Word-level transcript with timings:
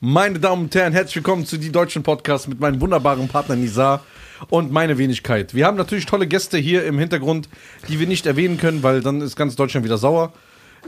Meine 0.00 0.38
Damen 0.38 0.64
und 0.64 0.74
Herren, 0.74 0.92
herzlich 0.92 1.16
willkommen 1.16 1.46
zu 1.46 1.56
die 1.56 1.72
deutschen 1.72 2.02
Podcasts 2.02 2.48
mit 2.48 2.60
meinem 2.60 2.82
wunderbaren 2.82 3.28
Partner 3.28 3.56
Nizar 3.56 4.04
und 4.50 4.70
meine 4.70 4.98
Wenigkeit. 4.98 5.54
Wir 5.54 5.64
haben 5.64 5.78
natürlich 5.78 6.04
tolle 6.04 6.26
Gäste 6.26 6.58
hier 6.58 6.84
im 6.84 6.98
Hintergrund, 6.98 7.48
die 7.88 7.98
wir 7.98 8.06
nicht 8.06 8.26
erwähnen 8.26 8.58
können, 8.58 8.82
weil 8.82 9.00
dann 9.00 9.22
ist 9.22 9.36
ganz 9.36 9.56
Deutschland 9.56 9.86
wieder 9.86 9.96
sauer. 9.96 10.34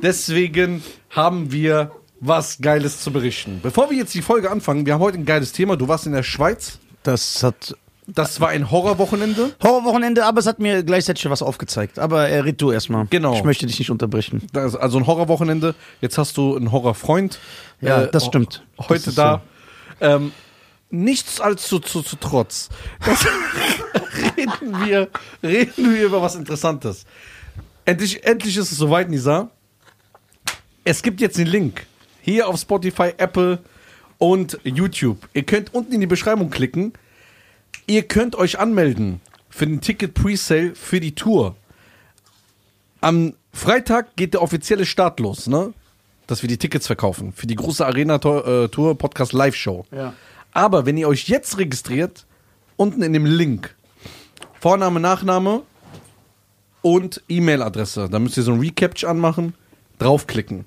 Deswegen 0.02 0.82
haben 1.08 1.50
wir 1.52 1.90
was 2.20 2.58
Geiles 2.60 3.00
zu 3.00 3.10
berichten. 3.10 3.60
Bevor 3.62 3.88
wir 3.88 3.96
jetzt 3.96 4.12
die 4.12 4.20
Folge 4.20 4.50
anfangen, 4.50 4.84
wir 4.84 4.92
haben 4.92 5.00
heute 5.00 5.16
ein 5.16 5.24
geiles 5.24 5.52
Thema. 5.52 5.76
Du 5.76 5.88
warst 5.88 6.04
in 6.04 6.12
der 6.12 6.22
Schweiz. 6.22 6.78
Das 7.02 7.42
hat 7.42 7.78
Das 8.10 8.40
war 8.40 8.48
ein 8.48 8.70
Horrorwochenende. 8.70 9.54
Horrorwochenende, 9.62 10.24
aber 10.24 10.40
es 10.40 10.46
hat 10.46 10.58
mir 10.60 10.82
gleichzeitig 10.82 11.28
was 11.28 11.42
aufgezeigt. 11.42 11.98
Aber 11.98 12.26
äh, 12.28 12.38
red 12.40 12.60
du 12.60 12.70
erstmal. 12.72 13.06
Genau. 13.10 13.34
Ich 13.36 13.44
möchte 13.44 13.66
dich 13.66 13.78
nicht 13.78 13.90
unterbrechen. 13.90 14.46
Das- 14.52 14.74
Also 14.74 14.96
ein 14.98 15.06
Horrorwochenende. 15.06 15.74
Jetzt 16.00 16.16
hast 16.16 16.36
du 16.38 16.56
einen 16.56 16.72
Horrorfreund. 16.72 17.38
Ja, 17.82 18.04
Äh, 18.04 18.10
das 18.10 18.24
stimmt. 18.24 18.64
heute 18.78 19.04
Das 19.04 19.14
da. 19.14 19.42
Ähm, 20.00 20.32
nichts 20.90 21.38
als 21.40 21.68
zu, 21.68 21.80
zu, 21.80 22.00
zu 22.02 22.16
trotz. 22.16 22.70
Reden, 24.36 24.86
wir, 24.86 25.08
reden 25.42 25.94
wir 25.94 26.04
über 26.06 26.22
was 26.22 26.34
Interessantes. 26.34 27.04
Endlich, 27.84 28.24
endlich 28.24 28.56
ist 28.56 28.72
es 28.72 28.78
soweit, 28.78 29.08
Nisa. 29.10 29.50
Es 30.84 31.02
gibt 31.02 31.20
jetzt 31.20 31.36
den 31.38 31.46
Link. 31.46 31.86
Hier 32.22 32.48
auf 32.48 32.58
Spotify, 32.58 33.12
Apple 33.18 33.58
und 34.18 34.58
YouTube. 34.64 35.28
Ihr 35.34 35.42
könnt 35.44 35.74
unten 35.74 35.92
in 35.92 36.00
die 36.00 36.06
Beschreibung 36.06 36.50
klicken. 36.50 36.92
Ihr 37.86 38.02
könnt 38.02 38.36
euch 38.36 38.58
anmelden 38.58 39.20
für 39.48 39.66
den 39.66 39.80
Ticket 39.80 40.14
Presale 40.14 40.74
für 40.74 41.00
die 41.00 41.14
Tour. 41.14 41.56
Am 43.00 43.34
Freitag 43.52 44.16
geht 44.16 44.34
der 44.34 44.42
offizielle 44.42 44.84
Start 44.86 45.20
los, 45.20 45.46
ne? 45.46 45.72
Dass 46.26 46.42
wir 46.42 46.48
die 46.48 46.58
Tickets 46.58 46.86
verkaufen 46.86 47.32
für 47.32 47.46
die 47.46 47.54
große 47.54 47.86
Arena-Tour 47.86 48.98
Podcast 48.98 49.32
Live-Show. 49.32 49.86
Ja. 49.90 50.12
Aber 50.52 50.84
wenn 50.84 50.98
ihr 50.98 51.08
euch 51.08 51.28
jetzt 51.28 51.58
registriert, 51.58 52.26
unten 52.76 53.02
in 53.02 53.12
dem 53.12 53.24
Link, 53.24 53.74
Vorname, 54.60 55.00
Nachname 55.00 55.62
und 56.82 57.22
E-Mail-Adresse, 57.28 58.08
da 58.10 58.18
müsst 58.18 58.36
ihr 58.36 58.42
so 58.42 58.52
ein 58.52 58.60
Recapture 58.60 59.10
anmachen, 59.10 59.54
draufklicken. 59.98 60.66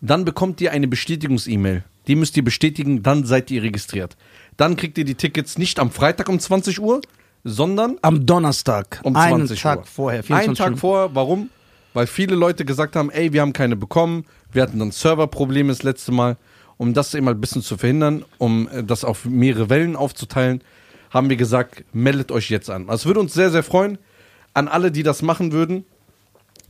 Dann 0.00 0.24
bekommt 0.24 0.60
ihr 0.60 0.72
eine 0.72 0.88
Bestätigungs-E-Mail. 0.88 1.84
Die 2.06 2.14
müsst 2.14 2.36
ihr 2.36 2.44
bestätigen, 2.44 3.02
dann 3.02 3.24
seid 3.24 3.50
ihr 3.50 3.62
registriert. 3.62 4.16
Dann 4.58 4.76
kriegt 4.76 4.98
ihr 4.98 5.04
die 5.04 5.14
Tickets 5.14 5.56
nicht 5.56 5.78
am 5.78 5.90
Freitag 5.90 6.28
um 6.28 6.38
20 6.38 6.80
Uhr, 6.80 7.00
sondern 7.44 7.96
Am 8.02 8.26
Donnerstag. 8.26 9.00
um 9.04 9.16
einen 9.16 9.46
20 9.46 9.62
Tag 9.62 9.78
Uhr. 9.78 9.84
vorher. 9.86 10.18
Einen 10.18 10.24
24 10.26 10.58
Tag 10.58 10.64
Stunden. 10.66 10.80
vorher. 10.80 11.14
Warum? 11.14 11.48
Weil 11.94 12.06
viele 12.06 12.34
Leute 12.34 12.64
gesagt 12.64 12.96
haben, 12.96 13.10
ey, 13.10 13.32
wir 13.32 13.40
haben 13.40 13.52
keine 13.52 13.76
bekommen. 13.76 14.26
Wir 14.52 14.62
hatten 14.62 14.78
dann 14.78 14.90
Serverprobleme 14.90 15.68
das 15.70 15.84
letzte 15.84 16.12
Mal. 16.12 16.36
Um 16.76 16.92
das 16.92 17.14
eben 17.14 17.28
ein 17.28 17.40
bisschen 17.40 17.62
zu 17.62 17.76
verhindern, 17.76 18.24
um 18.38 18.68
äh, 18.68 18.84
das 18.84 19.04
auf 19.04 19.24
mehrere 19.24 19.70
Wellen 19.70 19.96
aufzuteilen, 19.96 20.60
haben 21.10 21.30
wir 21.30 21.36
gesagt, 21.36 21.84
meldet 21.92 22.30
euch 22.30 22.50
jetzt 22.50 22.68
an. 22.68 22.82
Also 22.88 23.02
es 23.02 23.06
würde 23.06 23.20
uns 23.20 23.34
sehr, 23.34 23.50
sehr 23.50 23.62
freuen, 23.62 23.98
an 24.54 24.68
alle, 24.68 24.90
die 24.92 25.02
das 25.02 25.22
machen 25.22 25.52
würden. 25.52 25.84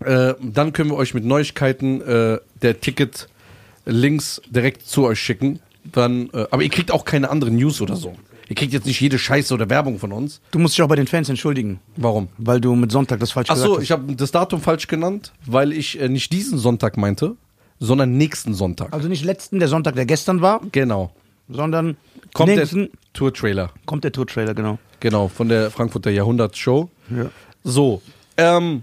Äh, 0.01 0.35
dann 0.41 0.73
können 0.73 0.91
wir 0.91 0.97
euch 0.97 1.15
mit 1.15 1.25
Neuigkeiten 1.25 2.01
äh, 2.03 2.39
der 2.63 2.81
Ticket-Links 2.81 4.43
direkt 4.49 4.87
zu 4.87 5.05
euch 5.05 5.19
schicken. 5.21 5.61
Dann, 5.93 6.31
äh, 6.33 6.47
aber 6.51 6.63
ihr 6.63 6.69
kriegt 6.71 6.91
auch 6.91 7.05
keine 7.05 7.31
anderen 7.31 7.57
News 7.57 7.81
oder 7.81 7.97
so. 7.97 8.15
Ihr 8.49 8.57
kriegt 8.57 8.73
jetzt 8.73 8.87
nicht 8.87 9.01
jede 9.01 9.19
Scheiße 9.19 9.53
oder 9.53 9.69
Werbung 9.69 9.99
von 9.99 10.11
uns. 10.13 10.41
Du 10.53 10.59
musst 10.59 10.77
dich 10.77 10.83
auch 10.83 10.89
bei 10.89 10.97
den 10.97 11.07
Fans 11.07 11.29
entschuldigen, 11.29 11.81
Warum? 11.97 12.29
weil 12.39 12.61
du 12.61 12.75
mit 12.75 12.91
Sonntag 12.91 13.21
das 13.21 13.33
falsch 13.33 13.49
Ach 13.51 13.55
gesagt 13.55 13.69
so, 13.71 13.77
hast. 13.77 13.83
ich 13.85 13.91
habe 13.91 14.15
das 14.15 14.31
Datum 14.31 14.61
falsch 14.63 14.87
genannt, 14.87 15.33
weil 15.45 15.73
ich 15.73 16.01
äh, 16.01 16.09
nicht 16.09 16.33
diesen 16.33 16.59
Sonntag 16.59 16.97
meinte, 16.97 17.37
sondern 17.79 18.17
nächsten 18.17 18.55
Sonntag. 18.55 18.93
Also 18.93 19.09
nicht 19.09 19.25
letzten, 19.25 19.59
der 19.59 19.69
Sonntag, 19.69 19.95
der 19.97 20.07
gestern 20.07 20.41
war, 20.41 20.61
Genau. 20.73 21.13
sondern 21.49 21.97
Kommt 22.33 22.55
nächsten 22.55 22.85
der 22.85 22.91
Tour-Trailer. 23.13 23.71
kommt 23.85 24.05
der 24.05 24.13
Tour-Trailer, 24.13 24.55
genau. 24.55 24.79
Genau, 25.01 25.29
von 25.29 25.49
der 25.51 25.71
Frankfurter 25.71 26.11
Jahrhundert-Show. 26.11 26.89
Ja. 27.15 27.31
So, 27.65 28.01
ähm, 28.39 28.83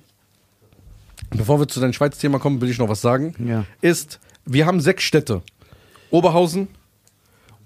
bevor 1.32 1.60
wir 1.60 1.68
zu 1.68 1.80
deinem 1.80 1.94
Schweiz-Thema 1.94 2.38
kommen, 2.40 2.62
will 2.62 2.70
ich 2.70 2.78
noch 2.78 2.90
was 2.90 3.02
sagen. 3.02 3.34
Ja. 3.46 3.66
Ist, 3.82 4.20
wir 4.46 4.66
haben 4.66 4.80
sechs 4.80 5.04
Städte. 5.04 5.42
Oberhausen, 6.12 6.68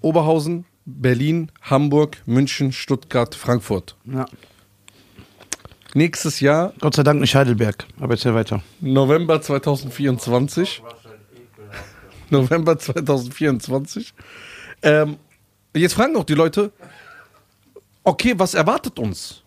Oberhausen, 0.00 0.64
Berlin, 0.84 1.50
Hamburg, 1.62 2.18
München, 2.26 2.72
Stuttgart, 2.72 3.34
Frankfurt. 3.34 3.96
ja. 4.04 4.26
Nächstes 5.92 6.38
Jahr, 6.38 6.72
Gott 6.78 6.94
sei 6.94 7.02
Dank 7.02 7.20
nicht 7.20 7.34
Heidelberg, 7.34 7.84
aber 7.98 8.14
erzähl 8.14 8.32
weiter. 8.32 8.62
November 8.80 9.42
2024. 9.42 10.82
November 12.30 12.78
2024. 12.78 14.14
Ähm, 14.82 15.16
jetzt 15.74 15.94
fragen 15.94 16.16
auch 16.16 16.22
die 16.22 16.34
Leute, 16.34 16.70
okay, 18.04 18.34
was 18.36 18.54
erwartet 18.54 19.00
uns? 19.00 19.42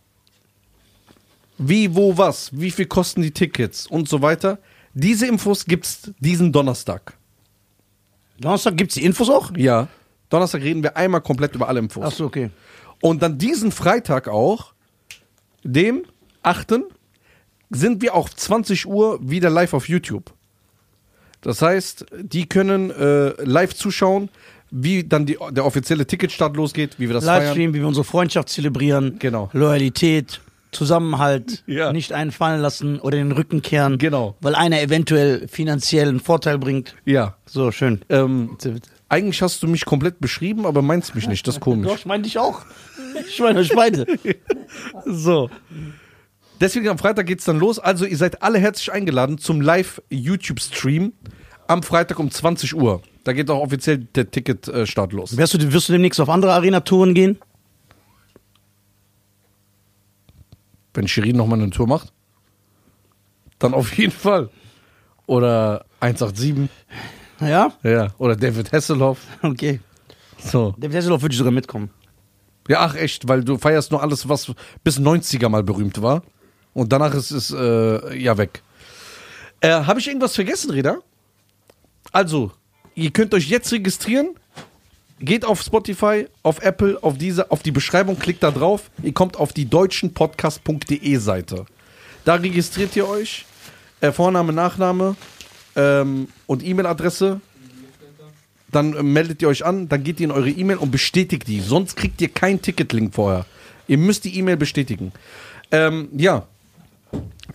Wie, 1.58 1.96
wo, 1.96 2.18
was? 2.18 2.50
Wie 2.52 2.72
viel 2.72 2.88
kosten 2.88 3.22
die 3.22 3.32
Tickets 3.32 3.88
und 3.88 4.10
so 4.10 4.22
weiter? 4.22 4.60
Diese 4.94 5.28
Infos 5.28 5.66
gibt's 5.66 6.12
diesen 6.20 6.52
Donnerstag. 6.52 7.14
Donnerstag 8.40 8.76
gibt's 8.76 8.96
die 8.96 9.06
Infos 9.06 9.30
auch? 9.30 9.56
Ja. 9.56 9.88
Donnerstag 10.34 10.62
reden 10.64 10.82
wir 10.84 10.98
einmal 10.98 11.22
komplett 11.22 11.54
über 11.56 11.68
alle 11.68 11.80
Infos. 11.80 12.04
Ach 12.08 12.12
so, 12.12 12.26
okay. 12.26 12.50
Und 13.02 13.22
dann 13.22 13.38
diesen 13.38 13.72
Freitag 13.72 14.28
auch, 14.28 14.74
dem 15.64 16.04
8. 16.42 16.74
sind 17.70 18.02
wir 18.02 18.16
auch 18.16 18.30
20 18.30 18.86
Uhr 18.88 19.20
wieder 19.22 19.50
live 19.50 19.74
auf 19.74 19.88
YouTube. 19.88 20.32
Das 21.42 21.62
heißt, 21.62 22.06
die 22.22 22.48
können 22.48 22.90
äh, 22.92 23.30
live 23.44 23.74
zuschauen, 23.76 24.30
wie 24.72 25.04
dann 25.04 25.26
die, 25.26 25.38
der 25.52 25.66
offizielle 25.66 26.08
Ticketstart 26.08 26.56
losgeht, 26.56 26.96
wie 26.98 27.08
wir 27.10 27.14
das 27.14 27.26
feiern. 27.26 27.44
Livestream, 27.44 27.74
wie 27.74 27.80
wir 27.82 27.88
unsere 27.88 28.06
Freundschaft 28.06 28.50
zelebrieren. 28.50 29.20
Genau. 29.20 29.50
Loyalität, 29.54 30.42
Zusammenhalt, 30.72 31.64
Ja. 31.68 31.94
nicht 31.94 32.14
einen 32.14 32.32
fallen 32.32 32.62
lassen 32.62 33.00
oder 33.00 33.18
den 33.18 33.32
Rücken 33.34 33.62
kehren. 33.62 33.98
Genau. 34.00 34.36
Weil 34.42 34.56
einer 34.56 34.82
eventuell 34.82 35.48
finanziellen 35.48 36.20
Vorteil 36.20 36.58
bringt. 36.58 36.96
Ja. 37.06 37.36
So, 37.46 37.72
schön. 37.72 38.02
Ähm, 38.10 38.50
Bitte, 38.52 38.72
bitte. 38.72 38.90
Eigentlich 39.14 39.44
hast 39.44 39.62
du 39.62 39.68
mich 39.68 39.86
komplett 39.86 40.20
beschrieben, 40.20 40.66
aber 40.66 40.82
meinst 40.82 41.14
mich 41.14 41.28
nicht. 41.28 41.48
Das 41.48 41.56
ist 41.56 41.60
Doch, 41.62 41.66
komisch. 41.66 41.92
ich 42.00 42.06
meine 42.08 42.24
dich 42.24 42.40
auch. 42.40 42.66
Ich 43.28 43.40
meine 43.40 43.60
euch 43.60 43.72
beide. 43.74 44.08
So. 45.06 45.52
Deswegen 46.60 46.88
am 46.90 46.98
Freitag 46.98 47.28
geht's 47.28 47.46
dann 47.46 47.60
los. 47.60 47.78
Also 47.78 48.06
ihr 48.06 48.18
seid 48.18 48.42
alle 48.42 48.58
herzlich 48.58 48.92
eingeladen 48.92 49.38
zum 49.38 49.62
Live-YouTube-Stream 49.62 51.14
am 51.68 51.84
Freitag 51.84 52.18
um 52.18 52.32
20 52.32 52.74
Uhr. 52.76 53.04
Da 53.24 53.34
geht 53.34 53.52
auch 53.52 53.62
offiziell 53.62 54.00
der 54.00 54.32
Ticketstart 54.32 55.14
los. 55.14 55.38
Wirst 55.38 55.54
du, 55.54 55.72
wirst 55.74 55.90
du 55.90 55.94
demnächst 55.94 56.20
auf 56.20 56.30
andere 56.30 56.54
Arena-Touren 56.54 57.14
gehen? 57.14 57.38
Wenn 60.96 61.08
Shirin 61.08 61.38
nochmal 61.38 61.62
eine 61.62 61.70
Tour 61.70 61.88
macht, 61.88 62.12
dann 63.60 63.76
auf 63.76 63.96
jeden 63.96 64.12
Fall. 64.12 64.50
Oder 65.28 65.86
187. 66.00 66.70
Ja? 67.48 67.74
Ja. 67.84 68.08
Oder 68.18 68.36
David 68.36 68.72
Hasselhoff. 68.72 69.20
Okay. 69.42 69.80
So. 70.38 70.74
Der 70.78 70.90
Tesselhoff 70.90 71.22
würde 71.22 71.34
ich 71.34 71.38
sogar 71.38 71.54
mitkommen. 71.54 71.90
Ja, 72.68 72.80
ach 72.82 72.96
echt, 72.96 73.28
weil 73.28 73.44
du 73.44 73.58
feierst 73.58 73.92
nur 73.92 74.02
alles, 74.02 74.28
was 74.28 74.52
bis 74.84 75.00
90er 75.00 75.50
mal 75.50 75.64
berühmt 75.64 76.02
war. 76.02 76.24
Und 76.74 76.92
danach 76.92 77.14
ist 77.14 77.32
es 77.32 77.52
äh, 77.52 78.18
ja 78.18 78.38
weg. 78.38 78.62
Äh, 79.62 79.70
Habe 79.70 80.00
ich 80.00 80.08
irgendwas 80.08 80.36
vergessen, 80.36 80.72
Reda? 80.72 80.98
Also, 82.12 82.52
ihr 82.96 83.12
könnt 83.12 83.34
euch 83.34 83.50
jetzt 83.50 83.72
registrieren. 83.72 84.36
Geht 85.20 85.46
auf 85.46 85.62
Spotify, 85.62 86.28
auf 86.42 86.62
Apple, 86.62 86.98
auf 87.02 87.18
diese, 87.18 87.50
auf 87.52 87.64
die 87.64 87.72
Beschreibung, 87.72 88.20
klickt 88.20 88.44
da 88.44 88.52
drauf. 88.52 88.90
Ihr 89.02 89.14
kommt 89.14 89.38
auf 89.38 89.54
die 89.54 89.70
deutschenpodcast.de 89.70 91.16
Seite. 91.18 91.66
Da 92.26 92.36
registriert 92.36 92.96
ihr 92.96 93.08
euch. 93.08 93.46
Äh, 94.02 94.12
Vorname, 94.12 94.52
Nachname 94.52 95.16
ähm, 95.76 96.28
und 96.48 96.64
E-Mail-Adresse. 96.66 97.42
Dann 98.72 98.96
äh, 98.96 99.04
meldet 99.04 99.42
ihr 99.42 99.48
euch 99.48 99.66
an, 99.66 99.88
dann 99.90 100.04
geht 100.04 100.20
ihr 100.20 100.26
in 100.26 100.32
eure 100.32 100.50
E-Mail 100.50 100.78
und 100.78 100.92
bestätigt 100.92 101.48
die. 101.48 101.60
Sonst 101.62 101.96
kriegt 101.96 102.22
ihr 102.22 102.30
keinen 102.30 102.62
Ticketlink 102.62 103.14
vorher. 103.14 103.46
Ihr 103.88 103.98
müsst 103.98 104.24
die 104.26 104.38
E-Mail 104.38 104.58
bestätigen. 104.58 105.12
Ähm, 105.72 106.10
ja. 106.18 106.48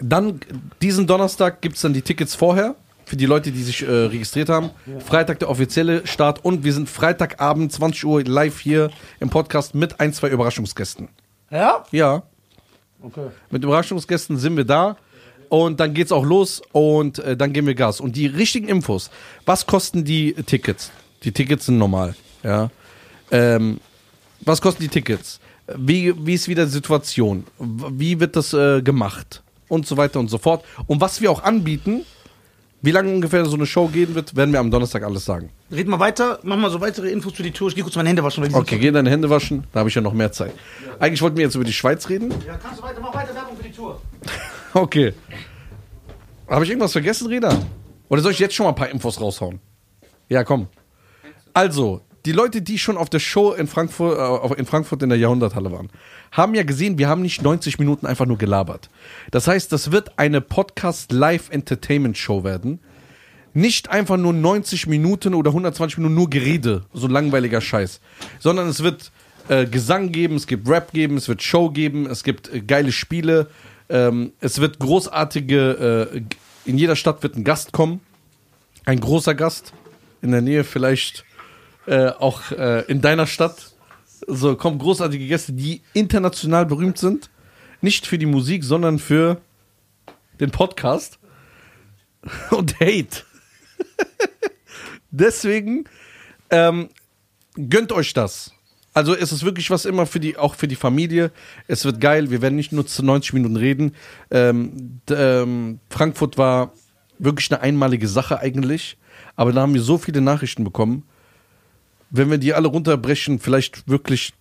Dann 0.01 0.41
diesen 0.83 1.07
Donnerstag 1.07 1.61
gibt 1.61 1.77
es 1.77 1.83
dann 1.83 1.93
die 1.93 2.03
Tickets 2.03 2.35
vorher. 2.35 2.75
Für 3.05 3.17
die 3.17 3.25
Leute, 3.27 3.51
die 3.51 3.63
sich 3.63 3.83
äh, 3.83 3.91
registriert 3.91 4.51
haben. 4.51 4.71
Freitag 5.05 5.39
der 5.39 5.49
offizielle 5.49 6.07
Start 6.07 6.45
und 6.45 6.63
wir 6.63 6.75
sind 6.75 6.91
Freitagabend 6.91 7.73
20 7.73 8.05
Uhr 8.05 8.23
live 8.23 8.61
hier 8.61 8.91
im 9.19 9.31
Podcast 9.31 9.75
mit 9.75 9.99
ein, 9.99 10.13
zwei 10.13 10.29
Überraschungsgästen. 10.29 11.09
Ja? 11.51 11.85
Ja, 11.91 12.23
Okay. 13.01 13.29
mit 13.51 13.63
Überraschungsgästen 13.65 14.37
sind 14.39 14.57
wir 14.57 14.65
da. 14.65 14.97
Und 15.49 15.81
dann 15.81 15.95
geht's 15.95 16.13
auch 16.13 16.25
los 16.25 16.61
und 16.73 17.19
äh, 17.21 17.37
dann 17.37 17.53
geben 17.53 17.67
wir 17.67 17.75
Gas. 17.75 18.01
Und 18.01 18.17
die 18.17 18.27
richtigen 18.27 18.69
Infos. 18.69 19.11
Was 19.47 19.67
kosten 19.67 20.05
die 20.05 20.35
Tickets? 20.35 20.91
Die 21.25 21.33
Tickets 21.33 21.67
sind 21.67 21.79
normal. 21.79 22.15
Ja. 22.43 22.71
Ähm, 23.31 23.81
was 24.41 24.61
kosten 24.61 24.83
die 24.83 24.89
Tickets? 24.89 25.41
Wie, 25.77 26.15
wie 26.27 26.35
ist 26.35 26.49
wieder 26.49 26.65
die 26.65 26.71
Situation? 26.73 27.45
Wie 27.59 28.21
wird 28.21 28.37
das 28.37 28.53
äh, 28.55 28.83
gemacht? 28.83 29.43
Und 29.69 29.87
so 29.87 29.97
weiter 29.97 30.19
und 30.21 30.29
so 30.29 30.39
fort. 30.39 30.65
Und 30.87 31.01
was 31.01 31.21
wir 31.21 31.31
auch 31.31 31.43
anbieten, 31.43 32.05
Wie 32.81 32.93
lange 32.93 33.11
ungefähr 33.13 33.45
so 33.45 33.57
eine 33.57 33.67
Show 33.67 33.89
gehen 33.89 34.15
wird, 34.15 34.37
werden 34.37 34.53
wir 34.53 34.61
am 34.61 34.71
Donnerstag 34.71 35.03
alles 35.03 35.25
sagen. 35.25 35.51
Red 35.73 35.89
mal 35.89 35.99
weiter, 35.99 36.39
mach 36.45 36.57
mal 36.57 36.71
so 36.71 36.81
weitere 36.81 37.11
Infos 37.11 37.35
zu 37.35 37.43
die 37.43 37.51
Tour. 37.51 37.69
Ich 37.69 37.75
geh 37.75 37.83
kurz 37.83 37.97
meine 37.97 38.09
Hände 38.09 38.23
waschen. 38.23 38.41
Weil 38.41 38.51
die 38.51 38.55
sind 38.55 38.63
Okay, 38.63 38.79
geh 38.79 38.93
deine 38.93 39.11
Hände 39.11 39.29
waschen, 39.29 39.65
da 39.73 39.81
habe 39.81 39.89
ich 39.89 39.97
ja 39.97 40.01
noch 40.01 40.13
mehr 40.13 40.31
Zeit. 40.31 40.53
Eigentlich 41.01 41.21
wollten 41.21 41.37
wir 41.39 41.45
jetzt 41.45 41.57
über 41.57 41.65
die 41.65 41.73
Schweiz 41.73 42.09
reden. 42.09 42.31
so- 42.31 42.37
Ja, 42.47 42.57
kannst 42.57 42.79
du 42.79 42.85
weiter, 42.85 43.01
mach 43.01 43.13
weiter 43.13 43.35
Werbung 43.35 43.57
für 43.57 43.65
die 43.65 43.73
Tour. 43.73 44.01
Okay. 44.75 45.15
Habe 46.49 46.65
ich 46.65 46.71
irgendwas 46.71 46.93
vergessen, 46.93 47.27
Reda? 47.27 47.59
Oder 48.09 48.23
soll 48.23 48.33
ich 48.33 48.39
jetzt 48.39 48.55
schon 48.55 48.65
mal 48.65 48.71
ein 48.71 48.77
paar 48.77 48.89
Infos 48.89 49.21
raushauen? 49.21 49.61
Ja, 50.29 50.45
komm. 50.45 50.69
Also, 51.53 52.01
die 52.25 52.33
Leute, 52.33 52.63
die 52.63 52.79
schon 52.79 52.97
auf 52.97 53.11
der 53.11 53.19
Show 53.19 53.53
in 53.53 53.67
Frankfurt, 53.67 54.19
äh, 54.19 54.55
in 54.59 54.65
Frankfurt 54.67 55.03
in 55.03 55.11
der 55.11 55.19
Jahrhunderthalle 55.19 55.71
waren, 55.73 55.91
haben 56.33 56.55
ja 56.55 56.63
gesehen, 56.63 56.97
wir 56.99 57.09
haben 57.09 57.23
nicht 57.23 57.43
90 57.43 57.79
Minuten 57.79 58.07
einfach 58.07 58.27
nur 58.27 58.37
gelabert. 58.39 58.89
Das 59.31 59.47
heißt, 59.47 59.71
das 59.73 59.93
wird 59.93 60.19
eine 60.19 60.41
Podcast-Live-Entertainment-Show 60.41 62.43
werden. 62.45 62.81
Nicht 63.55 63.91
einfach 63.91 64.17
nur 64.17 64.33
90 64.33 64.87
Minuten 64.87 65.35
oder 65.35 65.51
120 65.51 65.99
Minuten 65.99 66.15
nur 66.15 66.31
Gerede, 66.31 66.87
so 66.93 67.09
langweiliger 67.09 67.61
Scheiß. 67.61 68.01
Sondern 68.39 68.69
es 68.69 68.83
wird 68.83 69.11
äh, 69.49 69.67
Gesang 69.67 70.13
geben, 70.13 70.37
es 70.37 70.47
gibt 70.47 70.69
Rap 70.69 70.93
geben, 70.93 71.17
es 71.17 71.29
wird 71.29 71.43
Show 71.43 71.71
geben, 71.71 72.07
es 72.07 72.23
gibt 72.25 72.53
äh, 72.53 72.61
geile 72.61 72.93
Spiele, 72.93 73.49
ähm, 73.89 74.33
es 74.41 74.61
wird 74.61 74.79
großartige, 74.79 76.11
äh, 76.13 76.23
in 76.65 76.79
jeder 76.79 76.97
Stadt 76.97 77.23
wird 77.23 77.37
ein 77.37 77.45
Gast 77.45 77.73
kommen. 77.73 78.01
Ein 78.85 79.01
großer 79.01 79.35
Gast. 79.35 79.73
In 80.21 80.33
der 80.33 80.41
Nähe 80.41 80.65
vielleicht 80.65 81.25
äh, 81.87 82.09
auch 82.09 82.51
äh, 82.51 82.83
in 82.89 83.01
deiner 83.01 83.27
Stadt. 83.27 83.73
So 84.27 84.57
kommen 84.57 84.79
großartige 84.79 85.27
Gäste, 85.27 85.53
die 85.53 85.83
international 85.95 86.67
berühmt 86.67 86.99
sind. 86.99 87.31
Nicht 87.81 88.07
für 88.07 88.19
die 88.19 88.27
Musik, 88.27 88.65
sondern 88.65 88.99
für 88.99 89.41
den 90.41 90.51
Podcast. 90.51 91.19
Und 92.51 92.81
Hate. 92.81 93.23
Deswegen 95.11 95.85
ähm, 96.51 96.91
gönnt 97.55 97.93
euch 97.93 98.13
das. 98.13 98.53
Also 98.99 99.15
es 99.15 99.31
ist 99.31 99.45
wirklich 99.45 99.71
was 99.71 99.85
immer 99.85 100.07
für 100.07 100.19
die, 100.19 100.37
auch 100.37 100.57
für 100.57 100.67
die 100.67 100.75
Familie. 100.75 101.31
Es 101.69 101.85
wird 101.85 102.01
geil. 102.01 102.31
Wir 102.31 102.43
werden 102.43 102.57
nicht 102.57 102.73
nur 102.73 102.85
zu 102.85 103.05
90 103.05 103.33
Minuten 103.33 103.55
reden. 103.55 103.95
Ähm, 104.33 105.01
ähm, 105.09 105.79
Frankfurt 105.89 106.37
war 106.37 106.73
wirklich 107.21 107.49
eine 107.53 107.61
einmalige 107.61 108.09
Sache 108.09 108.41
eigentlich. 108.41 108.99
Aber 109.37 109.53
da 109.53 109.61
haben 109.61 109.75
wir 109.75 109.83
so 109.83 109.99
viele 109.99 110.21
Nachrichten 110.21 110.65
bekommen. 110.65 111.05
Wenn 112.11 112.29
wir 112.29 112.39
die 112.39 112.55
alle 112.55 112.67
runterbrechen, 112.67 113.39
vielleicht 113.39 113.87
wirklich 113.87 114.33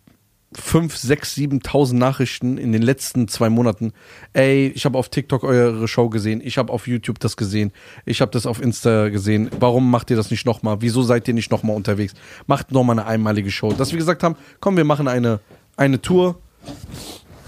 5, 0.54 0.96
6, 0.96 1.36
7.000 1.36 1.96
Nachrichten 1.96 2.58
in 2.58 2.72
den 2.72 2.82
letzten 2.82 3.28
zwei 3.28 3.50
Monaten. 3.50 3.92
Ey, 4.34 4.68
ich 4.74 4.86
habe 4.86 4.98
auf 4.98 5.10
TikTok 5.10 5.44
eure 5.44 5.88
Show 5.88 6.10
gesehen, 6.10 6.42
ich 6.44 6.58
habe 6.58 6.72
auf 6.72 6.88
YouTube 6.88 7.20
das 7.20 7.36
gesehen, 7.36 7.72
ich 8.06 8.22
habe 8.22 8.32
das 8.32 8.46
auf 8.46 8.62
Insta 8.62 9.10
gesehen. 9.10 9.50
Warum 9.60 9.92
macht 9.92 10.10
ihr 10.10 10.16
das 10.16 10.32
nicht 10.32 10.46
nochmal? 10.46 10.78
Wieso 10.80 11.04
seid 11.04 11.28
ihr 11.28 11.34
nicht 11.34 11.52
nochmal 11.52 11.76
unterwegs? 11.76 12.14
Macht 12.48 12.72
nochmal 12.72 12.98
eine 12.98 13.08
einmalige 13.08 13.52
Show. 13.52 13.74
Dass 13.74 13.92
wir 13.92 13.98
gesagt 13.98 14.24
haben, 14.24 14.36
komm, 14.62 14.78
wir 14.78 14.86
machen 14.86 15.08
eine, 15.08 15.42
eine 15.76 16.02
Tour, 16.02 16.40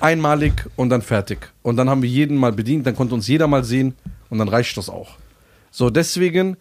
einmalig 0.02 0.66
und 0.76 0.90
dann 0.90 1.02
fertig. 1.02 1.52
Und 1.62 1.78
dann 1.78 1.90
haben 1.90 2.02
wir 2.02 2.10
jeden 2.10 2.36
mal 2.36 2.52
bedient, 2.52 2.86
dann 2.86 2.96
konnte 2.96 3.16
uns 3.16 3.28
jeder 3.28 3.48
mal 3.48 3.64
sehen 3.64 3.96
und 4.30 4.40
dann 4.40 4.50
reicht 4.50 4.76
das 4.78 4.90
auch. 4.90 5.18
So, 5.72 5.90
deswegen 5.90 6.58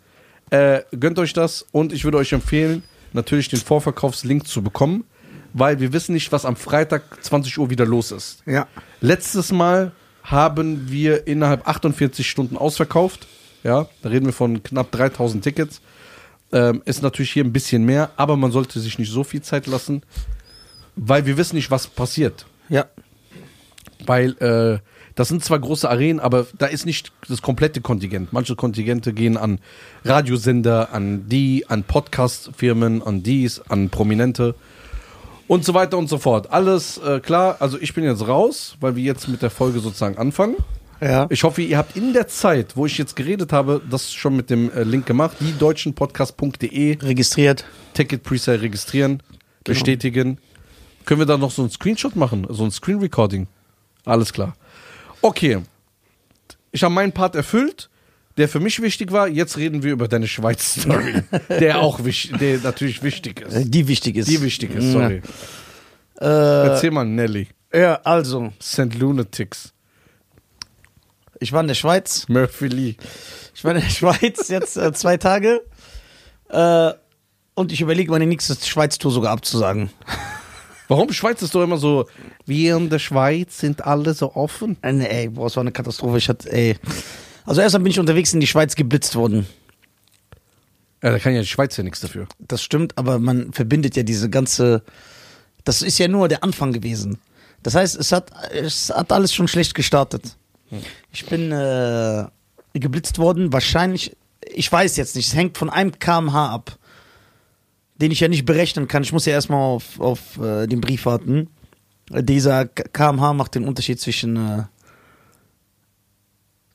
äh, 0.50 0.82
gönnt 0.98 1.18
euch 1.18 1.32
das 1.32 1.66
und 1.72 1.92
ich 1.92 2.04
würde 2.04 2.18
euch 2.18 2.32
empfehlen, 2.32 2.82
natürlich 3.12 3.48
den 3.48 3.58
Vorverkaufslink 3.58 4.46
zu 4.46 4.62
bekommen, 4.62 5.04
weil 5.52 5.80
wir 5.80 5.92
wissen 5.92 6.12
nicht, 6.12 6.32
was 6.32 6.44
am 6.44 6.56
Freitag 6.56 7.22
20 7.22 7.58
Uhr 7.58 7.70
wieder 7.70 7.86
los 7.86 8.12
ist. 8.12 8.42
Ja. 8.46 8.66
Letztes 9.00 9.52
Mal 9.52 9.92
haben 10.22 10.90
wir 10.90 11.26
innerhalb 11.26 11.66
48 11.66 12.28
Stunden 12.28 12.56
ausverkauft. 12.56 13.26
Ja, 13.64 13.86
da 14.02 14.08
reden 14.08 14.26
wir 14.26 14.32
von 14.32 14.62
knapp 14.62 14.90
3000 14.92 15.42
Tickets. 15.42 15.80
Ähm, 16.52 16.82
ist 16.84 17.02
natürlich 17.02 17.32
hier 17.32 17.44
ein 17.44 17.52
bisschen 17.52 17.84
mehr, 17.84 18.10
aber 18.16 18.36
man 18.36 18.52
sollte 18.52 18.80
sich 18.80 18.98
nicht 18.98 19.10
so 19.10 19.24
viel 19.24 19.42
Zeit 19.42 19.66
lassen, 19.66 20.02
weil 20.96 21.26
wir 21.26 21.36
wissen 21.36 21.56
nicht, 21.56 21.70
was 21.70 21.86
passiert. 21.86 22.46
Ja. 22.68 22.86
Weil 24.06 24.30
äh, 24.38 24.78
das 25.14 25.28
sind 25.28 25.44
zwar 25.44 25.58
große 25.58 25.90
Arenen, 25.90 26.20
aber 26.20 26.46
da 26.56 26.66
ist 26.66 26.86
nicht 26.86 27.12
das 27.28 27.42
komplette 27.42 27.80
Kontingent. 27.80 28.32
Manche 28.32 28.54
Kontingente 28.54 29.12
gehen 29.12 29.36
an 29.36 29.58
Radiosender, 30.04 30.92
an 30.92 31.28
die, 31.28 31.64
an 31.68 31.82
Podcast-Firmen, 31.82 33.02
an 33.02 33.22
dies, 33.22 33.60
an 33.68 33.90
Prominente 33.90 34.54
und 35.48 35.64
so 35.64 35.74
weiter 35.74 35.98
und 35.98 36.08
so 36.08 36.18
fort. 36.18 36.52
Alles 36.52 36.98
äh, 36.98 37.20
klar. 37.20 37.56
Also 37.58 37.78
ich 37.80 37.94
bin 37.94 38.04
jetzt 38.04 38.26
raus, 38.28 38.76
weil 38.80 38.94
wir 38.94 39.02
jetzt 39.02 39.26
mit 39.28 39.42
der 39.42 39.50
Folge 39.50 39.80
sozusagen 39.80 40.16
anfangen. 40.16 40.56
Ja. 41.00 41.26
Ich 41.30 41.42
hoffe, 41.44 41.62
ihr 41.62 41.78
habt 41.78 41.96
in 41.96 42.12
der 42.12 42.28
Zeit, 42.28 42.76
wo 42.76 42.86
ich 42.86 42.98
jetzt 42.98 43.16
geredet 43.16 43.52
habe, 43.52 43.80
das 43.88 44.12
schon 44.12 44.36
mit 44.36 44.50
dem 44.50 44.70
äh, 44.70 44.82
Link 44.82 45.06
gemacht, 45.06 45.36
die 45.40 45.56
deutschenpodcast.de 45.56 46.98
Registriert. 47.00 47.64
Ticket 47.94 48.22
Presale 48.22 48.62
registrieren, 48.62 49.22
bestätigen. 49.64 50.38
Können 51.04 51.20
wir 51.20 51.26
da 51.26 51.38
noch 51.38 51.50
so 51.50 51.62
einen 51.62 51.70
Screenshot 51.70 52.16
machen, 52.16 52.46
so 52.50 52.64
ein 52.64 52.70
Screen 52.70 52.98
Recording? 52.98 53.46
Alles 54.04 54.32
klar. 54.32 54.54
Okay. 55.22 55.62
Ich 56.72 56.82
habe 56.82 56.92
meinen 56.92 57.12
Part 57.12 57.34
erfüllt, 57.34 57.88
der 58.38 58.48
für 58.48 58.60
mich 58.60 58.80
wichtig 58.80 59.12
war. 59.12 59.28
Jetzt 59.28 59.56
reden 59.56 59.82
wir 59.82 59.92
über 59.92 60.08
deine 60.08 60.28
Schweiz-Story, 60.28 61.22
der 61.48 61.80
auch 61.80 62.04
wichtig, 62.04 62.38
der 62.38 62.58
natürlich 62.58 63.02
wichtig 63.02 63.40
ist. 63.40 63.74
Die 63.74 63.88
wichtig 63.88 64.16
ist. 64.16 64.28
Die 64.28 64.40
wichtig 64.40 64.74
ist, 64.74 64.92
sorry. 64.92 65.20
Äh, 66.20 66.24
Erzähl 66.24 66.92
mal, 66.92 67.04
Nelly. 67.04 67.48
ja, 67.74 67.96
also, 68.04 68.52
St. 68.62 68.94
Lunatics. 68.94 69.72
ich 71.40 71.52
war 71.52 71.60
in 71.60 71.68
der 71.68 71.74
Schweiz. 71.74 72.26
Murphy 72.28 72.68
Lee. 72.68 72.94
Ich 73.54 73.64
war 73.64 73.74
in 73.74 73.80
der 73.80 73.88
Schweiz 73.90 74.48
jetzt 74.48 74.76
äh, 74.76 74.92
zwei 74.92 75.16
Tage. 75.16 75.60
Äh, 76.48 76.92
und 77.54 77.72
ich 77.72 77.80
überlege, 77.80 78.12
meine 78.12 78.26
nächste 78.26 78.54
Schweiz-Tour 78.54 79.10
sogar 79.10 79.32
abzusagen. 79.32 79.90
Warum 80.86 81.12
Schweiz 81.12 81.42
ist 81.42 81.54
doch 81.54 81.62
immer 81.64 81.76
so, 81.76 82.06
wir 82.46 82.76
in 82.76 82.88
der 82.88 83.00
Schweiz 83.00 83.58
sind 83.58 83.84
alle 83.84 84.14
so 84.14 84.34
offen? 84.34 84.76
Äh, 84.82 84.92
nee, 84.92 85.06
ey, 85.06 85.28
boah, 85.28 85.46
es 85.46 85.56
war 85.56 85.62
eine 85.62 85.72
Katastrophe. 85.72 86.18
Ich 86.18 86.28
hatte, 86.28 86.50
ey. 86.52 86.76
Also 87.48 87.62
erstmal 87.62 87.82
bin 87.82 87.92
ich 87.92 87.98
unterwegs 87.98 88.34
in 88.34 88.40
die 88.40 88.46
Schweiz 88.46 88.76
geblitzt 88.76 89.14
worden. 89.16 89.46
Ja, 91.02 91.12
da 91.12 91.18
kann 91.18 91.32
ja 91.32 91.40
die 91.40 91.46
Schweiz 91.46 91.74
ja 91.78 91.82
nichts 91.82 92.00
dafür. 92.00 92.28
Das 92.38 92.62
stimmt, 92.62 92.98
aber 92.98 93.18
man 93.18 93.54
verbindet 93.54 93.96
ja 93.96 94.02
diese 94.02 94.28
ganze. 94.28 94.82
Das 95.64 95.80
ist 95.80 95.98
ja 95.98 96.08
nur 96.08 96.28
der 96.28 96.44
Anfang 96.44 96.74
gewesen. 96.74 97.18
Das 97.62 97.74
heißt, 97.74 97.96
es 97.96 98.12
hat, 98.12 98.32
es 98.52 98.90
hat 98.90 99.10
alles 99.12 99.32
schon 99.32 99.48
schlecht 99.48 99.74
gestartet. 99.74 100.36
Ich 101.10 101.24
bin 101.24 101.50
äh, 101.50 102.26
geblitzt 102.74 103.18
worden, 103.18 103.50
wahrscheinlich, 103.50 104.14
ich 104.44 104.70
weiß 104.70 104.98
jetzt 104.98 105.16
nicht, 105.16 105.28
es 105.28 105.34
hängt 105.34 105.56
von 105.56 105.70
einem 105.70 105.98
kmh 105.98 106.50
ab, 106.50 106.78
den 107.96 108.10
ich 108.10 108.20
ja 108.20 108.28
nicht 108.28 108.44
berechnen 108.44 108.88
kann. 108.88 109.02
Ich 109.02 109.12
muss 109.14 109.24
ja 109.24 109.32
erstmal 109.32 109.60
auf, 109.60 109.98
auf 109.98 110.38
äh, 110.38 110.66
den 110.66 110.82
Brief 110.82 111.06
warten. 111.06 111.48
Dieser 112.10 112.66
kmh 112.66 113.32
macht 113.32 113.54
den 113.54 113.64
Unterschied 113.64 113.98
zwischen 113.98 114.36
äh, 114.36 114.64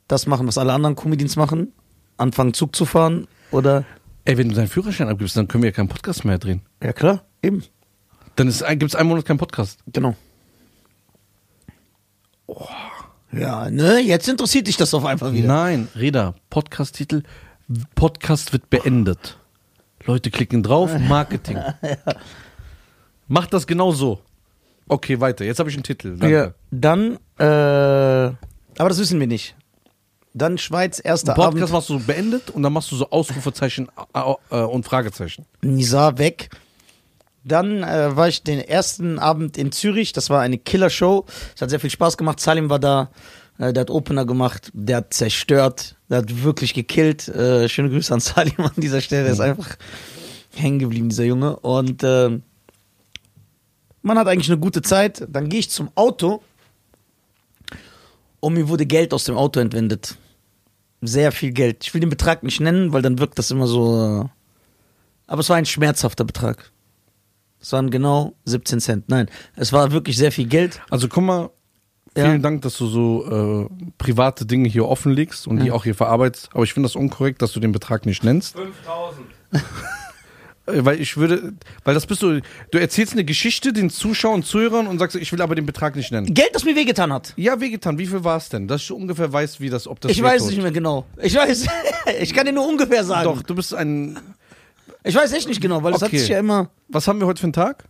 das 0.07 0.27
machen, 0.27 0.47
was 0.47 0.57
alle 0.57 0.73
anderen 0.73 0.95
Comedians 0.95 1.35
machen, 1.35 1.73
anfangen 2.17 2.53
Zug 2.53 2.75
zu 2.75 2.85
fahren 2.85 3.27
oder. 3.51 3.85
Ey, 4.25 4.37
wenn 4.37 4.49
du 4.49 4.55
deinen 4.55 4.67
Führerschein 4.67 5.09
abgibst, 5.09 5.35
dann 5.35 5.47
können 5.47 5.63
wir 5.63 5.69
ja 5.69 5.75
keinen 5.75 5.89
Podcast 5.89 6.23
mehr 6.23 6.37
drehen. 6.37 6.61
Ja, 6.81 6.93
klar, 6.93 7.23
eben. 7.41 7.63
Dann 8.35 8.47
gibt 8.47 8.83
es 8.83 8.95
einen 8.95 9.09
Monat 9.09 9.25
keinen 9.25 9.37
Podcast. 9.37 9.79
Genau. 9.87 10.15
Ja, 13.31 13.69
ne? 13.69 13.99
Jetzt 13.99 14.27
interessiert 14.27 14.67
dich 14.67 14.77
das 14.77 14.93
auf 14.93 15.05
einmal 15.05 15.33
wieder. 15.33 15.47
Nein, 15.47 15.87
Reda, 15.95 16.35
Podcast-Titel, 16.49 17.23
Podcast 17.95 18.53
wird 18.53 18.69
beendet. 18.69 19.37
Leute 20.05 20.29
klicken 20.31 20.63
drauf, 20.63 20.91
Marketing. 21.09 21.57
Mach 23.27 23.47
das 23.47 23.65
genau 23.65 23.91
so. 23.91 24.21
Okay, 24.87 25.19
weiter. 25.19 25.45
Jetzt 25.45 25.59
habe 25.59 25.69
ich 25.69 25.75
einen 25.75 25.83
Titel. 25.83 26.17
Danke. 26.17 26.35
Ja, 26.35 26.53
dann, 26.71 27.17
äh, 27.39 27.45
aber 27.45 28.89
das 28.89 28.99
wissen 28.99 29.19
wir 29.19 29.27
nicht. 29.27 29.55
Dann 30.33 30.57
Schweiz, 30.57 30.99
erster 31.03 31.33
Podcast 31.33 31.57
Abend, 31.57 31.71
machst 31.71 31.89
du 31.89 31.99
so 31.99 32.05
beendet 32.05 32.49
und 32.49 32.63
dann 32.63 32.73
machst 32.73 32.91
du 32.91 32.95
so 32.95 33.09
Ausrufezeichen 33.09 33.89
äh, 34.13 34.33
äh, 34.49 34.63
und 34.63 34.83
Fragezeichen. 34.83 35.45
Nizar 35.61 36.17
weg. 36.17 36.49
Dann 37.43 37.83
äh, 37.83 38.15
war 38.15 38.29
ich 38.29 38.41
den 38.41 38.59
ersten 38.59 39.19
Abend 39.19 39.57
in 39.57 39.71
Zürich. 39.71 40.13
Das 40.13 40.29
war 40.29 40.41
eine 40.41 40.57
Killer-Show. 40.57 41.25
Es 41.55 41.61
hat 41.61 41.69
sehr 41.69 41.79
viel 41.79 41.89
Spaß 41.89 42.17
gemacht. 42.17 42.39
Salim 42.39 42.69
war 42.69 42.79
da. 42.79 43.11
Äh, 43.59 43.73
der 43.73 43.81
hat 43.81 43.91
Opener 43.91 44.25
gemacht. 44.25 44.71
Der 44.73 44.97
hat 44.97 45.13
zerstört. 45.13 45.97
Der 46.09 46.19
hat 46.19 46.43
wirklich 46.43 46.73
gekillt. 46.73 47.27
Äh, 47.27 47.69
schöne 47.69 47.89
Grüße 47.89 48.13
an 48.13 48.19
Salim 48.21 48.59
an 48.59 48.71
dieser 48.77 49.01
Stelle. 49.01 49.25
Der 49.25 49.33
ist 49.33 49.39
einfach 49.39 49.75
hängen 50.55 50.79
geblieben, 50.79 51.09
dieser 51.09 51.25
Junge. 51.25 51.57
Und 51.57 52.01
äh, 52.03 52.39
man 54.01 54.17
hat 54.17 54.27
eigentlich 54.27 54.49
eine 54.49 54.59
gute 54.59 54.81
Zeit. 54.81 55.27
Dann 55.29 55.49
gehe 55.49 55.59
ich 55.59 55.69
zum 55.69 55.91
Auto. 55.95 56.41
Und 58.39 58.53
mir 58.53 58.67
wurde 58.67 58.85
Geld 58.85 59.13
aus 59.13 59.25
dem 59.25 59.37
Auto 59.37 59.59
entwendet. 59.59 60.17
Sehr 61.05 61.31
viel 61.31 61.51
Geld. 61.51 61.83
Ich 61.83 61.93
will 61.93 62.01
den 62.01 62.09
Betrag 62.09 62.43
nicht 62.43 62.59
nennen, 62.59 62.93
weil 62.93 63.01
dann 63.01 63.19
wirkt 63.19 63.37
das 63.37 63.51
immer 63.51 63.67
so. 63.67 64.29
Aber 65.27 65.39
es 65.39 65.49
war 65.49 65.57
ein 65.57 65.65
schmerzhafter 65.65 66.23
Betrag. 66.23 66.71
Es 67.59 67.71
waren 67.71 67.89
genau 67.91 68.33
17 68.45 68.79
Cent. 68.79 69.09
Nein, 69.09 69.29
es 69.55 69.71
war 69.73 69.91
wirklich 69.91 70.17
sehr 70.17 70.31
viel 70.31 70.47
Geld. 70.47 70.81
Also 70.89 71.07
guck 71.07 71.23
mal, 71.23 71.49
Ja. 72.15 72.25
Vielen 72.25 72.41
Dank, 72.41 72.61
dass 72.61 72.77
du 72.77 72.87
so 72.87 73.69
äh, 73.69 73.69
private 73.97 74.45
Dinge 74.45 74.69
hier 74.69 74.85
offenlegst 74.87 75.47
und 75.47 75.59
die 75.63 75.71
auch 75.71 75.83
hier 75.83 75.95
verarbeitest. 75.95 76.49
Aber 76.53 76.63
ich 76.63 76.73
finde 76.73 76.87
das 76.87 76.95
unkorrekt, 76.95 77.41
dass 77.41 77.53
du 77.53 77.59
den 77.59 77.71
Betrag 77.71 78.05
nicht 78.05 78.23
nennst. 78.23 78.55
5000. 78.55 79.25
Äh, 80.65 80.85
Weil 80.85 81.01
ich 81.01 81.17
würde, 81.17 81.53
weil 81.83 81.93
das 81.93 82.05
bist 82.05 82.21
du, 82.21 82.39
du 82.71 82.77
erzählst 82.77 83.13
eine 83.13 83.25
Geschichte 83.25 83.73
den 83.73 83.89
Zuschauern, 83.89 84.43
Zuhörern 84.43 84.87
und 84.87 84.97
sagst, 84.99 85.15
ich 85.17 85.31
will 85.33 85.41
aber 85.41 85.55
den 85.55 85.65
Betrag 85.65 85.95
nicht 85.95 86.11
nennen. 86.11 86.33
Geld, 86.33 86.49
das 86.53 86.63
mir 86.63 86.75
wehgetan 86.75 87.11
hat. 87.11 87.33
Ja, 87.35 87.59
wehgetan, 87.59 87.97
wie 87.97 88.07
viel 88.07 88.23
war 88.23 88.37
es 88.37 88.49
denn? 88.49 88.67
Dass 88.67 88.85
du 88.87 88.95
ungefähr 88.95 89.31
weißt, 89.31 89.59
wie 89.59 89.69
das, 89.69 89.87
ob 89.87 89.99
das 89.99 90.11
Ich 90.11 90.21
weiß 90.23 90.43
wehtut. 90.43 90.49
nicht 90.51 90.61
mehr 90.63 90.71
genau. 90.71 91.05
Ich 91.21 91.35
weiß, 91.35 91.67
ich 92.21 92.33
kann 92.33 92.45
dir 92.45 92.53
nur 92.53 92.67
ungefähr 92.67 93.03
sagen. 93.03 93.25
Doch, 93.25 93.41
du 93.41 93.55
bist 93.55 93.73
ein, 93.73 94.17
Ich 95.03 95.15
weiß 95.15 95.33
echt 95.33 95.47
nicht 95.49 95.59
genau, 95.61 95.83
weil 95.83 95.93
es 95.93 96.01
Okay. 96.01 96.11
hat 96.15 96.19
sich 96.19 96.29
ja 96.29 96.39
immer 96.39 96.69
was 96.87 97.07
haben 97.07 97.19
wir 97.19 97.27
heute 97.27 97.39
für 97.41 97.45
einen 97.47 97.53
Tag? 97.53 97.85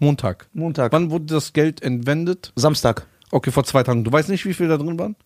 Montag. 0.00 0.48
Montag, 0.52 0.92
Wann 0.92 1.10
wurde 1.10 1.26
das 1.26 1.52
Geld 1.52 1.80
entwendet? 1.82 2.52
Samstag. 2.56 3.06
Okay, 3.30 3.50
vor 3.50 3.64
zwei 3.64 3.82
Tagen. 3.82 4.04
Du 4.04 4.12
weißt 4.12 4.28
nicht, 4.28 4.44
wie 4.46 4.54
viel 4.54 4.68
da 4.68 4.76
drin 4.76 4.98
waren? 4.98 5.16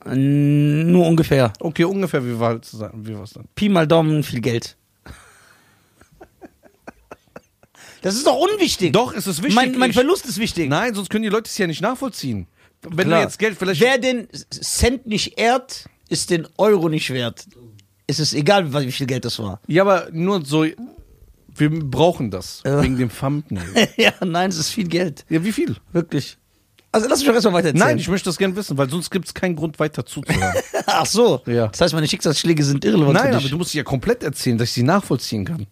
Nur 0.90 1.07
ungefähr. 1.07 1.52
Okay, 1.61 1.85
ungefähr, 1.85 2.25
wie 2.25 2.38
war 2.38 2.57
es 2.61 2.71
dann? 2.73 3.45
Pi 3.54 3.69
mal 3.69 3.87
Daumen, 3.87 4.23
viel 4.23 4.40
Geld. 4.40 4.76
Das 8.02 8.14
ist 8.14 8.26
doch 8.26 8.37
unwichtig. 8.37 8.92
Doch, 8.92 9.12
es 9.14 9.26
ist 9.26 9.38
wichtig. 9.42 9.54
Mein, 9.54 9.76
mein 9.78 9.92
Verlust 9.92 10.26
ist 10.26 10.38
wichtig. 10.38 10.69
Nein, 10.69 10.95
sonst 10.95 11.11
können 11.11 11.23
die 11.23 11.28
Leute 11.28 11.49
es 11.49 11.59
ja 11.59 11.66
nicht 11.66 11.83
nachvollziehen. 11.83 12.47
Wenn 12.83 13.09
Klar. 13.09 13.21
du 13.21 13.25
jetzt 13.26 13.38
Geld 13.38 13.59
vielleicht. 13.59 13.80
Wer 13.80 13.99
den 13.99 14.28
Cent 14.50 15.07
nicht 15.07 15.38
ehrt, 15.38 15.85
ist 16.09 16.30
den 16.30 16.47
Euro 16.57 16.88
nicht 16.88 17.11
wert. 17.11 17.47
Es 18.07 18.19
ist 18.19 18.33
egal, 18.33 18.73
wie 18.73 18.90
viel 18.92 19.07
Geld 19.07 19.25
das 19.25 19.38
war. 19.38 19.61
ja, 19.66 19.83
aber 19.83 20.09
nur 20.12 20.45
so. 20.45 20.64
Wir 21.54 21.69
brauchen 21.71 22.30
das. 22.30 22.62
Ja. 22.66 22.83
Wegen 22.83 22.97
dem 22.97 23.11
Thumbnail. 23.14 23.88
ja, 23.97 24.12
nein, 24.25 24.50
es 24.50 24.57
ist 24.57 24.71
viel 24.71 24.88
Geld. 24.88 25.25
ja, 25.28 25.45
wie 25.45 25.52
viel? 25.52 25.76
Wirklich. 25.92 26.38
Also 26.92 27.07
lass 27.09 27.19
mich 27.21 27.28
doch 27.28 27.35
erstmal 27.35 27.54
weiter 27.54 27.69
erzählen. 27.69 27.87
Nein, 27.87 27.99
ich 27.99 28.09
möchte 28.09 28.28
das 28.30 28.37
gerne 28.38 28.57
wissen, 28.57 28.76
weil 28.78 28.88
sonst 28.90 29.11
gibt 29.11 29.26
es 29.26 29.35
keinen 29.35 29.54
Grund 29.54 29.78
weiter 29.78 30.04
zuzuhören. 30.07 30.54
Ach 30.87 31.07
so. 31.07 31.40
Ja. 31.47 31.69
Das 31.69 31.80
heißt, 31.83 31.95
meine 31.95 32.09
Schicksalsschläge 32.09 32.64
sind 32.64 32.85
irrelevant 32.85 33.14
Nein, 33.14 33.28
aber 33.33 33.38
dich. 33.42 33.50
du 33.50 33.59
musst 33.59 33.71
sie 33.73 33.78
ja 33.78 33.85
komplett 33.85 34.25
erzählen, 34.25 34.59
dass 34.59 34.69
ich 34.71 34.75
sie 34.75 34.83
nachvollziehen 34.83 35.45
kann. 35.45 35.66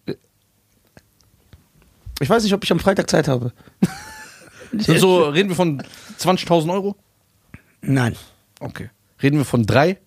Ich 2.19 2.29
weiß 2.29 2.43
nicht, 2.43 2.53
ob 2.53 2.63
ich 2.63 2.71
am 2.71 2.79
Freitag 2.79 3.09
Zeit 3.09 3.27
habe. 3.27 3.51
So, 4.71 5.23
reden 5.29 5.49
wir 5.49 5.55
von 5.55 5.81
20.000 6.19 6.71
Euro? 6.71 6.95
Nein. 7.81 8.15
Okay. 8.59 8.91
Reden 9.19 9.37
wir 9.39 9.45
von 9.45 9.65
drei? 9.65 9.97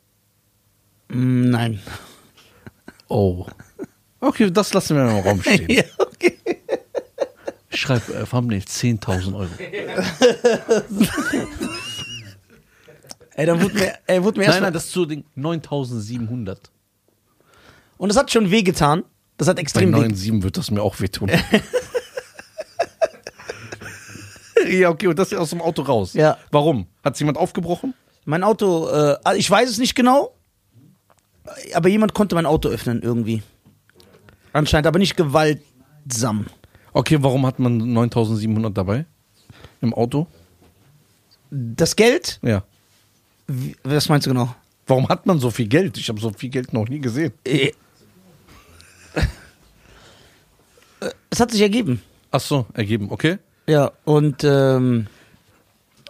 Mm, 1.08 1.50
Nein. 1.50 1.80
Oh. 3.08 3.44
Okay, 4.20 4.48
das 4.52 4.72
lassen 4.72 4.94
wir 4.96 5.02
im 5.02 5.18
Raum 5.26 5.42
stehen. 5.46 5.68
ja, 5.68 5.82
okay. 5.98 6.38
Ich 7.70 7.80
schreibe 7.80 8.14
äh, 8.14 8.24
Thumbnail 8.24 8.60
10.000 8.60 9.34
Euro. 9.34 9.50
Ey, 13.34 13.46
dann 13.46 13.60
wurde 13.62 13.74
mir, 13.74 13.94
ey, 14.06 14.22
wurde 14.22 14.38
mir 14.38 14.44
erst 14.44 14.56
Nein, 14.56 14.62
nein, 14.64 14.72
das 14.74 14.84
ist 14.84 14.92
so 14.92 15.06
Ding 15.06 15.24
9.700. 15.36 16.56
Und 17.96 18.08
das 18.10 18.16
hat 18.16 18.30
schon 18.30 18.50
wehgetan. 18.50 19.02
Das 19.38 19.48
hat 19.48 19.56
Bei 19.56 19.62
extrem 19.62 19.92
weh. 19.92 20.06
9,7 20.06 20.42
wird 20.42 20.56
das 20.56 20.70
mir 20.70 20.82
auch 20.82 21.00
wehtun. 21.00 21.30
ja, 24.70 24.88
okay, 24.90 25.06
und 25.08 25.18
das 25.18 25.32
ist 25.32 25.38
aus 25.38 25.50
dem 25.50 25.60
Auto 25.60 25.82
raus. 25.82 26.14
Ja. 26.14 26.38
Warum? 26.50 26.86
Hat 27.04 27.18
jemand 27.18 27.38
aufgebrochen? 27.38 27.94
Mein 28.24 28.44
Auto, 28.44 28.88
äh, 28.88 29.16
also 29.24 29.38
ich 29.38 29.50
weiß 29.50 29.68
es 29.68 29.78
nicht 29.78 29.94
genau, 29.94 30.34
aber 31.74 31.88
jemand 31.88 32.14
konnte 32.14 32.34
mein 32.34 32.46
Auto 32.46 32.68
öffnen 32.68 33.02
irgendwie. 33.02 33.42
Anscheinend, 34.52 34.86
aber 34.86 34.98
nicht 34.98 35.16
gewaltsam. 35.16 36.46
Okay, 36.92 37.18
warum 37.20 37.46
hat 37.46 37.58
man 37.58 37.80
9.700 37.82 38.70
dabei? 38.70 39.06
Im 39.80 39.92
Auto? 39.94 40.26
Das 41.50 41.96
Geld, 41.96 42.38
Ja. 42.42 42.62
wie, 43.48 43.74
was 43.82 44.08
meinst 44.08 44.26
du 44.26 44.30
genau? 44.30 44.54
Warum 44.86 45.08
hat 45.08 45.26
man 45.26 45.38
so 45.38 45.50
viel 45.50 45.66
Geld? 45.68 45.96
Ich 45.98 46.08
habe 46.08 46.20
so 46.20 46.30
viel 46.30 46.50
Geld 46.50 46.72
noch 46.72 46.88
nie 46.88 47.00
gesehen. 47.00 47.32
Äh, 47.44 47.72
Es 51.30 51.40
hat 51.40 51.50
sich 51.50 51.60
ergeben. 51.60 52.02
Ach 52.30 52.40
so, 52.40 52.66
ergeben, 52.74 53.10
okay. 53.10 53.38
Ja, 53.66 53.92
und 54.04 54.42
ähm, 54.44 55.06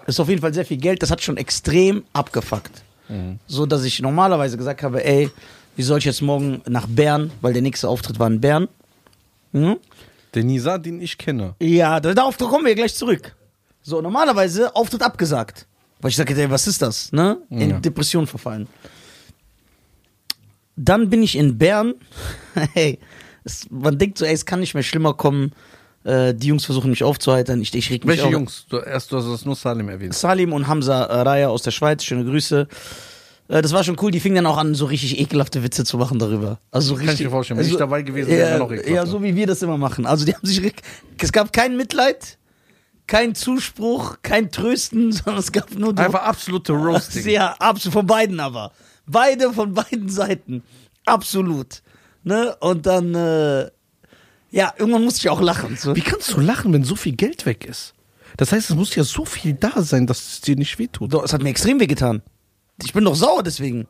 ist 0.07 0.19
auf 0.21 0.29
jeden 0.29 0.41
Fall 0.41 0.55
sehr 0.55 0.65
viel 0.65 0.79
Geld. 0.79 1.03
Das 1.03 1.11
hat 1.11 1.23
schon 1.23 1.37
extrem 1.37 2.05
abgefuckt. 2.13 2.83
So 3.47 3.67
dass 3.67 3.85
ich 3.85 4.01
normalerweise 4.01 4.57
gesagt 4.57 4.83
habe, 4.83 5.05
ey, 5.05 5.29
wie 5.77 5.83
soll 5.83 5.99
ich 5.99 6.07
jetzt 6.07 6.23
morgen 6.23 6.63
nach 6.67 6.87
Bern, 6.87 7.31
weil 7.43 7.53
der 7.53 7.61
nächste 7.61 7.87
Auftritt 7.89 8.19
war 8.19 8.27
in 8.27 8.41
Bern. 8.41 8.69
Hm? 9.53 9.77
Der 10.33 10.45
Nisa, 10.45 10.79
den 10.79 11.03
ich 11.03 11.19
kenne. 11.19 11.55
Ja, 11.61 12.01
da- 12.01 12.15
darauf 12.15 12.39
kommen 12.39 12.65
wir 12.65 12.75
gleich 12.75 12.95
zurück. 12.95 13.37
So, 13.83 14.01
normalerweise 14.01 14.75
Auftritt 14.75 15.03
abgesagt. 15.03 15.67
Weil 16.01 16.09
ich 16.11 16.17
sage, 16.17 16.35
ey, 16.35 16.51
was 16.51 16.67
ist 16.67 16.81
das? 16.81 17.13
Ne? 17.13 17.37
In 17.51 17.69
Ja. 17.71 17.81
Depression 17.81 18.27
verfallen. 18.27 18.67
Dann 20.77 21.11
bin 21.11 21.23
ich 21.23 21.37
in 21.37 21.59
Bern. 21.59 21.95
hey, 22.73 22.99
es, 23.45 23.67
man 23.71 23.99
denkt 23.99 24.19
so, 24.19 24.25
ey, 24.25 24.33
es 24.33 24.47
kann 24.47 24.61
nicht 24.61 24.75
mehr 24.75 24.83
schlimmer 24.83 25.15
kommen. 25.15 25.53
Äh, 26.05 26.35
die 26.35 26.49
Jungs 26.49 26.65
versuchen 26.65 26.91
mich 26.91 27.05
aufzuheitern. 27.05 27.61
Ich, 27.61 27.75
ich 27.75 27.91
reg 27.91 28.05
mich 28.05 28.17
Welche 28.17 28.27
auf. 28.27 28.33
Jungs? 28.33 28.67
Du, 28.69 28.79
erst 28.79 29.13
du 29.13 29.19
hast 29.19 29.27
das 29.27 29.45
nur 29.45 29.55
Salim 29.55 29.89
erwähnt. 29.89 30.15
Salim 30.15 30.53
und 30.53 30.67
Hamza 30.67 31.05
äh, 31.05 31.21
Raya 31.21 31.49
aus 31.49 31.63
der 31.63 31.71
Schweiz, 31.71 32.03
schöne 32.03 32.25
Grüße. 32.25 32.67
Äh, 33.49 33.63
das 33.63 33.73
war 33.73 33.85
schon 33.85 33.97
cool, 34.01 34.11
die 34.11 34.19
fingen 34.19 34.37
dann 34.37 34.47
auch 34.47 34.57
an, 34.57 34.75
so 34.75 34.87
richtig 34.87 35.21
ekelhafte 35.21 35.63
Witze 35.63 35.85
zu 35.85 35.99
machen 35.99 36.19
darüber. 36.19 36.59
Also 36.71 36.89
so 36.89 36.95
Kann 36.95 37.05
ich 37.05 37.11
richtig, 37.11 37.27
mir 37.27 37.31
vorstellen. 37.31 37.61
Wenn 37.61 37.67
ich 37.67 37.77
dabei 37.77 38.03
gewesen 38.03 38.29
wäre, 38.31 38.51
ja, 38.51 38.59
noch 38.59 38.71
ekelhafter. 38.73 38.95
Ja, 38.95 39.07
so 39.07 39.23
wie 39.23 39.37
wir 39.37 39.47
das 39.47 39.63
immer 39.63 39.79
machen. 39.79 40.07
Also 40.07 40.25
die 40.25 40.35
haben 40.35 40.47
sich, 40.47 40.73
es 41.21 41.33
gab 41.33 41.53
kein 41.53 41.77
Mitleid, 41.77 42.39
kein 43.07 43.35
Zuspruch, 43.35 44.17
kein 44.23 44.51
Trösten, 44.51 45.13
sondern 45.13 45.39
es 45.39 45.53
gab 45.53 45.73
nur 45.75 45.97
Einfach 45.99 46.23
absolute 46.23 46.73
Roasting. 46.73 47.23
sehr 47.23 47.61
absolut 47.63 47.93
von 47.93 48.07
beiden 48.07 48.41
aber. 48.41 48.73
Beide 49.07 49.53
von 49.53 49.75
beiden 49.75 50.09
Seiten. 50.09 50.63
Absolut. 51.05 51.83
Ne? 52.25 52.57
Und 52.61 52.87
dann, 52.87 53.15
äh, 53.15 53.71
ja, 54.53 54.73
irgendwann 54.77 55.03
musste 55.03 55.21
ich 55.21 55.31
auch 55.31 55.41
lachen. 55.41 55.77
So. 55.77 55.97
Wie 55.97 56.03
kannst 56.03 56.33
du 56.33 56.41
lachen, 56.41 56.73
wenn 56.73 56.85
so 56.85 56.95
viel 56.95 57.17
Geld 57.17 57.47
weg 57.47 57.65
ist? 57.65 57.95
Das 58.37 58.53
heißt, 58.53 58.71
es 58.71 58.77
muss 58.77 58.95
ja 58.95 59.03
so 59.03 59.25
viel 59.25 59.55
da 59.55 59.83
sein, 59.83 60.07
dass 60.07 60.21
es 60.21 60.41
dir 60.43 60.57
nicht 60.57 60.79
wehtut. 60.79 61.13
Doch, 61.13 61.25
es 61.25 61.33
hat 61.33 61.43
mir 61.43 61.49
extrem 61.49 61.81
wehgetan. 61.81 62.23
Ich 62.83 62.93
bin 62.93 63.05
doch 63.05 63.15
sauer 63.15 63.43
deswegen. 63.43 63.89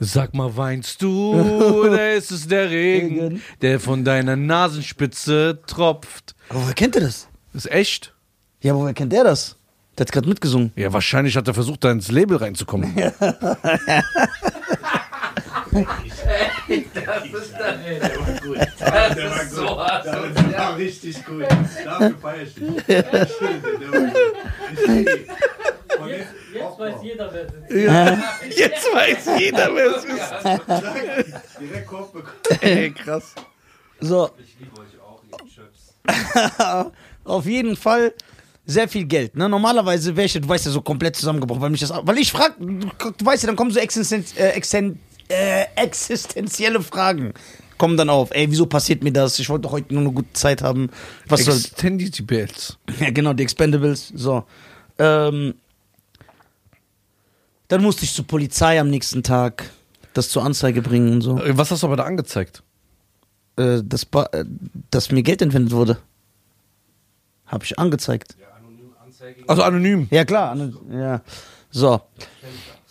Sag 0.00 0.34
mal, 0.34 0.56
weinst 0.56 1.00
du 1.00 1.32
oder 1.84 2.14
ist 2.14 2.32
es 2.32 2.48
der 2.48 2.68
Regen, 2.70 3.20
Regen. 3.20 3.42
der 3.62 3.78
von 3.78 4.04
deiner 4.04 4.34
Nasenspitze 4.36 5.60
tropft? 5.66 6.34
Aber 6.48 6.62
woher 6.62 6.74
kennt 6.74 6.96
er 6.96 7.02
das? 7.02 7.28
Ist 7.52 7.70
echt? 7.70 8.12
Ja, 8.60 8.72
aber 8.72 8.82
woher 8.82 8.94
kennt 8.94 9.12
der 9.12 9.22
das? 9.22 9.56
Der 9.96 10.06
hat 10.06 10.12
gerade 10.12 10.28
mitgesungen. 10.28 10.72
Ja, 10.74 10.92
wahrscheinlich 10.92 11.36
hat 11.36 11.46
er 11.46 11.54
versucht, 11.54 11.84
da 11.84 11.92
ins 11.92 12.10
Label 12.10 12.36
reinzukommen. 12.36 12.92
Der 16.68 17.06
war 17.06 17.20
gut. 18.40 18.58
Der 18.76 19.30
war 19.30 19.44
so 19.46 19.66
gut. 19.66 19.78
hart. 19.78 20.04
Der 20.06 20.58
war 20.58 20.76
richtig 20.76 21.24
gut. 21.24 21.44
Dafür 21.84 22.18
feier 22.18 22.42
ich 22.42 22.54
dich. 22.54 22.84
Der 22.86 23.12
war 23.12 23.26
gut. 23.26 24.16
Jetzt, 26.06 26.28
jetzt 26.52 26.78
weiß 26.78 26.94
jeder, 27.02 27.32
wer 27.32 27.44
es 27.46 27.52
ist. 28.48 28.58
Jetzt 28.58 28.94
weiß 28.94 29.28
jeder, 29.38 29.74
wer 29.74 29.96
es 29.96 30.04
ist. 30.04 31.60
Direkt 31.60 31.86
Kopf 31.86 32.12
bekommen. 32.12 32.36
Ey, 32.60 32.90
krass. 32.90 33.34
So, 34.00 34.30
Ich 34.38 34.56
liebe 34.58 34.72
euch 34.80 35.00
auch, 35.00 35.22
ihr 35.30 35.50
Chöps. 35.50 36.92
auf 37.24 37.46
jeden 37.46 37.76
Fall 37.76 38.12
sehr 38.66 38.88
viel 38.88 39.04
Geld. 39.04 39.36
Ne? 39.36 39.48
Normalerweise 39.48 40.14
wäre 40.16 40.26
ich, 40.26 40.32
du 40.32 40.48
weißt 40.48 40.66
ja, 40.66 40.72
so 40.72 40.82
komplett 40.82 41.16
zusammengebrochen, 41.16 41.62
weil 41.62 41.70
mich 41.70 41.80
das, 41.80 41.92
weil 42.02 42.18
ich 42.18 42.32
frag, 42.32 42.54
du, 42.58 42.90
du 43.16 43.24
weißt 43.24 43.42
ja, 43.42 43.46
dann 43.46 43.56
kommen 43.56 43.70
so 43.70 43.80
existen, 43.80 44.24
äh, 44.36 44.48
existen, 44.50 45.00
äh, 45.28 45.64
existenzielle 45.76 46.80
Fragen. 46.82 47.32
Kommen 47.78 47.96
dann 47.96 48.08
auf, 48.08 48.30
ey, 48.32 48.50
wieso 48.50 48.66
passiert 48.66 49.02
mir 49.02 49.12
das? 49.12 49.38
Ich 49.38 49.48
wollte 49.48 49.62
doch 49.62 49.72
heute 49.72 49.92
nur 49.92 50.02
eine 50.04 50.12
gute 50.12 50.32
Zeit 50.32 50.62
haben. 50.62 50.90
Was 51.28 51.40
Bells. 52.22 52.78
Ja, 53.00 53.10
genau, 53.10 53.32
die 53.32 53.42
Expendables. 53.42 54.12
So. 54.14 54.44
Ähm, 54.98 55.54
dann 57.68 57.82
musste 57.82 58.04
ich 58.04 58.12
zur 58.14 58.26
Polizei 58.26 58.78
am 58.80 58.90
nächsten 58.90 59.22
Tag 59.22 59.70
das 60.12 60.28
zur 60.28 60.44
Anzeige 60.44 60.82
bringen 60.82 61.14
und 61.14 61.20
so. 61.22 61.40
Was 61.44 61.70
hast 61.70 61.82
du 61.82 61.86
aber 61.88 61.96
da 61.96 62.04
angezeigt? 62.04 62.62
Äh, 63.56 63.82
das 63.84 64.04
ba 64.04 64.26
äh, 64.32 64.44
dass 64.90 65.10
mir 65.10 65.22
Geld 65.22 65.42
entwendet 65.42 65.72
wurde. 65.72 65.98
Habe 67.46 67.64
ich 67.64 67.78
angezeigt. 67.78 68.36
Ja, 68.40 68.46
anonym 68.56 68.92
Anzeige. 69.04 69.42
Also 69.48 69.62
anonym. 69.62 70.06
Ja, 70.10 70.24
klar. 70.24 70.50
an- 70.52 70.76
Ja. 70.92 71.22
So. 71.70 72.00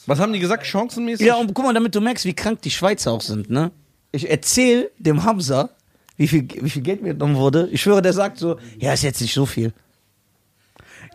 Was 0.05 0.19
haben 0.19 0.33
die 0.33 0.39
gesagt? 0.39 0.65
Chancenmäßig? 0.65 1.25
Ja, 1.25 1.35
und 1.35 1.53
guck 1.53 1.65
mal, 1.65 1.73
damit 1.73 1.95
du 1.95 2.01
merkst, 2.01 2.25
wie 2.25 2.33
krank 2.33 2.61
die 2.61 2.71
Schweizer 2.71 3.11
auch 3.11 3.21
sind, 3.21 3.49
ne? 3.49 3.71
Ich 4.11 4.29
erzähl 4.29 4.91
dem 4.99 5.23
Hamza, 5.23 5.69
wie 6.17 6.27
viel, 6.27 6.47
wie 6.61 6.69
viel 6.69 6.81
Geld 6.81 7.01
mir 7.01 7.13
genommen 7.13 7.35
wurde. 7.35 7.67
Ich 7.71 7.81
schwöre, 7.81 8.01
der 8.01 8.13
sagt 8.13 8.37
so, 8.37 8.57
ja, 8.77 8.93
ist 8.93 9.03
jetzt 9.03 9.21
nicht 9.21 9.33
so 9.33 9.45
viel. 9.45 9.73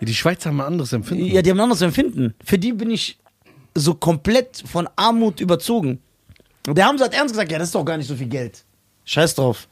Ja, 0.00 0.06
die 0.06 0.14
Schweizer 0.14 0.50
haben 0.50 0.60
ein 0.60 0.66
anderes 0.66 0.92
Empfinden. 0.92 1.26
Ja, 1.26 1.42
die 1.42 1.50
haben 1.50 1.58
ein 1.58 1.64
anderes 1.64 1.82
Empfinden. 1.82 2.34
Für 2.44 2.58
die 2.58 2.72
bin 2.72 2.90
ich 2.90 3.18
so 3.74 3.94
komplett 3.94 4.62
von 4.66 4.88
Armut 4.96 5.40
überzogen. 5.40 6.00
Und 6.66 6.76
der 6.76 6.86
Hamza 6.86 7.04
hat 7.04 7.14
ernst 7.14 7.34
gesagt, 7.34 7.52
ja, 7.52 7.58
das 7.58 7.68
ist 7.68 7.74
doch 7.74 7.84
gar 7.84 7.96
nicht 7.96 8.08
so 8.08 8.16
viel 8.16 8.28
Geld. 8.28 8.64
Scheiß 9.04 9.36
drauf. 9.36 9.68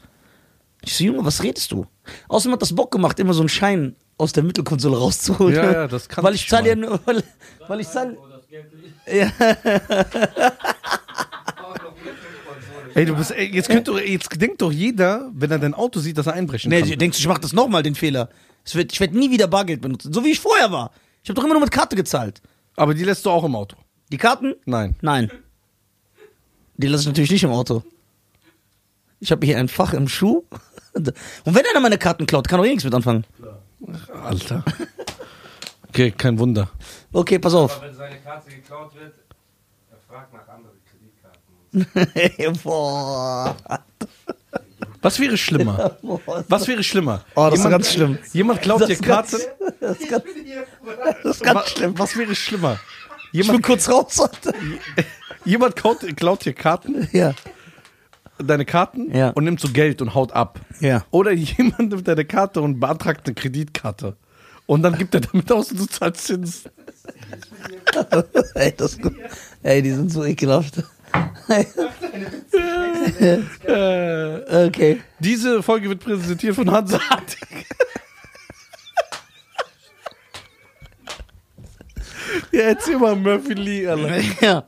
Ich 0.82 0.94
so, 0.94 1.04
Junge, 1.04 1.24
was 1.24 1.42
redest 1.42 1.72
du? 1.72 1.86
Außerdem 2.28 2.54
hat 2.54 2.62
das 2.62 2.74
Bock 2.74 2.92
gemacht, 2.92 3.18
immer 3.18 3.34
so 3.34 3.40
einen 3.40 3.48
Schein 3.48 3.96
aus 4.18 4.32
der 4.32 4.44
Mittelkonsole 4.44 4.96
rauszuholen. 4.96 5.54
Ja, 5.54 5.72
ja, 5.72 5.88
das 5.88 6.08
kann 6.08 6.24
Weil 6.24 6.34
ich 6.34 6.48
zahle 6.48 6.68
ja 6.70 6.76
nur, 6.76 7.00
weil, 7.04 7.22
weil 7.68 7.80
ich 7.80 7.88
zahle. 7.88 8.16
Ja. 9.06 9.30
Ey, 12.94 13.04
du 13.04 13.14
bist, 13.14 13.30
ey, 13.32 13.54
jetzt, 13.54 13.68
könnt 13.68 13.88
doch, 13.88 14.00
jetzt 14.00 14.40
denkt 14.40 14.62
doch 14.62 14.72
jeder, 14.72 15.30
wenn 15.34 15.50
er 15.50 15.58
dein 15.58 15.74
Auto 15.74 16.00
sieht, 16.00 16.16
dass 16.16 16.26
er 16.26 16.32
einbrechen 16.32 16.70
Nee, 16.70 16.80
kann. 16.82 16.98
denkst 16.98 17.18
du, 17.18 17.20
ich 17.20 17.28
mach 17.28 17.38
das 17.38 17.52
nochmal, 17.52 17.82
den 17.82 17.94
Fehler? 17.94 18.30
Ich 18.64 18.74
werde 18.74 19.16
nie 19.18 19.30
wieder 19.30 19.46
Bargeld 19.46 19.80
benutzen, 19.82 20.12
so 20.12 20.24
wie 20.24 20.30
ich 20.30 20.40
vorher 20.40 20.72
war. 20.72 20.90
Ich 21.22 21.28
habe 21.28 21.34
doch 21.34 21.44
immer 21.44 21.54
nur 21.54 21.60
mit 21.62 21.70
Karte 21.70 21.94
gezahlt. 21.94 22.40
Aber 22.74 22.94
die 22.94 23.04
lässt 23.04 23.24
du 23.26 23.30
auch 23.30 23.44
im 23.44 23.54
Auto. 23.54 23.76
Die 24.10 24.16
Karten? 24.16 24.54
Nein. 24.64 24.96
Nein. 25.02 25.30
Die 26.76 26.86
lasse 26.86 27.02
ich 27.02 27.06
natürlich 27.08 27.30
nicht 27.30 27.44
im 27.44 27.50
Auto. 27.50 27.82
Ich 29.20 29.30
habe 29.30 29.44
hier 29.46 29.58
ein 29.58 29.68
Fach 29.68 29.92
im 29.94 30.08
Schuh. 30.08 30.44
Und 30.94 31.12
wenn 31.44 31.64
einer 31.70 31.80
meine 31.80 31.98
Karten 31.98 32.26
klaut, 32.26 32.48
kann 32.48 32.58
doch 32.58 32.64
eh 32.66 32.70
nichts 32.70 32.84
mit 32.84 32.94
anfangen. 32.94 33.24
Alter. 34.24 34.64
Okay, 35.96 36.10
kein 36.10 36.38
Wunder. 36.38 36.68
Okay, 37.10 37.38
pass 37.38 37.54
auf. 37.54 37.78
Aber 37.78 37.86
wenn 37.86 37.94
seine 37.94 38.16
Karte 38.16 38.50
geklaut 38.50 38.94
wird, 38.94 39.14
er 39.90 39.96
fragt 40.06 40.30
nach 40.34 40.46
anderen 40.46 40.76
Kreditkarten. 41.72 42.60
Boah. 42.62 43.56
Was 45.00 45.18
wäre 45.18 45.38
schlimmer? 45.38 45.96
Was 46.48 46.68
wäre 46.68 46.82
schlimmer? 46.82 47.24
Oh, 47.34 47.44
das 47.48 47.54
ist 47.54 47.64
jemand, 47.64 47.70
ganz 47.72 47.92
schlimm. 47.94 48.18
Jemand 48.34 48.60
klaut 48.60 48.82
dir 48.82 48.90
ist 48.92 49.02
Karten. 49.02 49.38
Das 49.80 49.98
ist 49.98 50.10
ganz, 50.10 50.24
das 51.22 51.36
ist 51.36 51.42
ganz 51.42 51.68
schlimm. 51.70 51.98
Was 51.98 52.14
wäre 52.18 52.34
schlimmer? 52.34 52.78
Ich 53.32 53.40
bin 53.40 53.46
Jemand, 53.46 53.64
kurz 53.64 53.88
raus. 53.88 54.20
jemand 55.46 55.76
klaut, 55.76 56.00
klaut 56.14 56.44
dir 56.44 56.52
Karten, 56.52 57.08
ja. 57.12 57.32
deine 58.36 58.66
Karten 58.66 59.16
Ja. 59.16 59.30
und 59.30 59.44
nimmt 59.44 59.60
so 59.60 59.68
Geld 59.68 60.02
und 60.02 60.14
haut 60.14 60.32
ab. 60.32 60.60
Ja. 60.80 61.06
Oder 61.10 61.32
jemand 61.32 61.88
nimmt 61.90 62.06
deine 62.06 62.26
Karte 62.26 62.60
und 62.60 62.80
beantragt 62.80 63.26
eine 63.26 63.34
Kreditkarte. 63.34 64.18
Und 64.66 64.82
dann 64.82 64.98
gibt 64.98 65.14
er 65.14 65.20
damit 65.20 65.50
aus 65.52 65.70
und 65.70 65.78
du 65.80 65.86
zahlst 65.86 66.26
Zins. 66.26 66.64
ey, 68.54 68.74
das, 68.76 68.98
ey, 69.62 69.80
die 69.82 69.92
sind 69.92 70.10
so 70.10 70.24
ekelhaft. 70.24 70.82
Äh, 73.64 74.66
okay. 74.66 75.00
diese 75.20 75.62
Folge 75.62 75.88
wird 75.88 76.00
präsentiert 76.02 76.54
von 76.56 76.70
Hansa 76.70 76.98
Hartig. 77.08 77.66
ja, 82.52 82.60
erzähl 82.62 82.98
mal 82.98 83.14
Murphy 83.16 83.54
Lee, 83.54 83.86
Alter. 83.88 84.20
Ja. 84.40 84.64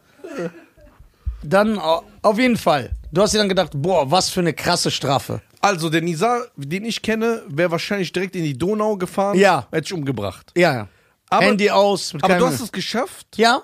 Dann 1.42 1.78
au- 1.78 2.02
auf 2.22 2.38
jeden 2.38 2.56
Fall. 2.56 2.90
Du 3.12 3.22
hast 3.22 3.32
dir 3.34 3.38
dann 3.38 3.48
gedacht, 3.48 3.72
boah, 3.74 4.10
was 4.10 4.30
für 4.30 4.40
eine 4.40 4.52
krasse 4.52 4.90
Strafe. 4.90 5.40
Also, 5.68 5.90
der 5.90 6.00
Nizar, 6.02 6.42
den 6.56 6.84
ich 6.84 7.02
kenne, 7.02 7.42
wäre 7.48 7.70
wahrscheinlich 7.70 8.12
direkt 8.12 8.34
in 8.36 8.44
die 8.44 8.56
Donau 8.56 8.96
gefahren. 8.96 9.38
Ja. 9.38 9.66
Hätte 9.70 9.86
ich 9.86 9.92
umgebracht. 9.92 10.52
Ja, 10.56 10.72
ja. 10.72 10.88
Aber- 11.30 11.44
Handy 11.44 11.70
aus. 11.70 12.14
Aber 12.22 12.36
du 12.38 12.46
hast 12.46 12.60
es 12.60 12.72
geschafft. 12.72 13.26
Ja, 13.36 13.62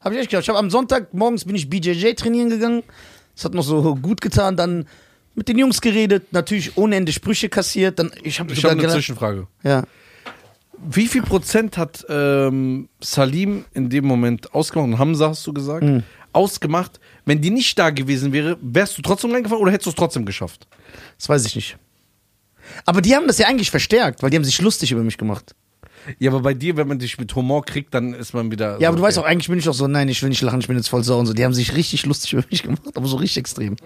habe 0.00 0.14
ich 0.14 0.20
echt 0.20 0.30
gedacht. 0.30 0.44
Ich 0.44 0.48
habe 0.48 0.58
am 0.58 0.70
Sonntag 0.70 1.12
morgens 1.12 1.44
bin 1.44 1.56
ich 1.56 1.68
BJJ 1.68 2.14
trainieren 2.14 2.48
gegangen. 2.50 2.82
Das 3.34 3.44
hat 3.44 3.54
noch 3.54 3.62
so 3.64 3.94
gut 3.96 4.20
getan. 4.20 4.56
Dann 4.56 4.86
mit 5.34 5.48
den 5.48 5.58
Jungs 5.58 5.80
geredet, 5.80 6.32
natürlich 6.32 6.76
ohne 6.76 6.94
Ende 6.96 7.10
Sprüche 7.12 7.48
kassiert. 7.48 7.98
Dann 7.98 8.12
ich 8.22 8.38
habe 8.38 8.54
habe 8.54 8.68
eine 8.68 8.76
gedacht, 8.76 8.94
Zwischenfrage. 8.94 9.46
ja. 9.64 9.82
Wie 10.84 11.06
viel 11.06 11.22
Prozent 11.22 11.76
hat 11.78 12.04
ähm, 12.08 12.88
Salim 13.00 13.64
in 13.72 13.88
dem 13.88 14.04
Moment 14.04 14.52
ausgemacht? 14.52 14.88
Und 14.88 14.98
Hamza 14.98 15.28
hast 15.28 15.46
du 15.46 15.52
gesagt. 15.52 15.84
Mhm. 15.84 16.02
Ausgemacht. 16.32 16.98
Wenn 17.24 17.40
die 17.40 17.50
nicht 17.50 17.78
da 17.78 17.90
gewesen 17.90 18.32
wäre, 18.32 18.58
wärst 18.60 18.98
du 18.98 19.02
trotzdem 19.02 19.32
reingefahren 19.32 19.62
oder 19.62 19.72
hättest 19.72 19.86
du 19.86 19.90
es 19.90 19.96
trotzdem 19.96 20.24
geschafft? 20.24 20.66
Das 21.18 21.28
weiß 21.28 21.46
ich 21.46 21.54
nicht. 21.54 21.76
Aber 22.84 23.00
die 23.00 23.14
haben 23.14 23.26
das 23.26 23.38
ja 23.38 23.46
eigentlich 23.46 23.70
verstärkt, 23.70 24.22
weil 24.22 24.30
die 24.30 24.36
haben 24.36 24.44
sich 24.44 24.60
lustig 24.60 24.92
über 24.92 25.02
mich 25.02 25.18
gemacht. 25.18 25.54
Ja, 26.18 26.30
aber 26.30 26.40
bei 26.40 26.54
dir, 26.54 26.76
wenn 26.76 26.88
man 26.88 26.98
dich 26.98 27.18
mit 27.18 27.34
Humor 27.36 27.64
kriegt, 27.64 27.94
dann 27.94 28.12
ist 28.12 28.34
man 28.34 28.50
wieder. 28.50 28.80
Ja, 28.80 28.88
aber 28.88 28.96
so, 28.96 29.02
du 29.02 29.06
weißt 29.06 29.18
okay. 29.18 29.26
auch, 29.26 29.30
eigentlich 29.30 29.48
bin 29.48 29.58
ich 29.58 29.68
auch 29.68 29.74
so, 29.74 29.86
nein, 29.86 30.08
ich 30.08 30.20
will 30.22 30.30
nicht 30.30 30.42
lachen, 30.42 30.60
ich 30.60 30.66
bin 30.66 30.76
jetzt 30.76 30.88
voll 30.88 31.04
sauer 31.04 31.20
und 31.20 31.26
so. 31.26 31.32
Die 31.32 31.44
haben 31.44 31.54
sich 31.54 31.76
richtig 31.76 32.06
lustig 32.06 32.32
über 32.32 32.44
mich 32.50 32.62
gemacht, 32.62 32.96
aber 32.96 33.06
so 33.06 33.16
richtig 33.16 33.38
extrem. 33.38 33.76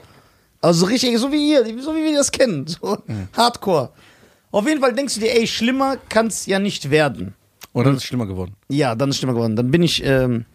Also 0.62 0.80
so 0.80 0.86
richtig, 0.86 1.18
so 1.18 1.30
wie 1.30 1.46
hier, 1.46 1.64
so 1.82 1.94
wie 1.94 2.04
wir 2.04 2.16
das 2.16 2.32
kennen. 2.32 2.66
So 2.66 2.98
Hardcore. 3.34 3.90
Auf 4.50 4.66
jeden 4.66 4.80
Fall 4.80 4.94
denkst 4.94 5.14
du 5.14 5.20
dir, 5.20 5.36
ey, 5.36 5.46
schlimmer 5.46 5.98
kann's 6.08 6.46
ja 6.46 6.58
nicht 6.58 6.90
werden. 6.90 7.34
Und 7.72 7.84
dann 7.84 7.94
ist 7.94 8.02
es 8.02 8.08
schlimmer 8.08 8.26
geworden. 8.26 8.54
Ja, 8.68 8.94
dann 8.94 9.10
ist 9.10 9.18
schlimmer 9.18 9.34
geworden. 9.34 9.54
Dann 9.54 9.70
bin 9.70 9.82
ich, 9.82 10.02
ähm, 10.02 10.46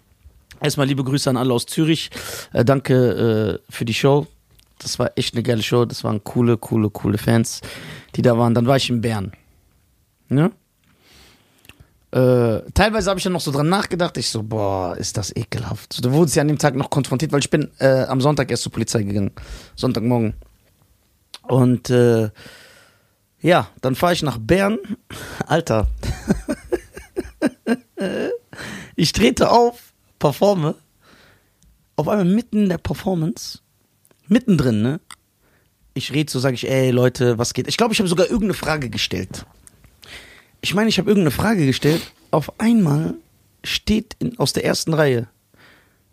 erstmal 0.61 0.87
liebe 0.87 1.03
Grüße 1.03 1.29
an 1.29 1.37
alle 1.37 1.53
aus 1.53 1.65
Zürich. 1.65 2.09
Äh, 2.53 2.63
danke 2.63 3.59
äh, 3.67 3.71
für 3.71 3.85
die 3.85 3.93
Show. 3.93 4.27
Das 4.79 4.97
war 4.99 5.11
echt 5.15 5.35
eine 5.35 5.43
geile 5.43 5.61
Show. 5.61 5.85
Das 5.85 6.03
waren 6.03 6.23
coole, 6.23 6.57
coole, 6.57 6.89
coole 6.89 7.17
Fans, 7.17 7.61
die 8.15 8.21
da 8.21 8.37
waren. 8.37 8.53
Dann 8.53 8.67
war 8.67 8.77
ich 8.77 8.89
in 8.89 9.01
Bern. 9.01 9.31
Ne? 10.29 10.51
Äh, 12.11 12.69
teilweise 12.73 13.09
habe 13.09 13.19
ich 13.19 13.23
dann 13.23 13.33
noch 13.33 13.41
so 13.41 13.51
dran 13.51 13.69
nachgedacht. 13.69 14.17
Ich 14.17 14.29
so, 14.29 14.43
boah, 14.43 14.97
ist 14.97 15.17
das 15.17 15.35
ekelhaft. 15.35 15.93
So, 15.93 16.01
da 16.01 16.11
wurde 16.11 16.29
sie 16.29 16.41
an 16.41 16.47
dem 16.47 16.57
Tag 16.57 16.75
noch 16.75 16.89
konfrontiert, 16.89 17.31
weil 17.31 17.39
ich 17.39 17.49
bin 17.49 17.69
äh, 17.79 18.03
am 18.03 18.19
Sonntag 18.21 18.51
erst 18.51 18.63
zur 18.63 18.71
Polizei 18.71 19.03
gegangen. 19.03 19.31
Sonntagmorgen. 19.75 20.33
Und 21.43 21.89
äh, 21.89 22.29
ja, 23.39 23.67
dann 23.81 23.95
fahre 23.95 24.13
ich 24.13 24.23
nach 24.23 24.37
Bern. 24.39 24.77
Alter. 25.47 25.87
ich 28.95 29.13
trete 29.13 29.49
auf, 29.49 29.90
performe. 30.21 30.75
Auf 31.97 32.07
einmal 32.07 32.25
mitten 32.25 32.63
in 32.63 32.69
der 32.69 32.77
Performance, 32.77 33.59
mittendrin, 34.27 34.81
ne? 34.81 35.01
Ich 35.93 36.13
rede 36.13 36.31
so, 36.31 36.39
sage 36.39 36.55
ich, 36.55 36.69
ey 36.69 36.91
Leute, 36.91 37.37
was 37.37 37.53
geht? 37.53 37.67
Ich 37.67 37.75
glaube, 37.75 37.93
ich 37.93 37.99
habe 37.99 38.07
sogar 38.07 38.27
irgendeine 38.27 38.53
Frage 38.53 38.89
gestellt. 38.89 39.45
Ich 40.61 40.73
meine, 40.73 40.87
ich 40.87 40.97
habe 40.99 41.09
irgendeine 41.09 41.31
Frage 41.31 41.65
gestellt. 41.65 42.01
Auf 42.31 42.59
einmal 42.61 43.15
steht 43.65 44.15
in, 44.19 44.39
aus 44.39 44.53
der 44.53 44.63
ersten 44.63 44.93
Reihe, 44.93 45.27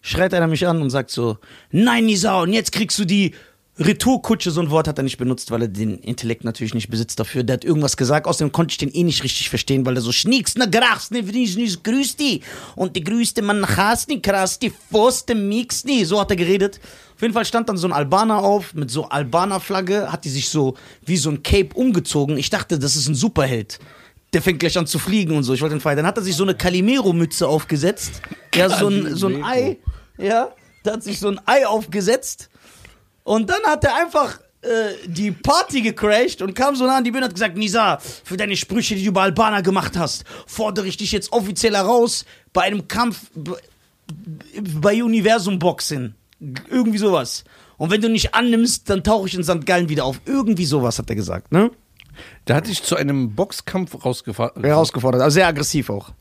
schreit 0.00 0.34
einer 0.34 0.48
mich 0.48 0.66
an 0.66 0.82
und 0.82 0.90
sagt 0.90 1.10
so, 1.10 1.38
nein, 1.70 2.06
Nisa, 2.06 2.40
und 2.42 2.52
jetzt 2.52 2.72
kriegst 2.72 2.98
du 2.98 3.04
die 3.04 3.34
Retourkutsche. 3.78 4.50
So 4.50 4.60
ein 4.60 4.70
Wort 4.70 4.88
hat 4.88 4.98
er 4.98 5.04
nicht 5.04 5.18
benutzt, 5.18 5.50
weil 5.50 5.62
er 5.62 5.68
den 5.68 5.98
Intellekt 5.98 6.44
natürlich 6.44 6.74
nicht 6.74 6.90
besitzt 6.90 7.18
dafür. 7.20 7.44
Der 7.44 7.54
hat 7.54 7.64
irgendwas 7.64 7.96
gesagt, 7.96 8.26
außerdem 8.26 8.52
konnte 8.52 8.72
ich 8.72 8.78
den 8.78 8.92
eh 8.92 9.04
nicht 9.04 9.22
richtig 9.22 9.48
verstehen, 9.48 9.86
weil 9.86 9.96
er 9.96 10.02
so 10.02 10.12
schnieks, 10.12 10.56
ne, 10.56 10.68
grachs, 10.68 11.10
ne, 11.10 11.22
ne, 11.22 11.76
grüß 11.82 12.16
die. 12.16 12.42
Und 12.76 12.96
die 12.96 13.04
grüßte 13.04 13.42
man 13.42 13.64
chas, 13.64 14.08
ne, 14.08 14.20
krass, 14.20 14.58
die 14.58 14.72
Foste, 14.90 15.34
mix. 15.34 15.84
So 16.04 16.20
hat 16.20 16.30
er 16.30 16.36
geredet. 16.36 16.80
Auf 17.14 17.22
jeden 17.22 17.34
Fall 17.34 17.44
stand 17.44 17.68
dann 17.68 17.76
so 17.76 17.86
ein 17.88 17.92
Albaner 17.92 18.38
auf, 18.38 18.74
mit 18.74 18.90
so 18.90 19.08
Albaner-Flagge, 19.08 20.12
hat 20.12 20.24
die 20.24 20.30
sich 20.30 20.48
so 20.48 20.74
wie 21.04 21.16
so 21.16 21.30
ein 21.30 21.42
Cape 21.42 21.74
umgezogen. 21.74 22.36
Ich 22.38 22.50
dachte, 22.50 22.78
das 22.78 22.96
ist 22.96 23.08
ein 23.08 23.14
Superheld. 23.14 23.78
Der 24.32 24.42
fängt 24.42 24.60
gleich 24.60 24.76
an 24.76 24.86
zu 24.86 24.98
fliegen 24.98 25.36
und 25.36 25.42
so. 25.42 25.54
Ich 25.54 25.62
wollte 25.62 25.74
ihn 25.74 25.80
feiern. 25.80 25.96
Dann 25.96 26.06
hat 26.06 26.16
er 26.16 26.22
sich 26.22 26.36
so 26.36 26.44
eine 26.44 26.54
Calimero-Mütze 26.54 27.48
aufgesetzt. 27.48 28.22
Ja, 28.54 28.68
so 28.68 28.88
ein, 28.88 29.14
so 29.14 29.28
ein 29.28 29.42
Ei. 29.42 29.78
Ja, 30.18 30.52
da 30.84 30.92
hat 30.92 31.02
sich 31.02 31.18
so 31.18 31.28
ein 31.28 31.40
Ei 31.46 31.66
aufgesetzt. 31.66 32.50
Und 33.28 33.50
dann 33.50 33.62
hat 33.66 33.84
er 33.84 33.94
einfach 33.94 34.40
äh, 34.62 35.06
die 35.06 35.32
Party 35.32 35.82
gecrashed 35.82 36.40
und 36.40 36.54
kam 36.54 36.74
so 36.76 36.86
nah 36.86 36.96
an 36.96 37.04
die 37.04 37.10
Bühne 37.10 37.24
und 37.24 37.28
hat 37.28 37.34
gesagt, 37.34 37.58
Nisa, 37.58 37.98
für 37.98 38.38
deine 38.38 38.56
Sprüche, 38.56 38.94
die 38.94 39.04
du 39.04 39.12
bei 39.12 39.20
Albaner 39.20 39.60
gemacht 39.60 39.98
hast, 39.98 40.24
fordere 40.46 40.86
ich 40.86 40.96
dich 40.96 41.12
jetzt 41.12 41.30
offiziell 41.30 41.74
heraus 41.74 42.24
bei 42.54 42.62
einem 42.62 42.88
Kampf 42.88 43.30
bei 44.80 45.04
Universum 45.04 45.58
Boxing. 45.58 46.14
Irgendwie 46.70 46.96
sowas. 46.96 47.44
Und 47.76 47.90
wenn 47.90 48.00
du 48.00 48.08
nicht 48.08 48.34
annimmst, 48.34 48.88
dann 48.88 49.04
tauche 49.04 49.28
ich 49.28 49.34
in 49.34 49.44
St. 49.44 49.66
Gallen 49.66 49.90
wieder 49.90 50.06
auf. 50.06 50.22
Irgendwie 50.24 50.64
sowas 50.64 50.98
hat 50.98 51.10
er 51.10 51.16
gesagt, 51.16 51.52
ne? 51.52 51.70
Der 52.46 52.56
hat 52.56 52.66
dich 52.66 52.82
zu 52.82 52.96
einem 52.96 53.34
Boxkampf 53.34 54.06
rausgefahren. 54.06 54.64
Herausgefordert, 54.64 55.20
also 55.20 55.34
sehr 55.34 55.48
aggressiv 55.48 55.90
auch. 55.90 56.12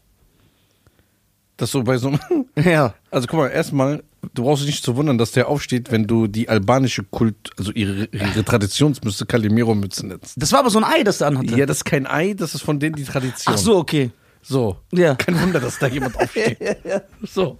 Das 1.58 1.72
so 1.72 1.84
bei 1.84 1.98
so 1.98 2.10
einem. 2.10 2.20
Ja. 2.56 2.96
Also 3.12 3.28
guck 3.28 3.40
mal, 3.40 3.50
erstmal, 3.50 4.04
du 4.34 4.44
brauchst 4.44 4.64
dich 4.64 4.72
nicht 4.72 4.84
zu 4.84 4.96
wundern, 4.96 5.18
dass 5.20 5.32
der 5.32 5.48
aufsteht, 5.48 5.92
wenn 5.92 6.08
du 6.08 6.26
die 6.28 6.50
albanische 6.50 7.04
Kult, 7.04 7.36
also 7.58 7.72
ihre, 7.72 8.06
ihre 8.06 8.44
Traditionsmütze 8.44 9.26
Calimero-Mütze 9.28 10.08
nennst. 10.08 10.42
Das 10.42 10.52
war 10.54 10.60
aber 10.60 10.72
so 10.72 10.80
ein 10.80 10.84
Ei, 10.84 11.04
das 11.04 11.22
er 11.22 11.28
anhatte. 11.28 11.56
Ja, 11.56 11.68
das 11.68 11.78
ist 11.78 11.86
kein 11.86 12.08
Ei, 12.08 12.34
das 12.34 12.56
ist 12.56 12.62
von 12.62 12.80
denen 12.80 12.96
die 12.96 13.04
Tradition. 13.04 13.54
Ach 13.54 13.60
so, 13.60 13.78
okay. 13.78 14.12
So. 14.42 14.78
Ja. 14.92 15.16
Kein 15.16 15.40
Wunder, 15.40 15.60
dass 15.60 15.78
da 15.78 15.88
jemand 15.88 16.16
aufsteht. 16.16 16.58
So. 17.28 17.58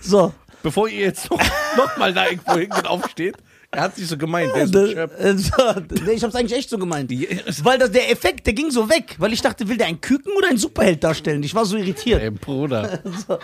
So. 0.00 0.34
Bevor 0.62 0.88
ihr 0.88 1.00
jetzt 1.00 1.30
noch, 1.30 1.40
noch 1.76 1.96
mal 1.96 2.12
da 2.12 2.26
irgendwo 2.28 2.52
hingeht 2.54 2.78
und 2.78 2.86
aufsteht, 2.86 3.36
er 3.70 3.82
hat 3.82 3.96
sich 3.96 4.06
so 4.06 4.16
gemeint, 4.16 4.54
der 4.54 4.62
ist 4.64 4.74
ein 4.76 5.86
nee, 6.06 6.12
ich 6.12 6.22
hab's 6.22 6.34
eigentlich 6.34 6.56
echt 6.58 6.70
so 6.70 6.78
gemeint. 6.78 7.10
Weil 7.10 7.78
das, 7.78 7.90
der 7.90 8.10
Effekt, 8.10 8.46
der 8.46 8.54
ging 8.54 8.70
so 8.70 8.88
weg. 8.88 9.16
Weil 9.18 9.32
ich 9.32 9.42
dachte, 9.42 9.68
will 9.68 9.76
der 9.76 9.86
einen 9.86 10.00
Küken 10.00 10.32
oder 10.36 10.48
einen 10.48 10.58
Superheld 10.58 11.02
darstellen? 11.02 11.42
Ich 11.42 11.54
war 11.54 11.64
so 11.64 11.76
irritiert. 11.76 12.22
Ey, 12.22 12.30
Bruder. 12.30 13.00
So, 13.26 13.38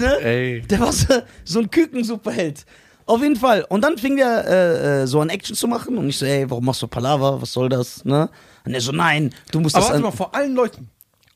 ne? 0.00 0.20
Ey. 0.20 0.62
Der 0.62 0.80
war 0.80 0.92
so, 0.92 1.06
so 1.44 1.60
ein 1.60 1.70
Küken-Superheld. 1.70 2.64
Auf 3.06 3.22
jeden 3.22 3.36
Fall. 3.36 3.64
Und 3.68 3.82
dann 3.82 3.98
fing 3.98 4.16
der 4.16 4.44
äh, 4.46 5.02
äh, 5.02 5.06
so 5.06 5.20
an 5.20 5.28
Action 5.28 5.54
zu 5.54 5.68
machen 5.68 5.96
und 5.96 6.08
ich 6.08 6.18
so, 6.18 6.26
ey, 6.26 6.48
warum 6.50 6.64
machst 6.64 6.82
du 6.82 6.88
Palaver? 6.88 7.40
Was 7.40 7.52
soll 7.52 7.68
das? 7.68 8.04
Ne? 8.04 8.28
Und 8.64 8.74
er 8.74 8.80
so, 8.80 8.92
nein, 8.92 9.32
du 9.52 9.60
musst 9.60 9.76
Aber 9.76 9.82
das 9.82 9.90
warte 9.90 9.96
an 9.98 10.02
mal, 10.02 10.16
vor 10.16 10.34
allen 10.34 10.54
Leuten. 10.54 10.88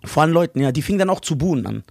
vor 0.04 0.24
allen 0.24 0.32
Leuten, 0.32 0.60
ja, 0.60 0.72
die 0.72 0.82
fingen 0.82 0.98
dann 0.98 1.10
auch 1.10 1.20
zu 1.20 1.36
buhen 1.38 1.64
an. 1.66 1.84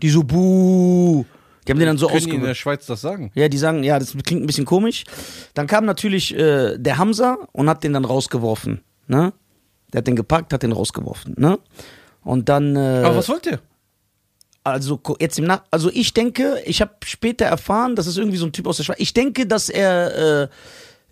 Die 0.00 0.10
so, 0.10 0.22
buh. 0.22 1.24
Die 1.66 1.72
haben 1.72 1.78
den 1.78 1.86
dann 1.86 1.98
so 1.98 2.06
Können 2.06 2.18
die 2.18 2.24
in 2.24 2.30
ausgewählt. 2.30 2.50
der 2.50 2.54
Schweiz 2.54 2.86
das 2.86 3.00
sagen? 3.00 3.32
Ja, 3.34 3.48
die 3.48 3.58
sagen, 3.58 3.82
ja, 3.82 3.98
das 3.98 4.16
klingt 4.24 4.42
ein 4.42 4.46
bisschen 4.46 4.64
komisch. 4.64 5.04
Dann 5.54 5.66
kam 5.66 5.84
natürlich 5.84 6.34
äh, 6.34 6.78
der 6.78 6.98
Hamza 6.98 7.38
und 7.52 7.68
hat 7.68 7.82
den 7.82 7.92
dann 7.92 8.04
rausgeworfen. 8.04 8.82
Ne? 9.08 9.32
Der 9.92 9.98
hat 9.98 10.06
den 10.06 10.16
gepackt, 10.16 10.52
hat 10.52 10.62
den 10.62 10.72
rausgeworfen. 10.72 11.34
Ne? 11.38 11.58
Und 12.22 12.48
dann. 12.48 12.76
Äh, 12.76 13.02
Aber 13.04 13.16
was 13.16 13.28
wollt 13.28 13.46
ihr? 13.46 13.60
also 14.66 15.00
jetzt 15.20 15.38
im 15.38 15.44
Nach 15.44 15.62
also 15.70 15.90
ich 15.92 16.12
denke, 16.12 16.60
ich 16.64 16.80
habe 16.80 16.92
später 17.04 17.44
erfahren, 17.44 17.94
das 17.94 18.08
ist 18.08 18.18
irgendwie 18.18 18.36
so 18.36 18.46
ein 18.46 18.52
Typ 18.52 18.66
aus 18.66 18.78
der 18.78 18.84
Schweiz. 18.84 18.96
Ich 18.98 19.14
denke, 19.14 19.46
dass 19.46 19.68
er 19.68 20.42
äh, 20.42 20.48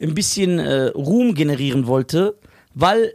ein 0.05 0.14
bisschen 0.14 0.59
äh, 0.59 0.87
Ruhm 0.88 1.35
generieren 1.35 1.87
wollte, 1.87 2.37
weil 2.75 3.14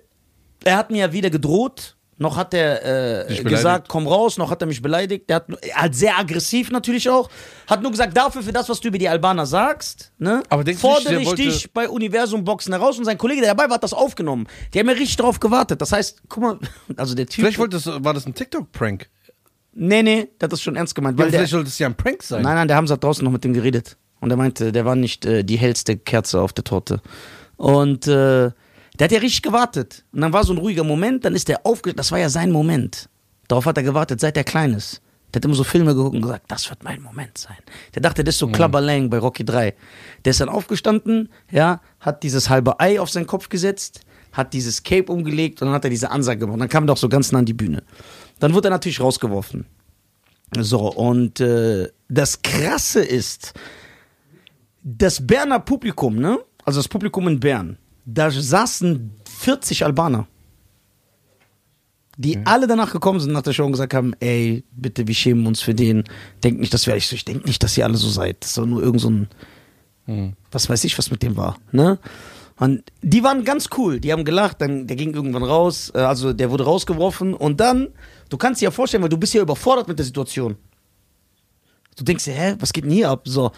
er 0.63 0.77
hat 0.77 0.91
mir 0.91 0.99
ja 0.99 1.13
weder 1.13 1.29
gedroht, 1.29 1.97
noch 2.19 2.35
hat 2.35 2.53
er 2.53 3.29
äh, 3.29 3.43
gesagt, 3.43 3.87
komm 3.87 4.05
raus, 4.05 4.37
noch 4.37 4.51
hat 4.51 4.61
er 4.61 4.67
mich 4.67 4.81
beleidigt. 4.81 5.29
Der 5.29 5.37
hat, 5.37 5.47
hat 5.73 5.95
sehr 5.95 6.19
aggressiv 6.19 6.69
natürlich 6.69 7.09
auch, 7.09 7.29
hat 7.65 7.81
nur 7.81 7.91
gesagt, 7.91 8.15
dafür 8.15 8.43
für 8.43 8.51
das, 8.51 8.67
was 8.67 8.81
du 8.81 8.89
über 8.89 8.97
die 8.97 9.07
Albaner 9.07 9.45
sagst, 9.45 10.11
ne, 10.17 10.43
Aber 10.49 10.63
nicht, 10.63 10.79
fordere 10.79 11.13
der 11.13 11.21
ich 11.21 11.33
dich 11.33 11.71
bei 11.71 11.87
Universum 11.87 12.43
Boxen 12.43 12.73
heraus 12.73 12.97
und 12.97 13.05
sein 13.05 13.17
Kollege, 13.17 13.41
der 13.41 13.55
dabei 13.55 13.69
war, 13.69 13.75
hat 13.75 13.83
das 13.83 13.93
aufgenommen. 13.93 14.47
Die 14.73 14.79
haben 14.79 14.87
ja 14.87 14.93
richtig 14.93 15.15
drauf 15.15 15.39
gewartet. 15.39 15.81
Das 15.81 15.93
heißt, 15.93 16.23
guck 16.27 16.43
mal, 16.43 16.59
also 16.97 17.15
der 17.15 17.25
Typ. 17.25 17.45
Vielleicht 17.45 17.57
wollte 17.57 17.77
das, 17.77 17.87
war 17.87 18.13
das 18.13 18.25
ein 18.25 18.35
TikTok-Prank. 18.35 19.09
nee, 19.73 20.03
nee, 20.03 20.27
der 20.39 20.47
hat 20.47 20.51
das 20.51 20.61
schon 20.61 20.75
ernst 20.75 20.95
gemeint, 20.95 21.17
Ja, 21.17 21.23
weil 21.23 21.31
der, 21.31 21.39
vielleicht 21.39 21.51
sollte 21.51 21.69
es 21.69 21.79
ja 21.79 21.87
ein 21.87 21.95
Prank 21.95 22.21
sein. 22.21 22.43
Nein, 22.43 22.55
nein, 22.55 22.67
der 22.67 22.75
Hamza 22.75 22.95
hat 22.95 23.03
draußen 23.03 23.23
noch 23.23 23.31
mit 23.31 23.45
dem 23.45 23.53
geredet. 23.53 23.95
Und 24.19 24.29
er 24.29 24.35
meinte, 24.35 24.73
der 24.73 24.83
war 24.83 24.95
nicht 24.95 25.25
äh, 25.25 25.43
die 25.45 25.57
hellste 25.57 25.95
Kerze 25.95 26.41
auf 26.41 26.51
der 26.51 26.65
Torte. 26.65 27.01
Und 27.55 28.07
äh, 28.07 28.51
der 28.99 29.05
hat 29.05 29.11
ja 29.11 29.19
richtig 29.19 29.41
gewartet. 29.41 30.03
Und 30.11 30.21
dann 30.21 30.33
war 30.33 30.43
so 30.43 30.53
ein 30.53 30.57
ruhiger 30.57 30.83
Moment, 30.83 31.23
dann 31.25 31.33
ist 31.33 31.47
der 31.47 31.65
aufge... 31.65 31.93
Das 31.93 32.11
war 32.11 32.19
ja 32.19 32.29
sein 32.29 32.51
Moment. 32.51 33.09
Darauf 33.47 33.65
hat 33.65 33.77
er 33.77 33.83
gewartet, 33.83 34.19
seit 34.19 34.37
er 34.37 34.43
klein 34.43 34.73
ist. 34.73 35.01
Der 35.33 35.39
hat 35.39 35.45
immer 35.45 35.53
so 35.53 35.63
Filme 35.63 35.95
geguckt 35.95 36.15
und 36.15 36.21
gesagt, 36.23 36.45
das 36.47 36.69
wird 36.69 36.83
mein 36.83 37.01
Moment 37.01 37.37
sein. 37.37 37.57
Der 37.93 38.01
dachte, 38.01 38.23
das 38.23 38.35
ist 38.35 38.39
so 38.39 38.47
Clubber 38.47 38.81
Lang 38.81 39.09
bei 39.09 39.19
Rocky 39.19 39.45
3. 39.45 39.75
Der 40.25 40.31
ist 40.31 40.41
dann 40.41 40.49
aufgestanden, 40.49 41.29
ja, 41.51 41.81
hat 41.99 42.23
dieses 42.23 42.49
halbe 42.49 42.79
Ei 42.79 42.99
auf 42.99 43.09
seinen 43.09 43.27
Kopf 43.27 43.47
gesetzt, 43.49 44.01
hat 44.31 44.53
dieses 44.53 44.83
Cape 44.83 45.11
umgelegt 45.11 45.61
und 45.61 45.67
dann 45.67 45.75
hat 45.75 45.83
er 45.83 45.91
diese 45.91 46.09
Ansage 46.09 46.39
gemacht. 46.39 46.55
Und 46.55 46.59
dann 46.59 46.69
kam 46.69 46.83
er 46.83 46.87
doch 46.87 46.97
so 46.97 47.09
ganz 47.09 47.31
nah 47.31 47.39
an 47.39 47.45
die 47.45 47.53
Bühne. 47.53 47.83
Dann 48.39 48.53
wurde 48.53 48.69
er 48.69 48.71
natürlich 48.71 48.99
rausgeworfen. 48.99 49.65
So, 50.57 50.91
und 50.91 51.39
äh, 51.39 51.89
das 52.07 52.41
Krasse 52.41 53.03
ist, 53.03 53.53
das 54.83 55.25
Berner 55.25 55.59
Publikum, 55.59 56.15
ne? 56.15 56.39
Also 56.65 56.79
das 56.79 56.87
Publikum 56.87 57.27
in 57.27 57.39
Bern, 57.39 57.77
da 58.13 58.31
saßen 58.31 59.11
40 59.39 59.85
Albaner. 59.85 60.27
Die 62.17 62.37
alle 62.45 62.67
danach 62.67 62.91
gekommen 62.91 63.21
sind 63.21 63.31
nach 63.31 63.43
der 63.43 63.53
Show 63.53 63.65
und 63.65 63.71
gesagt 63.71 63.93
haben, 63.93 64.13
ey, 64.19 64.65
bitte, 64.71 65.07
wir 65.07 65.15
schämen 65.15 65.47
uns 65.47 65.61
für 65.61 65.73
den. 65.73 66.03
Denkt 66.43 66.59
nicht, 66.59 66.73
dass 66.73 66.85
wir, 66.85 66.95
ich 66.97 67.07
so, 67.07 67.15
ich 67.15 67.23
denke 67.23 67.47
nicht, 67.47 67.63
dass 67.63 67.77
ihr 67.77 67.85
alle 67.85 67.95
so 67.95 68.09
seid. 68.09 68.37
Das 68.41 68.49
ist 68.49 68.57
doch 68.57 68.65
nur 68.65 68.81
irgend 68.83 69.01
so 69.01 69.09
ein, 69.09 69.27
Hm. 70.05 70.33
was 70.51 70.67
weiß 70.69 70.83
ich, 70.85 70.97
was 70.97 71.11
mit 71.11 71.21
dem 71.21 71.37
war, 71.37 71.57
ne? 71.71 71.99
Und 72.57 72.83
die 73.03 73.23
waren 73.23 73.45
ganz 73.45 73.69
cool, 73.77 73.99
die 74.01 74.11
haben 74.11 74.25
gelacht, 74.25 74.59
dann, 74.59 74.87
der 74.87 74.97
ging 74.97 75.13
irgendwann 75.13 75.43
raus, 75.43 75.91
äh, 75.93 75.99
also 75.99 76.33
der 76.33 76.49
wurde 76.49 76.65
rausgeworfen 76.65 77.33
und 77.35 77.59
dann, 77.61 77.89
du 78.29 78.35
kannst 78.37 78.59
dir 78.59 78.65
ja 78.65 78.71
vorstellen, 78.71 79.03
weil 79.03 79.09
du 79.09 79.17
bist 79.17 79.33
ja 79.35 79.41
überfordert 79.41 79.87
mit 79.87 79.97
der 79.99 80.05
Situation. 80.05 80.57
Du 81.95 82.03
denkst 82.03 82.25
dir, 82.25 82.33
hä, 82.33 82.55
was 82.59 82.73
geht 82.73 82.83
denn 82.85 82.91
hier 82.91 83.09
ab? 83.11 83.21
So. 83.25 83.51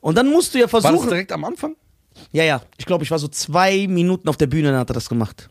Und 0.00 0.16
dann 0.16 0.30
musst 0.30 0.54
du 0.54 0.58
ja 0.60 0.72
War 0.72 0.80
das 0.80 0.88
versuchen. 0.88 1.08
direkt 1.10 1.32
am 1.32 1.44
Anfang? 1.44 1.74
Ja, 2.32 2.44
ja. 2.44 2.62
Ich 2.76 2.86
glaube, 2.86 3.04
ich 3.04 3.10
war 3.10 3.18
so 3.18 3.28
zwei 3.28 3.86
Minuten 3.88 4.28
auf 4.28 4.36
der 4.36 4.46
Bühne, 4.46 4.70
dann 4.70 4.80
hat 4.80 4.90
er 4.90 4.94
das 4.94 5.08
gemacht. 5.08 5.48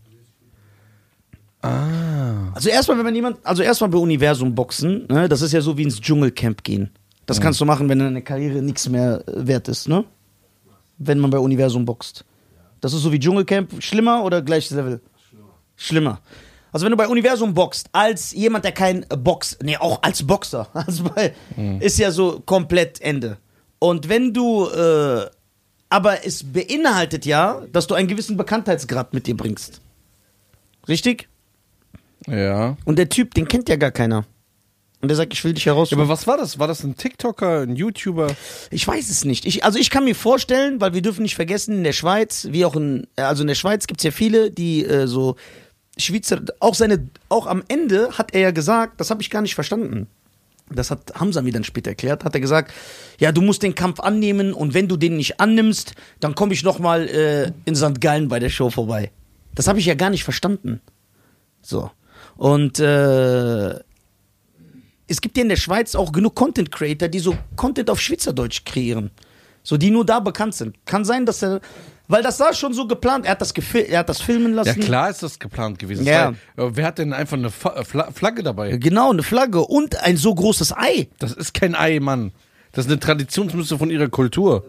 Ah. 1.61 2.51
Also 2.53 2.69
erstmal, 2.69 2.97
wenn 2.97 3.05
man 3.05 3.15
jemand, 3.15 3.37
also 3.43 3.63
erstmal 3.63 3.89
bei 3.89 3.97
Universum 3.97 4.53
boxen, 4.53 5.05
ne, 5.09 5.27
das 5.27 5.41
ist 5.41 5.53
ja 5.53 5.61
so 5.61 5.77
wie 5.77 5.83
ins 5.83 5.99
Dschungelcamp 5.99 6.63
gehen. 6.63 6.91
Das 7.25 7.41
kannst 7.41 7.59
du 7.59 7.65
machen, 7.65 7.89
wenn 7.89 7.99
deine 7.99 8.21
Karriere 8.21 8.61
nichts 8.61 8.87
mehr 8.87 9.21
äh, 9.27 9.47
wert 9.47 9.67
ist, 9.67 9.89
ne? 9.89 10.05
Wenn 10.97 11.19
man 11.19 11.29
bei 11.29 11.39
Universum 11.39 11.83
boxt. 11.83 12.23
Das 12.79 12.93
ist 12.93 13.01
so 13.01 13.11
wie 13.11 13.19
Dschungelcamp. 13.19 13.83
Schlimmer 13.83 14.23
oder 14.23 14.41
gleiches 14.41 14.71
Level? 14.71 15.01
Schlimmer. 15.75 16.21
Also 16.71 16.85
wenn 16.85 16.91
du 16.91 16.97
bei 16.97 17.07
Universum 17.07 17.53
boxt, 17.53 17.89
als 17.91 18.31
jemand, 18.31 18.63
der 18.63 18.71
kein 18.71 19.05
Box, 19.09 19.57
nee, 19.61 19.77
auch 19.77 20.01
als 20.03 20.25
Boxer, 20.25 20.67
also 20.73 21.03
bei, 21.03 21.33
ist 21.79 21.97
ja 21.99 22.11
so 22.11 22.41
komplett 22.45 23.01
Ende. 23.01 23.37
Und 23.79 24.09
wenn 24.09 24.33
du, 24.33 24.67
äh, 24.69 25.25
aber 25.89 26.25
es 26.25 26.43
beinhaltet 26.43 27.25
ja, 27.25 27.63
dass 27.71 27.87
du 27.87 27.95
einen 27.95 28.07
gewissen 28.07 28.37
Bekanntheitsgrad 28.37 29.13
mit 29.13 29.27
dir 29.27 29.37
bringst. 29.37 29.81
Richtig? 30.87 31.27
Ja. 32.27 32.77
Und 32.85 32.97
der 32.97 33.09
Typ, 33.09 33.33
den 33.33 33.47
kennt 33.47 33.69
ja 33.69 33.75
gar 33.75 33.91
keiner. 33.91 34.25
Und 34.99 35.09
der 35.09 35.15
sagt, 35.15 35.31
ich 35.31 35.43
will 35.43 35.53
dich 35.53 35.67
heraus. 35.67 35.91
ja. 35.91 35.97
Aber 35.97 36.09
was 36.09 36.25
war 36.25 36.37
das? 36.37 36.57
War 36.57 36.67
das 36.67 36.83
ein 36.83 36.95
TikToker, 36.95 37.61
ein 37.61 37.75
YouTuber? 37.75 38.35
ich 38.71 38.87
weiß 38.87 39.09
es 39.09 39.25
nicht. 39.25 39.45
Ich, 39.45 39.63
also 39.63 39.77
ich 39.77 39.89
kann 39.89 40.05
mir 40.05 40.15
vorstellen, 40.15 40.81
weil 40.81 40.93
wir 40.93 41.01
dürfen 41.01 41.21
nicht 41.21 41.35
vergessen, 41.35 41.75
in 41.75 41.83
der 41.83 41.93
Schweiz, 41.93 42.47
wie 42.51 42.65
auch 42.65 42.75
in, 42.75 43.05
also 43.15 43.43
in 43.43 43.47
der 43.47 43.55
Schweiz 43.55 43.85
gibt 43.85 43.99
es 43.99 44.03
ja 44.03 44.11
viele, 44.11 44.49
die 44.49 44.83
äh, 44.83 45.07
so 45.07 45.35
Schweizer, 45.97 46.41
auch 46.59 46.73
seine, 46.73 47.07
auch 47.29 47.45
am 47.45 47.63
Ende 47.67 48.17
hat 48.17 48.33
er 48.33 48.41
ja 48.41 48.51
gesagt, 48.51 48.99
das 48.99 49.11
habe 49.11 49.21
ich 49.21 49.29
gar 49.29 49.41
nicht 49.41 49.55
verstanden. 49.55 50.07
Das 50.69 50.91
hat 50.91 51.13
Hamza 51.15 51.41
mir 51.41 51.53
dann 51.53 51.63
später 51.63 51.91
erklärt, 51.91 52.25
hat 52.25 52.33
er 52.33 52.41
gesagt, 52.41 52.73
ja, 53.19 53.31
du 53.31 53.41
musst 53.41 53.63
den 53.63 53.73
Kampf 53.73 53.99
annehmen 53.99 54.53
und 54.53 54.73
wenn 54.73 54.87
du 54.87 54.97
den 54.97 55.15
nicht 55.15 55.39
annimmst, 55.39 55.93
dann 56.19 56.35
komme 56.35 56.53
ich 56.53 56.63
nochmal 56.63 57.07
äh, 57.07 57.51
in 57.65 57.75
St. 57.75 58.01
Gallen 58.01 58.27
bei 58.27 58.39
der 58.39 58.49
Show 58.49 58.69
vorbei. 58.69 59.11
Das 59.55 59.67
habe 59.67 59.79
ich 59.79 59.85
ja 59.85 59.95
gar 59.95 60.09
nicht 60.09 60.23
verstanden. 60.23 60.81
So. 61.61 61.89
Und 62.35 62.79
äh, 62.79 63.79
es 65.07 65.21
gibt 65.21 65.37
ja 65.37 65.43
in 65.43 65.49
der 65.49 65.55
Schweiz 65.55 65.95
auch 65.95 66.11
genug 66.11 66.35
Content 66.35 66.71
Creator, 66.71 67.07
die 67.07 67.19
so 67.19 67.35
Content 67.55 67.89
auf 67.89 67.99
Schweizerdeutsch 67.99 68.65
kreieren. 68.65 69.11
So, 69.63 69.77
die 69.77 69.89
nur 69.89 70.05
da 70.05 70.19
bekannt 70.19 70.55
sind. 70.55 70.75
Kann 70.85 71.03
sein, 71.03 71.25
dass 71.25 71.43
er, 71.43 71.59
weil 72.07 72.23
das 72.23 72.39
war 72.39 72.53
schon 72.53 72.73
so 72.73 72.87
geplant, 72.87 73.25
er 73.25 73.31
hat 73.31 73.41
das, 73.41 73.51
er 73.51 73.99
hat 73.99 74.09
das 74.09 74.21
filmen 74.21 74.51
Ja, 74.55 74.63
lassen. 74.63 74.79
klar 74.79 75.09
ist 75.09 75.23
das 75.23 75.39
geplant 75.39 75.79
gewesen. 75.79 76.05
Ja. 76.05 76.33
Weil, 76.55 76.67
äh, 76.67 76.71
wer 76.75 76.85
hat 76.85 76.97
denn 76.99 77.13
einfach 77.13 77.37
eine 77.37 77.49
Fa 77.49 77.83
Fla 77.83 78.11
Flagge 78.11 78.43
dabei? 78.43 78.77
Genau, 78.77 79.11
eine 79.11 79.23
Flagge 79.23 79.61
und 79.61 80.01
ein 80.03 80.17
so 80.17 80.33
großes 80.33 80.75
Ei. 80.75 81.09
Das 81.19 81.31
ist 81.33 81.53
kein 81.53 81.75
Ei, 81.75 81.99
Mann. 81.99 82.31
Das 82.71 82.85
ist 82.85 82.91
eine 82.91 82.99
Traditionsmüsse 82.99 83.77
von 83.77 83.89
ihrer 83.89 84.09
Kultur. 84.09 84.65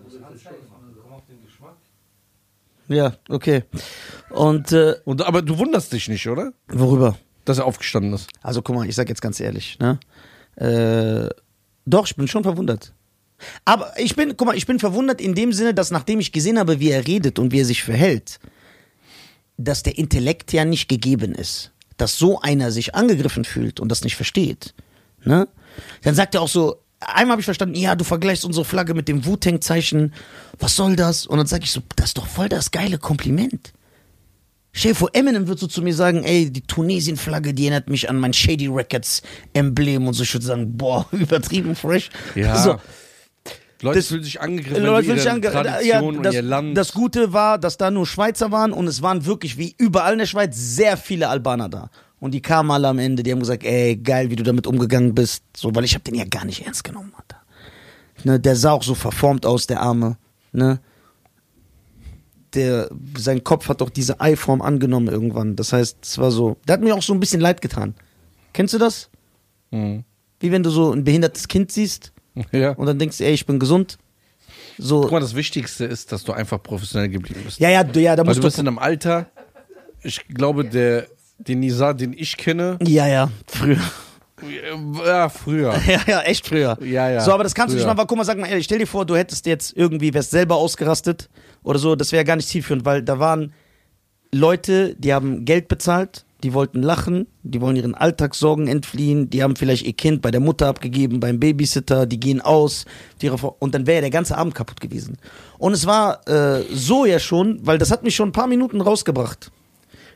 Ja, 2.89 3.13
okay. 3.29 3.65
Und 4.31 4.73
äh, 4.73 4.95
Und, 5.05 5.23
aber 5.27 5.43
du 5.43 5.59
wunderst 5.59 5.93
dich 5.93 6.09
nicht, 6.09 6.27
oder? 6.29 6.53
worüber? 6.69 7.19
Dass 7.45 7.59
er 7.59 7.67
aufgestanden 7.67 8.15
ist. 8.15 8.31
Also 8.43 8.63
guck 8.63 8.77
mal, 8.77 8.89
ich 8.89 8.95
sag 8.95 9.09
jetzt 9.09 9.21
ganz 9.23 9.41
ehrlich, 9.41 9.79
ne? 9.79 9.99
Äh, 10.57 11.29
doch, 11.85 12.07
ich 12.07 12.17
bin 12.17 12.29
schon 12.29 12.43
verwundert. 12.43 12.93
Aber 13.65 13.93
ich 13.99 14.17
bin, 14.17 14.37
guck 14.37 14.49
mal, 14.49 14.57
ich 14.57 14.67
bin 14.67 14.79
verwundert 14.79 15.21
in 15.21 15.35
dem 15.35 15.53
Sinne, 15.53 15.75
dass 15.75 15.91
nachdem 15.91 16.21
ich 16.21 16.33
gesehen 16.33 16.59
habe, 16.59 16.81
wie 16.81 16.91
er 16.91 17.07
redet 17.07 17.39
und 17.39 17.53
wie 17.53 17.61
er 17.61 17.65
sich 17.65 17.83
verhält, 17.83 18.41
dass 19.57 19.83
der 19.83 19.99
Intellekt 19.99 20.53
ja 20.53 20.65
nicht 20.65 20.89
gegeben 20.89 21.35
ist. 21.35 21.73
Dass 21.97 22.17
so 22.17 22.41
einer 22.41 22.71
sich 22.71 22.95
angegriffen 22.95 23.45
fühlt 23.45 23.81
und 23.81 23.89
das 23.89 24.05
nicht 24.05 24.17
versteht. 24.17 24.75
Ne? 25.25 25.49
Dann 26.03 26.15
sagt 26.15 26.35
er 26.35 26.43
auch 26.43 26.49
so, 26.49 26.77
einmal 27.01 27.33
habe 27.33 27.41
ich 27.41 27.45
verstanden, 27.45 27.75
ja, 27.75 27.95
du 27.95 28.05
vergleichst 28.05 28.45
unsere 28.45 28.65
Flagge 28.65 28.95
mit 28.95 29.09
dem 29.09 29.25
Wu-Tang-Zeichen. 29.25 30.15
Was 30.59 30.77
soll 30.77 30.97
das? 30.97 31.27
Und 31.27 31.39
dann 31.39 31.47
sage 31.47 31.65
ich 31.65 31.73
so, 31.73 31.83
das 31.97 32.07
ist 32.07 32.19
doch 32.19 32.27
voll 32.27 32.49
das 32.49 32.71
geile 32.71 32.99
Kompliment. 32.99 33.73
Vor, 34.95 35.11
Eminem 35.13 35.49
wird 35.49 35.59
so 35.59 35.67
zu 35.67 35.83
mir 35.83 35.95
sagen, 35.95 36.23
ey, 36.23 36.51
die 36.51 36.61
Tunesien-Flagge, 36.61 37.53
die 37.53 37.65
erinnert 37.65 37.91
mich 37.91 38.09
an 38.09 38.21
mein 38.21 38.33
Shady 38.33 38.69
Records 38.69 39.23
Emblem 39.53 40.07
und 40.07 40.15
so. 40.15 40.23
Ich 40.23 40.33
würde 40.33 40.47
sagen, 40.47 40.77
boah, 40.77 41.07
übertrieben 41.13 41.75
fresh. 41.75 42.11
Ja. 42.37 42.57
So, 42.63 42.77
Leute 43.83 43.99
Das- 43.99 44.09
fühlen 44.09 44.25
sich 44.25 44.41
angegriffen, 44.41 44.83
Leute 44.83 45.09
wenn 45.09 45.17
will 45.17 45.23
sie 45.23 45.29
ich 45.29 45.35
ihre 45.35 45.35
ange 45.35 45.65
Tradition 45.65 45.87
ja, 45.87 46.01
und 46.01 46.23
das, 46.23 46.35
ihr 46.35 46.43
Land... 46.43 46.77
das 46.77 46.93
Gute 46.93 47.33
war, 47.33 47.59
dass 47.59 47.77
da 47.77 47.91
nur 47.91 48.07
Schweizer 48.07 48.51
waren 48.51 48.73
und 48.73 48.89
es 48.89 49.03
waren 49.03 49.25
wirklich 49.25 49.57
wie 49.57 49.75
überall 49.79 50.15
in 50.15 50.19
der 50.19 50.27
Schweiz 50.27 50.57
sehr 50.57 50.97
viele 50.97 51.29
Albaner 51.29 51.69
da. 51.69 51.91
Und 52.21 52.33
die 52.33 52.43
kamen 52.43 52.71
alle 52.73 52.89
am 52.89 52.99
Ende, 52.99 53.23
die 53.23 53.31
haben 53.31 53.39
gesagt, 53.39 53.63
ey, 53.63 53.97
geil, 53.97 54.31
wie 54.31 54.37
du 54.37 54.43
damit 54.43 54.67
umgegangen 54.67 55.15
bist. 55.15 55.45
So, 55.57 55.73
weil 55.75 55.85
ich 55.85 55.95
habe 55.95 56.03
den 56.03 56.17
ja 56.17 56.25
gar 56.25 56.45
nicht 56.45 56.67
ernst 56.67 56.83
genommen, 56.83 57.13
Alter. 57.17 57.41
Ne, 58.25 58.41
der 58.41 58.57
sah 58.57 58.73
auch 58.73 58.83
so 58.83 58.97
verformt 58.97 59.47
aus, 59.47 59.69
der 59.69 59.81
Arme. 59.81 60.17
Ne? 60.51 60.81
Der, 62.55 62.91
sein 63.17 63.45
Kopf 63.45 63.69
hat 63.69 63.81
doch 63.81 63.91
diese 63.91 64.21
Eiform 64.21 64.63
angenommen 64.63 65.07
irgendwann. 65.07 65.55
Das 65.55 65.73
heißt, 65.73 65.99
es 66.03 66.19
war 66.19 66.33
so. 66.33 66.57
Der 66.67 66.73
hat 66.73 66.81
mir 66.81 66.97
auch 66.97 67.03
so 67.03 67.13
ein 67.13 67.21
bisschen 67.21 67.41
leid 67.41 67.61
getan. 67.61 67.95
Kennst 68.53 68.75
du 68.75 68.79
das? 68.79 69.11
Mhm. 69.71 70.03
Wie 70.41 70.51
wenn 70.51 70.65
du 70.65 70.71
so 70.71 70.93
ein 70.93 71.05
behindertes 71.05 71.47
Kind 71.47 71.71
siehst 71.71 72.13
Ja. 72.53 72.73
und 72.73 72.87
dann 72.87 72.99
denkst 72.99 73.19
du, 73.19 73.25
ey, 73.25 73.33
ich 73.33 73.47
bin 73.47 73.59
gesund. 73.59 73.99
So. 74.79 75.01
Guck 75.03 75.13
mal, 75.13 75.21
das 75.21 75.35
Wichtigste 75.35 75.85
ist, 75.85 76.13
dass 76.13 76.23
du 76.25 76.33
einfach 76.33 76.63
professionell 76.63 77.09
geblieben 77.09 77.41
bist. 77.45 77.59
Ja, 77.59 77.69
ja, 77.71 77.83
du- 77.85 78.01
ja, 78.01 78.15
da 78.15 78.23
Weil 78.23 78.27
musst 78.27 78.39
du 78.39 78.43
du. 78.43 78.47
bist 78.47 78.59
in 78.59 78.69
einem 78.69 78.79
Alter, 78.79 79.27
ich 80.03 80.27
glaube, 80.29 80.65
der, 80.65 81.07
den 81.39 81.61
Nisa, 81.61 81.93
den 81.93 82.13
ich 82.13 82.37
kenne, 82.37 82.79
Ja, 82.83 83.07
ja, 83.09 83.31
früher. 83.47 83.79
ja, 85.05 85.29
früher. 85.29 85.75
Ja, 85.87 86.01
ja, 86.07 86.21
echt 86.23 86.47
früher. 86.47 86.79
Ja, 86.81 87.11
ja, 87.11 87.21
So, 87.21 87.33
aber 87.33 87.43
das 87.43 87.55
kannst 87.55 87.73
du 87.73 87.77
nicht 87.77 87.85
früher. 87.85 87.95
mal, 87.95 87.99
weil, 87.99 88.07
guck 88.07 88.19
mal, 88.19 88.25
sag 88.25 88.39
mal 88.39 88.47
ehrlich, 88.47 88.67
stell 88.67 88.79
dir 88.79 88.87
vor, 88.87 89.05
du 89.05 89.17
hättest 89.17 89.47
jetzt 89.47 89.77
irgendwie, 89.77 90.15
wärst 90.15 90.31
selber 90.31 90.57
ausgerastet 90.57 91.29
oder 91.65 91.79
so, 91.81 91.97
das 91.97 92.13
wäre 92.13 92.25
gar 92.25 92.37
nicht 92.37 92.49
zielführend, 92.49 92.85
weil 92.85 93.03
da 93.03 93.19
waren 93.19 93.53
Leute, 94.33 94.95
die 94.97 95.13
haben 95.13 95.45
Geld 95.45 95.69
bezahlt, 95.69 96.25
die 96.45 96.55
wollten 96.55 96.83
lachen, 96.83 97.27
die 97.43 97.61
wollen 97.61 97.77
ihren 97.77 97.95
Alltagssorgen 97.95 98.69
entfliehen, 98.69 99.29
die 99.31 99.43
haben 99.43 99.57
vielleicht 99.57 99.85
ihr 99.85 99.93
Kind 99.93 100.23
bei 100.23 100.31
der 100.31 100.41
Mutter 100.41 100.69
abgegeben, 100.69 101.19
beim 101.19 101.41
Babysitter, 101.41 102.07
die 102.07 102.21
gehen 102.21 102.41
aus, 102.41 102.85
die 103.21 103.31
und 103.31 103.75
dann 103.75 103.87
wäre 103.87 104.03
der 104.03 104.11
ganze 104.11 104.37
Abend 104.37 104.55
kaputt 104.55 104.81
gewesen. 104.81 105.19
Und 105.59 105.73
es 105.73 105.87
war 105.87 106.27
äh, 106.29 106.63
so 106.73 107.07
ja 107.07 107.19
schon, 107.19 107.59
weil 107.63 107.79
das 107.79 107.91
hat 107.91 108.05
mich 108.05 108.15
schon 108.15 108.29
ein 108.29 108.33
paar 108.33 108.47
Minuten 108.47 108.81
rausgebracht. 108.81 109.51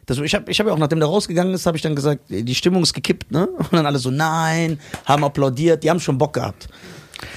Das, 0.07 0.19
ich 0.19 0.35
habe 0.35 0.51
ich 0.51 0.59
hab 0.59 0.67
ja 0.67 0.73
auch, 0.73 0.79
nachdem 0.79 0.99
der 0.99 1.09
rausgegangen 1.09 1.55
ist, 1.55 1.67
habe 1.67 1.77
ich 1.77 1.83
dann 1.83 1.95
gesagt, 1.95 2.23
die 2.29 2.55
Stimmung 2.55 2.83
ist 2.83 2.93
gekippt, 2.93 3.31
ne? 3.31 3.47
Und 3.57 3.73
dann 3.73 3.87
alle 3.87 3.99
so, 3.99 4.11
nein, 4.11 4.79
haben 5.05 5.25
applaudiert, 5.25 5.83
die 5.83 5.91
haben 5.91 6.01
schon 6.01 6.19
Bock 6.19 6.35
gehabt. 6.35 6.69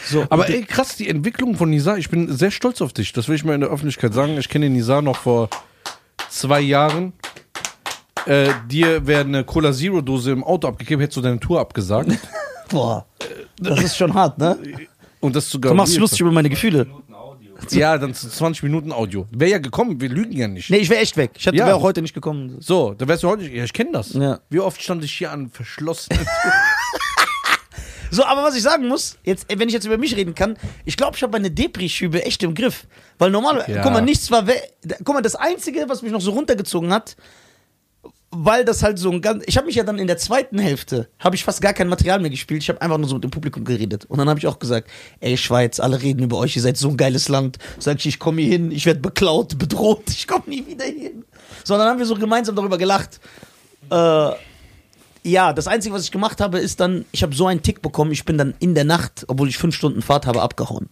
So, 0.07 0.25
Aber 0.29 0.49
ey, 0.49 0.63
krass, 0.63 0.95
die 0.95 1.07
Entwicklung 1.07 1.55
von 1.55 1.69
Nizar, 1.69 1.97
ich 1.97 2.09
bin 2.09 2.35
sehr 2.35 2.49
stolz 2.49 2.81
auf 2.81 2.91
dich. 2.91 3.13
Das 3.13 3.27
will 3.27 3.35
ich 3.35 3.43
mal 3.43 3.53
in 3.53 3.61
der 3.61 3.69
Öffentlichkeit 3.69 4.13
sagen. 4.15 4.37
Ich 4.37 4.49
kenne 4.49 4.69
Nizar 4.69 5.03
noch 5.03 5.17
vor 5.17 5.49
zwei 6.29 6.59
Jahren. 6.59 7.13
Äh, 8.25 8.49
dir 8.67 9.05
wäre 9.05 9.21
eine 9.21 9.43
Cola 9.43 9.71
Zero 9.71 10.01
Dose 10.01 10.31
im 10.31 10.43
Auto 10.43 10.67
abgegeben, 10.67 11.01
hättest 11.01 11.17
du 11.17 11.21
deine 11.21 11.39
Tour 11.39 11.59
abgesagt. 11.59 12.09
boah, 12.69 13.05
das 13.59 13.83
ist 13.83 13.97
schon 13.97 14.13
hart, 14.13 14.37
ne? 14.37 14.57
Und 15.19 15.35
das 15.35 15.49
sogar. 15.49 15.71
Du 15.71 15.75
machst 15.77 15.93
dich 15.93 15.99
lustig 15.99 16.21
über 16.21 16.31
meine 16.31 16.49
Gefühle. 16.49 16.87
Ja, 17.71 17.97
dann 17.97 18.13
zu 18.13 18.29
20 18.29 18.63
Minuten 18.63 18.91
Audio. 18.91 19.25
Wäre 19.31 19.51
ja 19.51 19.57
gekommen, 19.59 19.99
wir 20.01 20.09
lügen 20.09 20.33
ja 20.33 20.47
nicht. 20.47 20.69
Nee, 20.69 20.77
ich 20.77 20.89
wäre 20.89 21.01
echt 21.01 21.15
weg. 21.17 21.31
Ich 21.37 21.45
hätte 21.45 21.55
Ja. 21.57 21.65
wäre 21.65 21.77
auch 21.77 21.81
heute 21.81 22.01
nicht 22.01 22.13
gekommen. 22.13 22.57
So, 22.59 22.93
da 22.93 23.07
wärst 23.07 23.23
du 23.23 23.29
heute 23.29 23.43
nicht. 23.43 23.53
Ja, 23.55 23.63
ich 23.63 23.73
kenne 23.73 23.91
das. 23.93 24.13
Ja. 24.13 24.39
Wie 24.49 24.59
oft 24.59 24.81
stand 24.81 25.03
ich 25.03 25.13
hier 25.13 25.31
an 25.31 25.49
verschlossenen 25.49 26.25
So, 28.11 28.23
aber 28.23 28.43
was 28.43 28.55
ich 28.55 28.61
sagen 28.61 28.87
muss, 28.87 29.17
jetzt, 29.23 29.47
wenn 29.53 29.67
ich 29.67 29.73
jetzt 29.73 29.85
über 29.85 29.97
mich 29.97 30.15
reden 30.15 30.35
kann, 30.35 30.57
ich 30.85 30.95
glaube, 30.95 31.17
ich 31.17 31.23
habe 31.23 31.31
meine 31.33 31.49
Depri-Schübe 31.49 32.23
echt 32.23 32.43
im 32.43 32.53
Griff. 32.53 32.85
Weil 33.17 33.31
normal, 33.31 33.65
Ja. 33.67 33.81
guck 33.81 33.91
mal, 33.93 34.01
nichts 34.01 34.29
war, 34.31 34.47
we- 34.47 34.61
guck 35.03 35.15
mal, 35.15 35.21
das 35.21 35.35
Einzige, 35.35 35.85
was 35.87 36.01
mich 36.01 36.11
noch 36.11 36.21
so 36.21 36.31
runtergezogen 36.31 36.93
hat, 36.93 37.15
weil 38.37 38.65
das 38.65 38.83
halt 38.83 38.99
so 38.99 39.11
ein 39.11 39.21
ganz, 39.21 39.43
ich 39.47 39.57
habe 39.57 39.67
mich 39.67 39.75
ja 39.75 39.83
dann 39.83 39.97
in 39.97 40.07
der 40.07 40.17
zweiten 40.17 40.59
Hälfte, 40.59 41.07
habe 41.19 41.35
ich 41.35 41.43
fast 41.43 41.61
gar 41.61 41.73
kein 41.73 41.87
Material 41.87 42.19
mehr 42.19 42.29
gespielt, 42.29 42.61
ich 42.61 42.69
habe 42.69 42.81
einfach 42.81 42.97
nur 42.97 43.07
so 43.07 43.15
mit 43.15 43.23
dem 43.23 43.31
Publikum 43.31 43.63
geredet. 43.63 44.05
Und 44.05 44.17
dann 44.17 44.29
habe 44.29 44.39
ich 44.39 44.47
auch 44.47 44.59
gesagt, 44.59 44.89
ey 45.19 45.37
Schweiz, 45.37 45.79
alle 45.79 46.01
reden 46.01 46.23
über 46.23 46.37
euch, 46.37 46.55
ihr 46.55 46.61
seid 46.61 46.77
so 46.77 46.89
ein 46.89 46.97
geiles 46.97 47.29
Land. 47.29 47.57
Sag 47.79 47.99
ich, 47.99 48.07
ich 48.07 48.19
komme 48.19 48.41
hier 48.41 48.51
hin, 48.51 48.71
ich 48.71 48.85
werde 48.85 48.99
beklaut, 48.99 49.57
bedroht, 49.57 50.03
ich 50.09 50.27
komme 50.27 50.43
nie 50.47 50.65
wieder 50.65 50.85
hin. 50.85 51.23
So, 51.63 51.77
dann 51.77 51.87
haben 51.87 51.99
wir 51.99 52.05
so 52.05 52.15
gemeinsam 52.15 52.55
darüber 52.55 52.77
gelacht. 52.77 53.19
Äh, 53.89 54.31
ja, 55.23 55.53
das 55.53 55.67
Einzige, 55.67 55.95
was 55.95 56.03
ich 56.03 56.11
gemacht 56.11 56.41
habe, 56.41 56.59
ist 56.59 56.79
dann, 56.79 57.05
ich 57.11 57.23
habe 57.23 57.33
so 57.33 57.47
einen 57.47 57.63
Tick 57.63 57.81
bekommen, 57.81 58.11
ich 58.11 58.25
bin 58.25 58.37
dann 58.37 58.53
in 58.59 58.75
der 58.75 58.83
Nacht, 58.83 59.25
obwohl 59.27 59.49
ich 59.49 59.57
fünf 59.57 59.75
Stunden 59.75 60.01
Fahrt 60.01 60.27
habe, 60.27 60.41
abgehauen. 60.41 60.89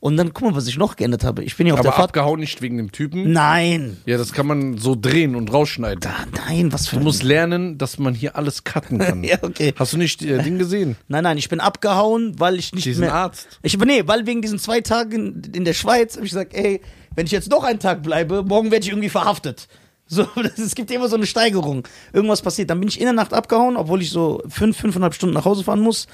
Und 0.00 0.16
dann, 0.16 0.32
guck 0.32 0.50
mal, 0.50 0.54
was 0.56 0.68
ich 0.68 0.76
noch 0.78 0.94
geändert 0.94 1.24
habe. 1.24 1.42
Ich 1.42 1.56
bin 1.56 1.66
ja 1.66 1.72
auf 1.74 1.80
Aber 1.80 1.88
der 1.88 1.92
Fahrt. 1.92 2.10
abgehauen 2.10 2.38
nicht 2.38 2.62
wegen 2.62 2.76
dem 2.76 2.92
Typen. 2.92 3.32
Nein. 3.32 3.96
Ja, 4.06 4.16
das 4.16 4.32
kann 4.32 4.46
man 4.46 4.78
so 4.78 4.94
drehen 4.94 5.34
und 5.34 5.52
rausschneiden. 5.52 6.00
Ah, 6.06 6.24
nein, 6.46 6.72
was 6.72 6.86
für 6.86 6.96
Du 6.96 7.02
musst 7.02 7.24
lernen, 7.24 7.78
dass 7.78 7.98
man 7.98 8.14
hier 8.14 8.36
alles 8.36 8.62
cutten 8.62 8.98
kann. 9.00 9.24
Ja, 9.24 9.38
okay. 9.42 9.74
Hast 9.76 9.92
du 9.94 9.96
nicht 9.96 10.22
äh, 10.22 10.40
Ding 10.42 10.58
gesehen? 10.58 10.96
Nein, 11.08 11.24
nein, 11.24 11.36
ich 11.38 11.48
bin 11.48 11.58
abgehauen, 11.58 12.38
weil 12.38 12.58
ich 12.58 12.72
nicht 12.72 12.84
Diesen 12.86 13.00
mehr. 13.00 13.14
Arzt. 13.14 13.48
Ich 13.62 13.76
nee, 13.76 14.02
weil 14.06 14.26
wegen 14.26 14.40
diesen 14.42 14.58
zwei 14.58 14.80
Tagen 14.80 15.42
in 15.52 15.64
der 15.64 15.74
Schweiz 15.74 16.14
habe 16.14 16.26
ich 16.26 16.30
gesagt, 16.32 16.54
ey, 16.54 16.80
wenn 17.16 17.26
ich 17.26 17.32
jetzt 17.32 17.50
noch 17.50 17.64
einen 17.64 17.80
Tag 17.80 18.02
bleibe, 18.02 18.44
morgen 18.44 18.70
werde 18.70 18.84
ich 18.84 18.90
irgendwie 18.90 19.08
verhaftet. 19.08 19.68
So, 20.10 20.26
das, 20.36 20.56
es 20.58 20.74
gibt 20.74 20.90
immer 20.90 21.06
so 21.10 21.16
eine 21.16 21.26
Steigerung. 21.26 21.86
Irgendwas 22.14 22.40
passiert. 22.40 22.70
Dann 22.70 22.80
bin 22.80 22.88
ich 22.88 22.98
in 22.98 23.04
der 23.04 23.12
Nacht 23.12 23.34
abgehauen, 23.34 23.76
obwohl 23.76 24.00
ich 24.00 24.08
so 24.10 24.42
fünf, 24.48 24.78
fünfeinhalb 24.78 25.12
Stunden 25.12 25.34
nach 25.34 25.44
Hause 25.44 25.64
fahren 25.64 25.80
muss. 25.80 26.06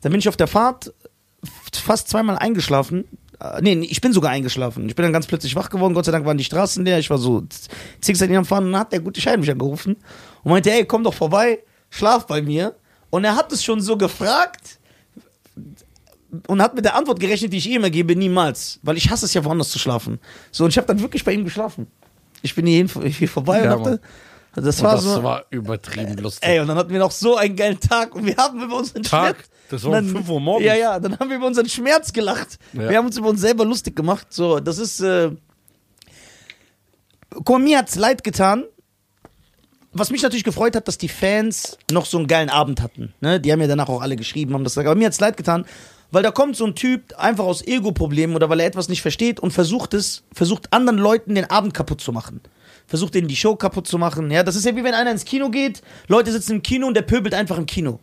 Dann 0.00 0.10
bin 0.10 0.20
ich 0.20 0.28
auf 0.30 0.38
der 0.38 0.46
Fahrt 0.46 0.94
fast 1.70 2.08
zweimal 2.08 2.38
eingeschlafen. 2.38 3.04
Äh, 3.42 3.60
Nee, 3.62 3.86
ich 3.88 4.00
bin 4.00 4.12
sogar 4.12 4.30
eingeschlafen. 4.30 4.88
Ich 4.88 4.94
bin 4.94 5.02
dann 5.02 5.12
ganz 5.12 5.26
plötzlich 5.26 5.56
wach 5.56 5.70
geworden. 5.70 5.94
Gott 5.94 6.04
sei 6.04 6.12
Dank 6.12 6.24
waren 6.26 6.38
die 6.38 6.44
Straßen 6.44 6.84
leer. 6.84 6.98
Ich 6.98 7.10
war 7.10 7.18
so 7.18 7.42
zickzack 8.00 8.30
am 8.30 8.44
Fahren. 8.44 8.66
Und 8.66 8.72
dann 8.72 8.80
hat 8.82 8.92
der 8.92 9.00
gute 9.00 9.20
Schein 9.20 9.40
mich 9.40 9.50
angerufen 9.50 9.96
und 10.42 10.50
meinte, 10.52 10.70
ey, 10.70 10.84
komm 10.84 11.04
doch 11.04 11.14
vorbei, 11.14 11.60
schlaf 11.90 12.26
bei 12.26 12.42
mir. 12.42 12.74
Und 13.10 13.24
er 13.24 13.36
hat 13.36 13.52
es 13.52 13.62
schon 13.62 13.80
so 13.80 13.96
gefragt 13.96 14.78
und 16.46 16.62
hat 16.62 16.74
mit 16.74 16.84
der 16.84 16.94
Antwort 16.96 17.20
gerechnet, 17.20 17.52
die 17.52 17.58
ich 17.58 17.68
ihm 17.68 17.76
immer 17.76 17.90
gebe, 17.90 18.16
niemals. 18.16 18.78
Weil 18.82 18.96
ich 18.96 19.10
hasse 19.10 19.26
es 19.26 19.34
ja, 19.34 19.44
woanders 19.44 19.70
zu 19.70 19.78
schlafen. 19.78 20.18
So, 20.50 20.64
und 20.64 20.70
ich 20.70 20.78
habe 20.78 20.86
dann 20.86 21.00
wirklich 21.00 21.24
bei 21.24 21.32
ihm 21.32 21.44
geschlafen. 21.44 21.86
Ich 22.40 22.54
bin 22.54 22.66
hier, 22.66 22.86
hier 22.86 23.28
vorbei 23.28 23.64
Ja, 23.64 23.74
und 23.74 23.84
dachte, 23.84 24.00
das 24.54 24.82
war 24.82 24.94
das 24.96 25.04
so. 25.04 25.22
war 25.22 25.44
übertrieben 25.50 26.16
lustig. 26.18 26.48
Ey, 26.48 26.60
und 26.60 26.66
dann 26.68 26.76
hatten 26.76 26.90
wir 26.90 26.98
noch 26.98 27.10
so 27.10 27.36
einen 27.36 27.54
geilen 27.56 27.78
Tag 27.80 28.14
und 28.14 28.26
wir 28.26 28.36
haben 28.36 28.62
über 28.62 28.76
unseren 28.76 29.02
Tag? 29.02 29.36
Schmerz. 29.36 29.48
Das 29.72 29.82
war 29.84 29.90
um 29.90 29.94
Dann- 29.94 30.08
5 30.08 30.28
Uhr 30.28 30.40
morgens. 30.40 30.66
Ja, 30.66 30.74
ja, 30.74 31.00
dann 31.00 31.18
haben 31.18 31.30
wir 31.30 31.36
über 31.36 31.46
unseren 31.46 31.68
Schmerz 31.68 32.12
gelacht. 32.12 32.58
Ja. 32.74 32.90
Wir 32.90 32.98
haben 32.98 33.06
uns 33.06 33.16
über 33.16 33.28
uns 33.30 33.40
selber 33.40 33.64
lustig 33.64 33.96
gemacht. 33.96 34.26
So, 34.30 34.60
das 34.60 34.78
ist. 34.78 35.00
Äh 35.00 35.30
Guck 37.30 37.48
mal, 37.48 37.58
mir 37.60 37.78
hat's 37.78 37.96
leid 37.96 38.22
getan. 38.22 38.64
Was 39.94 40.10
mich 40.10 40.22
natürlich 40.22 40.44
gefreut 40.44 40.76
hat, 40.76 40.88
dass 40.88 40.98
die 40.98 41.08
Fans 41.08 41.78
noch 41.90 42.04
so 42.06 42.18
einen 42.18 42.26
geilen 42.26 42.50
Abend 42.50 42.80
hatten. 42.82 43.14
Ne? 43.20 43.40
Die 43.40 43.50
haben 43.52 43.60
ja 43.60 43.66
danach 43.66 43.88
auch 43.88 44.02
alle 44.02 44.16
geschrieben, 44.16 44.54
haben 44.54 44.64
das 44.64 44.72
gesagt. 44.74 44.86
Aber 44.88 44.98
mir 44.98 45.06
hat's 45.06 45.20
leid 45.20 45.36
getan, 45.36 45.64
weil 46.10 46.22
da 46.22 46.30
kommt 46.30 46.56
so 46.56 46.66
ein 46.66 46.74
Typ 46.74 47.14
einfach 47.18 47.44
aus 47.44 47.66
Ego-Problemen 47.66 48.34
oder 48.34 48.48
weil 48.50 48.60
er 48.60 48.66
etwas 48.66 48.88
nicht 48.88 49.00
versteht 49.02 49.40
und 49.40 49.50
versucht 49.52 49.94
es, 49.94 50.22
versucht 50.32 50.72
anderen 50.72 50.98
Leuten 50.98 51.34
den 51.34 51.50
Abend 51.50 51.72
kaputt 51.74 52.00
zu 52.02 52.12
machen. 52.12 52.40
Versucht 52.86 53.14
denen 53.14 53.28
die 53.28 53.36
Show 53.36 53.56
kaputt 53.56 53.86
zu 53.86 53.96
machen. 53.96 54.30
Ja, 54.30 54.42
das 54.42 54.56
ist 54.56 54.66
ja 54.66 54.76
wie 54.76 54.84
wenn 54.84 54.94
einer 54.94 55.10
ins 55.10 55.24
Kino 55.24 55.48
geht, 55.50 55.80
Leute 56.08 56.32
sitzen 56.32 56.52
im 56.56 56.62
Kino 56.62 56.86
und 56.86 56.94
der 56.94 57.02
pöbelt 57.02 57.34
einfach 57.34 57.56
im 57.58 57.66
Kino. 57.66 57.98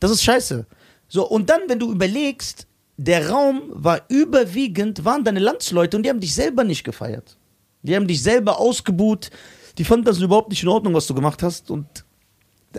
Das 0.00 0.10
ist 0.10 0.22
scheiße. 0.22 0.66
So, 1.08 1.28
und 1.28 1.48
dann, 1.50 1.60
wenn 1.68 1.78
du 1.78 1.90
überlegst, 1.90 2.66
der 2.96 3.28
Raum 3.30 3.62
war 3.70 4.02
überwiegend, 4.08 5.04
waren 5.04 5.24
deine 5.24 5.40
Landsleute 5.40 5.96
und 5.96 6.02
die 6.02 6.10
haben 6.10 6.20
dich 6.20 6.34
selber 6.34 6.64
nicht 6.64 6.84
gefeiert. 6.84 7.36
Die 7.82 7.94
haben 7.94 8.06
dich 8.08 8.22
selber 8.22 8.58
ausgebuht. 8.58 9.30
Die 9.78 9.84
fanden 9.84 10.06
das 10.06 10.18
überhaupt 10.18 10.50
nicht 10.50 10.62
in 10.62 10.68
Ordnung, 10.68 10.94
was 10.94 11.06
du 11.06 11.14
gemacht 11.14 11.42
hast. 11.42 11.70
Und 11.70 11.86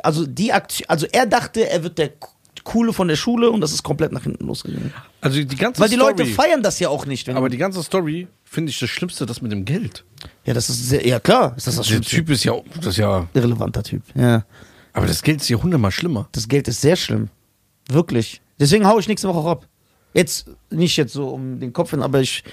also 0.03 0.25
die 0.25 0.51
Aktion, 0.51 0.89
also 0.89 1.05
er 1.11 1.25
dachte, 1.25 1.69
er 1.69 1.83
wird 1.83 1.97
der 1.97 2.11
Coole 2.63 2.91
von 2.91 3.07
der 3.07 3.15
Schule 3.15 3.49
und 3.49 3.61
das 3.61 3.71
ist 3.71 3.83
komplett 3.83 4.11
nach 4.11 4.23
hinten 4.23 4.45
losgegangen. 4.45 4.93
Also 5.21 5.41
die 5.41 5.55
ganze 5.55 5.79
Weil 5.79 5.89
die 5.89 5.95
Story. 5.95 6.11
Leute 6.11 6.25
feiern 6.25 6.61
das 6.61 6.79
ja 6.79 6.89
auch 6.89 7.05
nicht. 7.05 7.29
Aber 7.29 7.47
die 7.47 7.57
ganze 7.57 7.81
Story 7.81 8.27
finde 8.43 8.71
ich 8.71 8.79
das 8.79 8.89
Schlimmste, 8.89 9.25
das 9.25 9.41
mit 9.41 9.51
dem 9.51 9.63
Geld. 9.63 10.03
ja, 10.45 10.53
das 10.53 10.69
ist 10.69 10.89
sehr, 10.89 11.05
ja 11.07 11.19
klar, 11.19 11.53
ist 11.55 11.67
das 11.67 11.77
das 11.77 11.85
Der 11.85 11.93
Schlimmste. 11.93 12.15
Typ 12.15 12.29
ist 12.31 12.43
ja, 12.43 12.53
das 12.77 12.87
ist 12.87 12.97
ja, 12.97 13.27
Irrelevanter 13.33 13.83
Typ. 13.83 14.01
Ja. 14.15 14.43
aber 14.91 15.05
das 15.07 15.21
Geld 15.21 15.41
ist 15.41 15.47
ja 15.47 15.57
hundertmal 15.57 15.91
schlimmer. 15.91 16.27
Das 16.33 16.47
Geld 16.47 16.67
ist 16.67 16.81
sehr 16.81 16.95
schlimm. 16.97 17.29
Wirklich. 17.89 18.41
Deswegen 18.59 18.87
hau 18.87 18.99
ich 18.99 19.07
nächste 19.07 19.27
Woche 19.27 19.37
auch 19.39 19.45
ab. 19.51 19.67
Jetzt, 20.13 20.49
nicht 20.69 20.97
jetzt 20.97 21.13
so 21.13 21.29
um 21.29 21.59
den 21.59 21.73
Kopf 21.73 21.91
hin, 21.91 22.01
aber 22.01 22.21
ich 22.21 22.43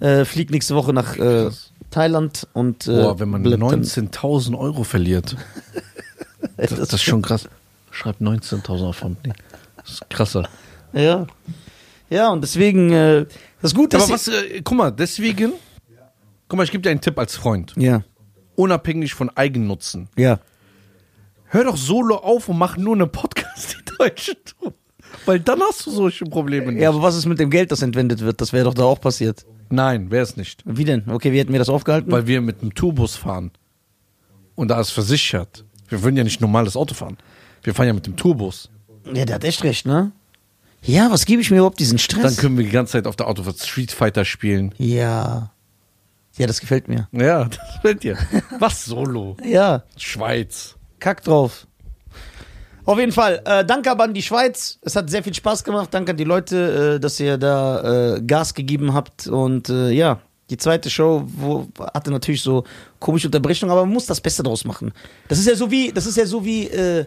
äh, 0.00 0.24
fliege 0.24 0.52
nächste 0.52 0.74
Woche 0.74 0.92
nach 0.92 1.16
äh, 1.16 1.50
Thailand 1.90 2.46
und. 2.52 2.86
Äh, 2.86 2.92
Boah, 3.02 3.18
wenn 3.20 3.28
man 3.30 3.42
bleib 3.42 3.60
dann- 3.60 3.82
19.000 3.82 4.58
Euro 4.58 4.84
verliert, 4.84 5.36
das, 6.56 6.70
das 6.70 6.92
ist 6.92 7.02
schon 7.02 7.22
krass. 7.22 7.48
Schreibt 7.90 8.20
19.000 8.20 8.86
auf 8.88 9.00
Company. 9.00 9.34
Das 9.76 9.90
ist 9.92 10.10
krasser. 10.10 10.48
Ja. 10.92 11.26
Ja, 12.10 12.30
und 12.30 12.40
deswegen, 12.42 12.92
äh, 12.92 13.26
das 13.62 13.74
Gute 13.74 13.96
Aber 13.96 14.04
ist. 14.06 14.10
was, 14.12 14.28
äh, 14.28 14.60
guck 14.62 14.76
mal, 14.76 14.90
deswegen, 14.90 15.52
guck 16.48 16.56
mal, 16.56 16.64
ich 16.64 16.70
gebe 16.72 16.82
dir 16.82 16.90
einen 16.90 17.00
Tipp 17.00 17.18
als 17.18 17.36
Freund. 17.36 17.72
Ja, 17.76 18.02
Unabhängig 18.56 19.14
von 19.14 19.30
Eigennutzen. 19.36 20.08
ja. 20.16 20.38
Hör 21.52 21.64
doch 21.64 21.76
solo 21.76 22.16
auf 22.16 22.48
und 22.48 22.58
mach 22.58 22.76
nur 22.76 22.94
eine 22.94 23.06
Podcast, 23.06 23.76
die 23.76 23.96
deutsche 23.98 24.36
Tour. 24.44 24.72
Weil 25.26 25.40
dann 25.40 25.60
hast 25.60 25.84
du 25.86 25.90
solche 25.90 26.24
Probleme 26.24 26.72
nicht. 26.72 26.80
Ja, 26.80 26.90
aber 26.90 27.02
was 27.02 27.16
ist 27.16 27.26
mit 27.26 27.38
dem 27.40 27.50
Geld, 27.50 27.72
das 27.72 27.82
entwendet 27.82 28.20
wird? 28.20 28.40
Das 28.40 28.52
wäre 28.52 28.64
doch 28.64 28.74
da 28.74 28.84
auch 28.84 29.00
passiert. 29.00 29.44
Nein, 29.68 30.10
wäre 30.10 30.22
es 30.22 30.36
nicht. 30.36 30.62
Wie 30.64 30.84
denn? 30.84 31.08
Okay, 31.08 31.32
wie 31.32 31.38
hätten 31.40 31.52
wir 31.52 31.58
das 31.58 31.68
aufgehalten? 31.68 32.10
Weil 32.12 32.26
wir 32.26 32.40
mit 32.40 32.62
einem 32.62 32.74
Tourbus 32.74 33.16
fahren. 33.16 33.50
Und 34.54 34.68
da 34.68 34.80
ist 34.80 34.90
versichert. 34.90 35.64
Wir 35.88 36.02
würden 36.02 36.16
ja 36.16 36.24
nicht 36.24 36.40
normales 36.40 36.76
Auto 36.76 36.94
fahren. 36.94 37.16
Wir 37.62 37.74
fahren 37.74 37.88
ja 37.88 37.92
mit 37.92 38.06
dem 38.06 38.16
Tourbus. 38.16 38.70
ja, 39.12 39.24
der 39.24 39.34
hat 39.34 39.44
echt 39.44 39.64
recht, 39.64 39.86
ne? 39.86 40.12
Ja, 40.82 41.10
was 41.10 41.26
gebe 41.26 41.42
ich 41.42 41.50
mir 41.50 41.58
überhaupt 41.58 41.78
diesen 41.80 41.98
Stress? 41.98 42.22
Dann 42.22 42.36
können 42.36 42.56
wir 42.56 42.64
die 42.64 42.70
ganze 42.70 42.92
Zeit 42.92 43.06
auf 43.06 43.16
der 43.16 43.26
Autofahrt 43.26 43.58
Street 43.58 43.90
Fighter 43.92 44.24
spielen. 44.24 44.74
ja. 44.78 45.52
Ja, 46.38 46.46
das 46.46 46.60
gefällt 46.60 46.88
mir. 46.88 47.08
Ja, 47.12 47.44
das 47.48 47.58
fällt 47.82 48.02
dir. 48.04 48.16
Was 48.60 48.84
solo? 48.84 49.36
Ja. 49.44 49.82
Schweiz. 49.98 50.76
Kack 51.00 51.24
drauf. 51.24 51.66
Auf 52.84 52.98
jeden 52.98 53.12
Fall, 53.12 53.42
äh, 53.44 53.64
danke 53.64 53.90
aber 53.90 54.04
an 54.04 54.14
die 54.14 54.22
Schweiz. 54.22 54.78
Es 54.82 54.96
hat 54.96 55.10
sehr 55.10 55.22
viel 55.22 55.34
Spaß 55.34 55.64
gemacht. 55.64 55.88
Danke 55.92 56.12
an 56.12 56.16
die 56.16 56.24
Leute, 56.24 56.94
äh, 56.96 57.00
dass 57.00 57.20
ihr 57.20 57.38
da 57.38 58.16
äh, 58.16 58.20
Gas 58.22 58.54
gegeben 58.54 58.94
habt. 58.94 59.26
Und 59.26 59.68
äh, 59.68 59.90
ja, 59.90 60.20
die 60.50 60.56
zweite 60.56 60.90
Show 60.90 61.22
wo, 61.26 61.68
hatte 61.94 62.10
natürlich 62.10 62.42
so 62.42 62.64
komische 62.98 63.28
Unterbrechungen, 63.28 63.70
aber 63.70 63.82
man 63.84 63.94
muss 63.94 64.06
das 64.06 64.20
Beste 64.20 64.42
draus 64.42 64.64
machen. 64.64 64.92
Das 65.28 65.38
ist 65.38 65.46
ja 65.46 65.54
so 65.54 65.70
wie, 65.70 65.92
das 65.92 66.06
ist 66.06 66.16
ja 66.16 66.26
so 66.26 66.44
wie, 66.44 66.66
äh, 66.66 67.04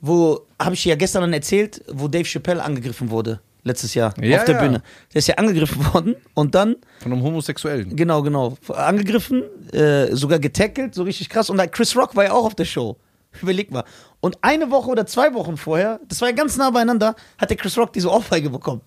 wo, 0.00 0.40
habe 0.60 0.74
ich 0.74 0.82
dir 0.82 0.90
ja 0.90 0.96
gestern 0.96 1.22
dann 1.22 1.32
erzählt, 1.32 1.82
wo 1.88 2.08
Dave 2.08 2.24
Chappelle 2.24 2.62
angegriffen 2.62 3.10
wurde. 3.10 3.40
Letztes 3.66 3.94
Jahr 3.94 4.12
Ja, 4.22 4.40
auf 4.40 4.44
der 4.44 4.56
ja. 4.56 4.60
Bühne. 4.60 4.82
Der 5.14 5.20
ist 5.20 5.26
ja 5.26 5.36
angegriffen 5.36 5.82
worden 5.94 6.16
und 6.34 6.54
dann 6.54 6.76
Von 7.00 7.12
einem 7.12 7.22
Homosexuellen. 7.22 7.96
Genau, 7.96 8.20
genau. 8.20 8.58
Angegriffen, 8.68 9.42
äh, 9.72 10.14
sogar 10.14 10.38
getackelt, 10.38 10.94
so 10.94 11.04
richtig 11.04 11.30
krass. 11.30 11.48
Und 11.48 11.56
Chris 11.72 11.96
Rock 11.96 12.14
war 12.14 12.24
ja 12.24 12.32
auch 12.32 12.44
auf 12.44 12.54
der 12.54 12.66
Show. 12.66 12.98
Überleg 13.42 13.70
mal. 13.70 13.84
Und 14.20 14.38
eine 14.42 14.70
Woche 14.70 14.90
oder 14.90 15.06
zwei 15.06 15.34
Wochen 15.34 15.56
vorher, 15.56 16.00
das 16.08 16.20
war 16.20 16.28
ja 16.28 16.34
ganz 16.34 16.56
nah 16.56 16.70
beieinander, 16.70 17.14
hat 17.38 17.50
der 17.50 17.56
Chris 17.56 17.76
Rock 17.76 17.92
diese 17.92 18.10
Ohrfeige 18.10 18.50
bekommen. 18.50 18.82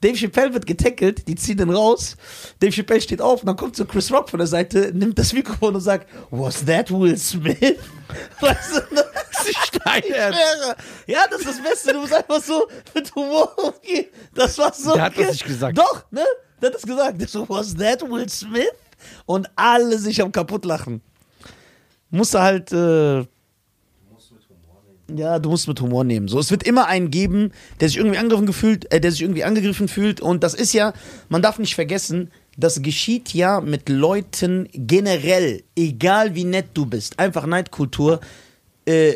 Dave 0.00 0.16
Chappelle 0.16 0.52
wird 0.52 0.66
getackelt, 0.66 1.28
die 1.28 1.36
ziehen 1.36 1.56
den 1.56 1.70
raus. 1.70 2.16
Dave 2.58 2.72
Chappelle 2.72 3.00
steht 3.00 3.22
auf 3.22 3.40
und 3.40 3.46
dann 3.46 3.56
kommt 3.56 3.76
so 3.76 3.84
Chris 3.84 4.10
Rock 4.12 4.28
von 4.28 4.38
der 4.38 4.48
Seite, 4.48 4.90
nimmt 4.92 5.16
das 5.18 5.32
Mikrofon 5.32 5.76
und 5.76 5.80
sagt, 5.80 6.08
Was 6.30 6.64
that 6.64 6.90
Will 6.90 7.16
Smith? 7.16 7.56
Weißt 8.40 8.76
du, 8.90 8.94
ne? 8.94 9.04
ich 9.48 9.56
schwöre. 9.56 10.76
Ja, 11.06 11.24
das 11.30 11.40
ist 11.40 11.48
das 11.48 11.62
Beste. 11.62 11.92
Du 11.92 12.00
musst 12.00 12.14
einfach 12.14 12.42
so 12.42 12.66
mit 12.94 13.14
Humor 13.14 13.56
umgehen. 13.58 14.06
Das 14.34 14.58
war 14.58 14.72
so. 14.72 14.94
Der 14.94 15.02
hat 15.04 15.18
das 15.18 15.32
nicht 15.32 15.44
gesagt. 15.44 15.78
Doch, 15.78 16.04
ne? 16.10 16.24
Der 16.60 16.68
hat 16.68 16.74
das 16.74 16.82
gesagt. 16.82 17.20
Der 17.20 17.28
so, 17.28 17.48
was 17.48 17.74
that 17.74 18.02
Will 18.02 18.28
Smith? 18.28 18.72
Und 19.26 19.50
alle 19.56 19.98
sich 19.98 20.22
am 20.22 20.30
kaputt 20.30 20.64
lachen. 20.64 21.02
musst 22.10 22.34
du 22.34 22.38
halt, 22.38 22.72
äh, 22.72 23.26
ja, 25.16 25.38
du 25.38 25.50
musst 25.50 25.68
mit 25.68 25.80
Humor 25.80 26.04
nehmen. 26.04 26.28
So, 26.28 26.38
es 26.38 26.50
wird 26.50 26.62
immer 26.62 26.86
einen 26.86 27.10
geben, 27.10 27.52
der 27.80 27.88
sich 27.88 27.98
irgendwie 27.98 28.18
angegriffen 28.18 28.46
gefühlt, 28.46 28.92
äh, 28.92 29.00
der 29.00 29.10
sich 29.10 29.22
irgendwie 29.22 29.44
angegriffen 29.44 29.88
fühlt. 29.88 30.20
Und 30.20 30.42
das 30.42 30.54
ist 30.54 30.72
ja, 30.72 30.92
man 31.28 31.42
darf 31.42 31.58
nicht 31.58 31.74
vergessen, 31.74 32.30
das 32.56 32.82
geschieht 32.82 33.32
ja 33.32 33.60
mit 33.60 33.88
Leuten 33.88 34.68
generell, 34.72 35.62
egal 35.76 36.34
wie 36.34 36.44
nett 36.44 36.66
du 36.74 36.86
bist, 36.86 37.18
einfach 37.18 37.46
Neidkultur, 37.46 38.20
äh, 38.84 39.14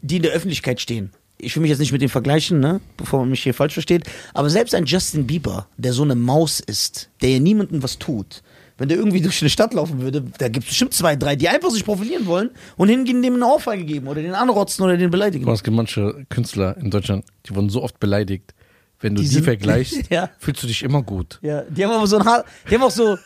die 0.00 0.16
in 0.16 0.22
der 0.22 0.32
Öffentlichkeit 0.32 0.80
stehen. 0.80 1.12
Ich 1.40 1.54
will 1.54 1.60
mich 1.60 1.70
jetzt 1.70 1.78
nicht 1.78 1.92
mit 1.92 2.02
dem 2.02 2.08
vergleichen, 2.08 2.58
ne? 2.58 2.80
bevor 2.96 3.20
man 3.20 3.30
mich 3.30 3.42
hier 3.42 3.54
falsch 3.54 3.74
versteht. 3.74 4.04
Aber 4.34 4.50
selbst 4.50 4.74
ein 4.74 4.86
Justin 4.86 5.26
Bieber, 5.26 5.68
der 5.76 5.92
so 5.92 6.02
eine 6.02 6.16
Maus 6.16 6.60
ist, 6.60 7.10
der 7.22 7.30
ja 7.30 7.38
niemandem 7.38 7.82
was 7.82 7.98
tut, 7.98 8.42
wenn 8.78 8.88
der 8.88 8.96
irgendwie 8.98 9.20
durch 9.22 9.42
eine 9.42 9.50
Stadt 9.50 9.74
laufen 9.74 10.00
würde, 10.00 10.22
da 10.38 10.48
gibt 10.48 10.64
es 10.64 10.70
bestimmt 10.70 10.94
zwei, 10.94 11.16
drei, 11.16 11.36
die 11.36 11.48
einfach 11.48 11.70
sich 11.70 11.84
profilieren 11.84 12.26
wollen 12.26 12.50
und 12.76 12.88
hingehen 12.88 13.20
dem 13.22 13.34
eine 13.34 13.46
Ohrfeige 13.46 13.84
geben 13.84 14.08
oder 14.08 14.22
den 14.22 14.34
anrotzen 14.34 14.84
oder 14.84 14.96
den 14.96 15.10
beleidigen. 15.10 15.48
Es 15.50 15.62
gibt 15.62 15.76
manche 15.76 16.24
Künstler 16.30 16.76
in 16.78 16.90
Deutschland, 16.90 17.24
die 17.46 17.54
wurden 17.54 17.68
so 17.70 17.82
oft 17.82 17.98
beleidigt. 18.00 18.54
Wenn 19.00 19.14
du 19.14 19.22
Die 19.22 19.28
die, 19.28 19.34
sind- 19.34 19.44
vergleichst, 19.44 20.02
Ja. 20.10 20.30
fühlst 20.38 20.62
du 20.62 20.66
dich 20.66 20.82
immer 20.82 21.02
gut. 21.02 21.38
Ja, 21.42 21.62
die 21.62 21.84
haben 21.84 21.92
aber 21.92 22.06
so 22.08 22.18
ein 22.18 22.24
Haar, 22.24 22.44
die 22.68 22.74
haben 22.74 22.82
auch 22.82 22.90
so. 22.90 23.16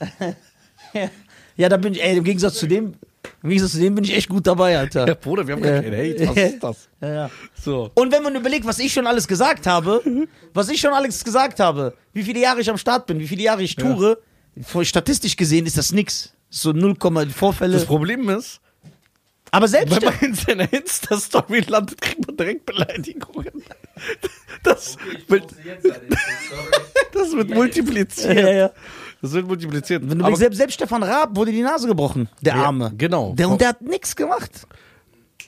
ja, 1.56 1.68
da 1.68 1.76
bin 1.76 1.92
ich, 1.94 2.02
ey, 2.02 2.16
im 2.16 2.24
Gegensatz 2.24 2.54
zu 2.54 2.66
dem, 2.66 2.94
im 3.42 3.48
Gegensatz 3.50 3.72
zu 3.72 3.78
dem 3.78 3.94
bin 3.94 4.04
ich 4.04 4.16
echt 4.16 4.28
gut 4.28 4.46
dabei, 4.46 4.78
Alter. 4.78 5.06
Ja, 5.06 5.14
Bruder, 5.14 5.46
wir 5.46 5.54
haben 5.54 5.64
Ja. 5.64 5.72
gar 5.74 5.82
keinen 5.82 5.94
Hate. 5.96 6.28
Was 6.28 6.36
ist 6.36 6.62
das? 6.62 6.88
Ja, 7.00 7.12
ja. 7.12 7.30
So. 7.62 7.90
Und 7.94 8.12
wenn 8.12 8.22
man 8.22 8.34
überlegt, 8.34 8.66
was 8.66 8.78
ich 8.78 8.92
schon 8.92 9.06
alles 9.06 9.28
gesagt 9.28 9.66
habe, 9.66 10.02
was 10.54 10.68
ich 10.68 10.80
schon 10.80 10.92
alles 10.92 11.22
gesagt 11.22 11.60
habe, 11.60 11.94
wie 12.12 12.22
viele 12.22 12.40
Jahre 12.40 12.60
ich 12.60 12.70
am 12.70 12.78
Start 12.78 13.06
bin, 13.06 13.18
wie 13.18 13.28
viele 13.28 13.42
Jahre 13.42 13.62
ich 13.62 13.76
toure, 13.76 14.16
vor- 14.16 14.18
statistisch 14.84 15.36
gesehen 15.36 15.66
ist 15.66 15.76
das 15.78 15.92
nix. 15.92 16.32
So 16.48 16.72
0, 16.72 16.96
Vorfälle. 17.30 17.74
Das 17.74 17.86
Problem 17.86 18.28
ist, 18.28 18.60
aber 19.52 19.68
selbst 19.68 19.96
wenn 20.00 20.04
man 20.08 20.20
in 20.20 20.34
seiner 20.34 20.72
Insta-Story 20.72 21.60
landet, 21.60 22.00
kriegt 22.00 22.26
man 22.26 22.36
direkt 22.36 22.66
Beleidigungen. 22.66 23.62
Das, 24.62 24.96
eine 25.28 25.48
Story. 25.80 25.82
das 27.12 27.32
wird 27.32 27.50
multipliziert. 27.50 28.36
ja, 28.36 28.50
ja. 28.50 28.70
Das 29.22 29.32
wird 29.32 29.46
multipliziert. 29.46 30.02
Wenn 30.08 30.18
du 30.18 30.24
Aber- 30.24 30.36
selbst, 30.36 30.56
selbst 30.56 30.74
Stefan 30.74 31.02
Raab 31.02 31.36
wurde 31.36 31.52
die 31.52 31.62
Nase 31.62 31.86
gebrochen, 31.86 32.28
der 32.40 32.54
Ja, 32.56 32.64
Arme. 32.64 32.92
genau. 32.96 33.34
Der, 33.34 33.48
und 33.48 33.60
der 33.60 33.68
hat 33.70 33.82
nichts 33.82 34.16
gemacht. 34.16 34.66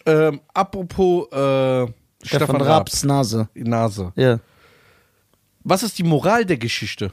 ähm, 0.04 0.40
apropos 0.52 1.26
äh, 1.32 1.86
Stefan, 2.24 2.56
Raab, 2.56 2.68
Raabs 2.68 3.04
Nase. 3.04 3.48
Nase. 3.54 4.12
Ja. 4.16 4.40
Was 5.64 5.82
ist 5.82 5.98
die 5.98 6.02
Moral 6.02 6.44
der 6.44 6.56
Geschichte? 6.58 7.12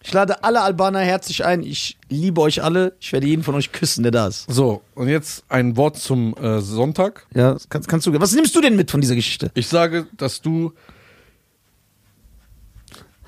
Ich 0.05 0.12
lade 0.12 0.42
alle 0.42 0.61
Albaner 0.62 0.98
herzlich 0.98 1.44
ein. 1.44 1.62
Ich 1.62 1.96
liebe 2.09 2.40
euch 2.40 2.61
alle. 2.61 2.96
Ich 2.98 3.12
werde 3.12 3.29
jeden 3.29 3.44
von 3.44 3.55
euch 3.55 3.70
küssen, 3.70 4.03
der 4.03 4.11
da 4.11 4.27
ist. 4.27 4.46
So, 4.51 4.83
und 4.96 5.07
jetzt 5.09 5.44
ein 5.48 5.77
Wort 5.77 5.96
zum 5.96 6.35
äh, 6.38 6.61
Sonntag. 6.61 7.25
Ja, 7.35 7.57
kannst, 7.68 7.87
kannst 7.88 8.09
du. 8.09 8.20
Was 8.20 8.33
nimmst 8.33 8.53
du 8.57 8.61
denn 8.61 8.75
mit 8.75 8.90
von 8.90 9.01
dieser 9.01 9.14
Geschichte? 9.14 9.53
Ich 9.55 9.68
sage, 9.68 10.09
dass 10.16 10.40
du 10.42 10.72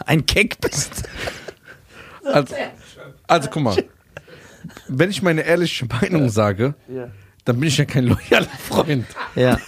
Ein 0.06 0.26
Keck 0.26 0.60
bist. 0.60 1.04
Also, 2.24 2.54
also 3.26 3.50
guck 3.50 3.62
mal, 3.62 3.84
wenn 4.88 5.10
ich 5.10 5.22
meine 5.22 5.42
ehrliche 5.42 5.86
Meinung 5.86 6.28
sage, 6.30 6.74
dann 7.44 7.60
bin 7.60 7.68
ich 7.68 7.76
ja 7.76 7.84
kein 7.84 8.04
loyaler 8.06 8.48
Freund. 8.68 9.06
Ja. 9.34 9.58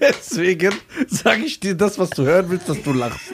Deswegen 0.00 0.74
sage 1.08 1.42
ich 1.44 1.60
dir 1.60 1.74
das, 1.74 1.98
was 1.98 2.10
du 2.10 2.24
hören 2.24 2.48
willst, 2.48 2.68
dass 2.68 2.82
du 2.82 2.92
lachst. 2.92 3.32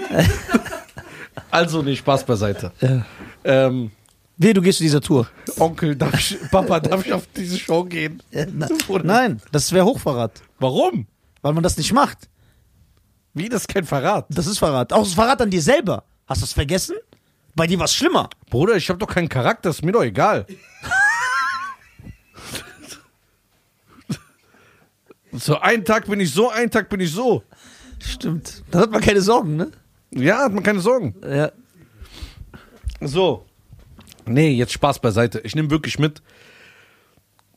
Also, 1.50 1.82
nee, 1.82 1.94
Spaß 1.94 2.24
beiseite. 2.24 2.72
Ähm, 3.44 3.90
Wie, 4.36 4.52
du 4.52 4.60
gehst 4.60 4.78
zu 4.78 4.84
dieser 4.84 5.00
Tour? 5.00 5.28
Onkel, 5.58 5.94
darf 5.96 6.14
ich, 6.18 6.38
Papa, 6.50 6.80
darf 6.80 7.06
ich 7.06 7.12
auf 7.12 7.26
diese 7.36 7.58
Show 7.58 7.84
gehen? 7.84 8.22
Na, 8.32 8.68
nein, 9.04 9.40
das 9.52 9.72
wäre 9.72 9.84
Hochverrat. 9.84 10.42
Warum? 10.58 11.06
Weil 11.42 11.52
man 11.52 11.62
das 11.62 11.76
nicht 11.76 11.92
macht. 11.92 12.28
Wie, 13.36 13.48
das 13.50 13.62
ist 13.62 13.68
kein 13.68 13.84
Verrat. 13.84 14.26
Das 14.30 14.46
ist 14.46 14.58
Verrat. 14.58 14.94
Auch 14.94 15.04
das 15.04 15.12
Verrat 15.12 15.42
an 15.42 15.50
dir 15.50 15.60
selber. 15.60 16.04
Hast 16.26 16.40
du 16.40 16.44
das 16.44 16.54
vergessen? 16.54 16.96
Bei 17.54 17.66
dir 17.66 17.78
war 17.78 17.84
es 17.84 17.92
schlimmer. 17.92 18.30
Bruder, 18.48 18.76
ich 18.76 18.88
habe 18.88 18.98
doch 18.98 19.08
keinen 19.08 19.28
Charakter, 19.28 19.68
ist 19.68 19.84
mir 19.84 19.92
doch 19.92 20.02
egal. 20.02 20.46
so, 25.32 25.60
einen 25.60 25.84
Tag 25.84 26.06
bin 26.06 26.18
ich 26.18 26.32
so, 26.32 26.48
einen 26.48 26.70
Tag 26.70 26.88
bin 26.88 27.00
ich 27.00 27.12
so. 27.12 27.42
Stimmt. 27.98 28.64
Da 28.70 28.78
hat 28.80 28.90
man 28.90 29.02
keine 29.02 29.20
Sorgen, 29.20 29.56
ne? 29.56 29.70
Ja, 30.12 30.44
hat 30.44 30.54
man 30.54 30.62
keine 30.62 30.80
Sorgen. 30.80 31.14
Ja. 31.22 31.52
So. 33.02 33.44
Nee, 34.24 34.52
jetzt 34.52 34.72
Spaß 34.72 35.00
beiseite. 35.00 35.40
Ich 35.40 35.54
nehme 35.54 35.68
wirklich 35.68 35.98
mit. 35.98 36.22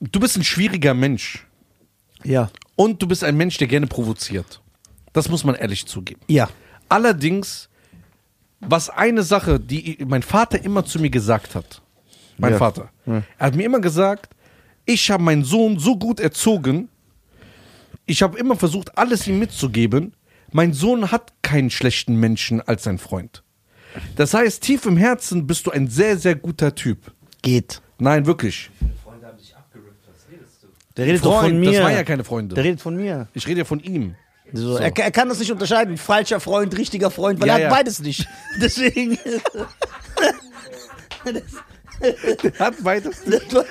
Du 0.01 0.19
bist 0.19 0.35
ein 0.35 0.43
schwieriger 0.43 0.93
Mensch. 0.93 1.47
Ja. 2.25 2.51
Und 2.75 3.01
du 3.01 3.07
bist 3.07 3.23
ein 3.23 3.37
Mensch, 3.37 3.57
der 3.57 3.67
gerne 3.67 3.87
provoziert. 3.87 4.61
Das 5.19 5.27
muss 5.27 5.43
man 5.43 5.55
ehrlich 5.55 5.85
zugeben. 5.85 6.21
Ja. 6.27 6.47
Allerdings, 6.87 7.67
was 8.61 8.89
eine 8.89 9.21
Sache, 9.23 9.59
die 9.59 9.97
mein 10.07 10.23
Vater 10.23 10.63
immer 10.63 10.85
zu 10.85 10.97
mir 10.97 11.09
gesagt 11.09 11.55
hat, 11.55 11.81
mein 12.37 12.53
Ja. 12.53 12.57
Vater, 12.57 12.89
er 13.05 13.23
hat 13.37 13.53
mir 13.53 13.63
immer 13.65 13.81
gesagt, 13.81 14.33
ich 14.85 15.11
habe 15.11 15.21
meinen 15.21 15.43
Sohn 15.43 15.77
so 15.77 15.97
gut 15.97 16.21
erzogen, 16.21 16.87
ich 18.05 18.21
habe 18.21 18.39
immer 18.39 18.55
versucht, 18.55 18.97
alles 18.97 19.27
ihm 19.27 19.39
mitzugeben. 19.39 20.13
Mein 20.53 20.71
Sohn 20.71 21.11
hat 21.11 21.33
keinen 21.41 21.69
schlechten 21.69 22.15
Menschen 22.15 22.61
als 22.61 22.85
sein 22.85 22.97
Freund. 22.97 23.43
Das 24.15 24.33
heißt, 24.33 24.63
tief 24.63 24.85
im 24.85 24.95
Herzen 24.95 25.45
bist 25.47 25.67
du 25.67 25.71
ein 25.71 25.89
sehr, 25.89 26.17
sehr 26.17 26.35
guter 26.35 26.73
Typ. 26.75 27.11
Geht. 27.41 27.81
Nein, 27.97 28.25
wirklich. 28.25 28.71
Deine 28.79 28.93
Freunde 29.03 29.27
haben 29.27 29.37
dich 29.37 29.53
abgerippt. 29.53 30.07
Was 30.07 30.31
redest 30.31 30.63
du? 30.63 30.67
Der 30.95 31.05
redet 31.05 31.25
doch 31.25 31.39
Freund, 31.41 31.49
von 31.49 31.59
mir. 31.59 31.71
das 31.73 31.83
waren 31.83 31.93
ja 31.93 32.03
keine 32.05 32.23
Freunde. 32.23 32.55
Der 32.55 32.63
redet 32.63 32.79
von 32.79 32.95
mir. 32.95 33.27
Ich 33.33 33.45
rede 33.47 33.59
ja 33.59 33.65
von 33.65 33.81
ihm. 33.81 34.15
So, 34.53 34.77
Er, 34.77 34.95
er 34.97 35.11
kann 35.11 35.29
das 35.29 35.39
nicht 35.39 35.51
unterscheiden. 35.51 35.97
Falscher 35.97 36.39
Freund, 36.39 36.77
richtiger 36.77 37.11
Freund, 37.11 37.39
weil 37.39 37.47
Ja, 37.47 37.53
er 37.53 37.65
hat 37.65 37.71
ja. 37.71 37.77
beides 37.77 37.99
nicht. 37.99 38.27
Deswegen. 38.61 39.17
Hat 42.59 42.83
weiter. 42.83 43.11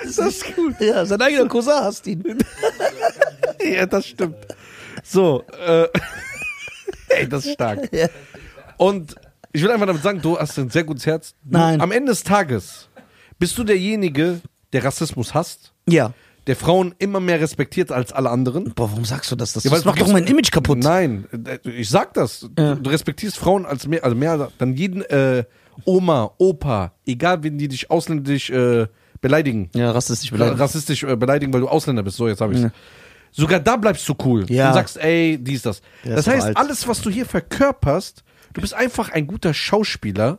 das 0.05 0.19
ist 0.19 0.55
gut. 0.55 0.75
Ja, 0.81 1.05
sein 1.07 1.21
eigener 1.21 1.49
Cousin 1.49 1.73
hasst 1.75 2.07
ihn. 2.07 2.23
ja, 3.63 3.87
das 3.87 4.07
stimmt. 4.07 4.37
So, 5.03 5.45
äh, 5.67 5.89
ey, 7.09 7.29
das 7.29 7.47
ist 7.47 7.55
stark. 7.55 7.89
Ja. 7.93 8.09
Und 8.77 9.15
ich 9.53 9.63
will 9.63 9.71
einfach 9.71 9.87
damit 9.87 10.03
sagen, 10.03 10.21
du 10.21 10.39
hast 10.39 10.59
ein 10.59 10.69
sehr 10.71 10.85
gutes 10.85 11.07
Herz. 11.07 11.35
Du, 11.43 11.57
Nein. 11.57 11.81
Am 11.81 11.91
Ende 11.91 12.13
des 12.13 12.23
Tages 12.23 12.89
bist 13.39 13.57
du 13.57 13.65
derjenige, 13.65 14.41
der 14.73 14.85
Rassismus 14.85 15.33
hasst, 15.33 15.73
Ja. 15.89 16.13
Der 16.49 16.57
Frauen 16.57 16.95
immer 16.99 17.21
mehr 17.21 17.41
respektiert 17.41 17.93
als 17.93 18.13
alle 18.13 18.31
anderen. 18.31 18.73
Boah, 18.75 18.91
warum 18.91 19.05
sagst 19.05 19.31
du 19.31 19.37
das? 19.37 19.53
Das, 19.53 19.63
Ja, 19.65 19.71
weil 19.71 19.79
das 19.79 19.85
macht 19.85 20.01
doch 20.01 20.09
mein 20.11 20.27
Image 20.27 20.51
kaputt. 20.51 20.79
Nein, 20.79 21.27
äh, 21.47 21.59
ich 21.69 21.89
sag 21.89 22.15
das. 22.15 22.49
Ja. 22.59 22.75
Du 22.75 22.91
respektierst 22.91 23.39
Frauen 23.39 23.65
als 23.67 23.87
mehr, 23.87 24.03
also 24.03 24.17
mehr 24.17 24.51
dann 24.59 24.75
jeden 24.75 25.03
äh, 25.03 25.45
Oma, 25.85 26.33
Opa, 26.39 26.93
egal 27.07 27.45
wenn 27.45 27.57
die 27.59 27.69
dich 27.69 27.91
ausländisch 27.91 28.51
äh, 28.51 28.87
beleidigen. 29.21 29.71
Ja, 29.75 29.91
rassistisch 29.93 30.33
Ra- 30.33 30.53
rassistisch 30.53 31.05
äh, 31.05 31.15
beleidigen, 31.17 31.53
weil 31.53 31.61
du 31.61 31.69
Ausländer 31.69 32.03
bist. 32.03 32.17
So, 32.17 32.27
jetzt 32.27 32.41
habe 32.41 32.55
ich 32.55 32.61
Ja. 32.63 32.71
Sogar 33.31 33.61
da 33.61 33.77
bleibst 33.77 34.09
du 34.09 34.15
cool 34.25 34.47
Ja. 34.51 34.69
und 34.69 34.75
sagst, 34.75 34.97
ey, 34.97 35.37
dies, 35.39 35.63
das. 35.63 35.83
Der 36.05 36.17
das 36.17 36.27
heißt, 36.27 36.47
alt. 36.47 36.57
alles, 36.57 36.89
was 36.89 37.03
du 37.03 37.11
hier 37.11 37.27
verkörperst, 37.27 38.25
du 38.55 38.63
bist 38.63 38.73
einfach 38.73 39.11
ein 39.11 39.27
guter 39.27 39.53
Schauspieler, 39.53 40.39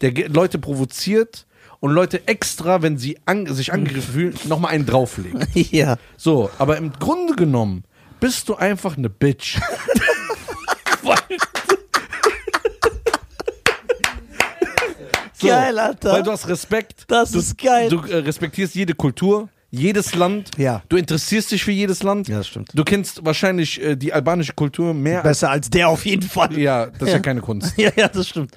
der 0.00 0.12
Leute 0.28 0.60
provoziert 0.60 1.46
und 1.80 1.92
Leute 1.92 2.26
extra, 2.26 2.82
wenn 2.82 2.98
sie 2.98 3.18
an, 3.24 3.46
sich 3.46 3.72
angegriffen 3.72 4.12
fühlen, 4.14 4.34
nochmal 4.44 4.72
einen 4.72 4.86
drauflegen. 4.86 5.46
Ja. 5.54 5.96
So, 6.16 6.50
aber 6.58 6.76
im 6.76 6.92
Grunde 6.92 7.34
genommen 7.36 7.84
bist 8.20 8.48
du 8.48 8.56
einfach 8.56 8.96
eine 8.96 9.08
Bitch. 9.10 9.58
So, 15.40 15.46
Geil, 15.46 15.78
Alter. 15.78 16.12
Weil 16.12 16.22
du 16.24 16.32
hast 16.32 16.48
Respekt. 16.48 17.04
Das 17.06 17.30
du, 17.30 17.38
ist 17.38 17.56
geil. 17.58 17.88
Du 17.88 18.00
äh, 18.00 18.16
respektierst 18.16 18.74
jede 18.74 18.92
Kultur, 18.94 19.48
jedes 19.70 20.16
Land. 20.16 20.50
Ja. 20.56 20.82
Du 20.88 20.96
interessierst 20.96 21.52
dich 21.52 21.62
für 21.62 21.70
jedes 21.70 22.02
Land. 22.02 22.26
Ja, 22.26 22.38
das 22.38 22.48
stimmt. 22.48 22.70
Du 22.74 22.82
kennst 22.82 23.24
wahrscheinlich 23.24 23.80
äh, 23.80 23.94
die 23.94 24.12
albanische 24.12 24.54
Kultur 24.54 24.94
mehr 24.94 25.18
als. 25.18 25.38
Besser 25.38 25.50
als 25.50 25.70
der 25.70 25.88
auf 25.90 26.04
jeden 26.06 26.28
Fall. 26.28 26.58
Ja, 26.58 26.86
das 26.86 27.02
ist 27.02 27.08
ja 27.08 27.14
Ja. 27.14 27.18
keine 27.20 27.40
Kunst. 27.40 27.72
Ja, 27.78 27.90
ja, 27.94 28.08
das 28.08 28.28
stimmt. 28.28 28.50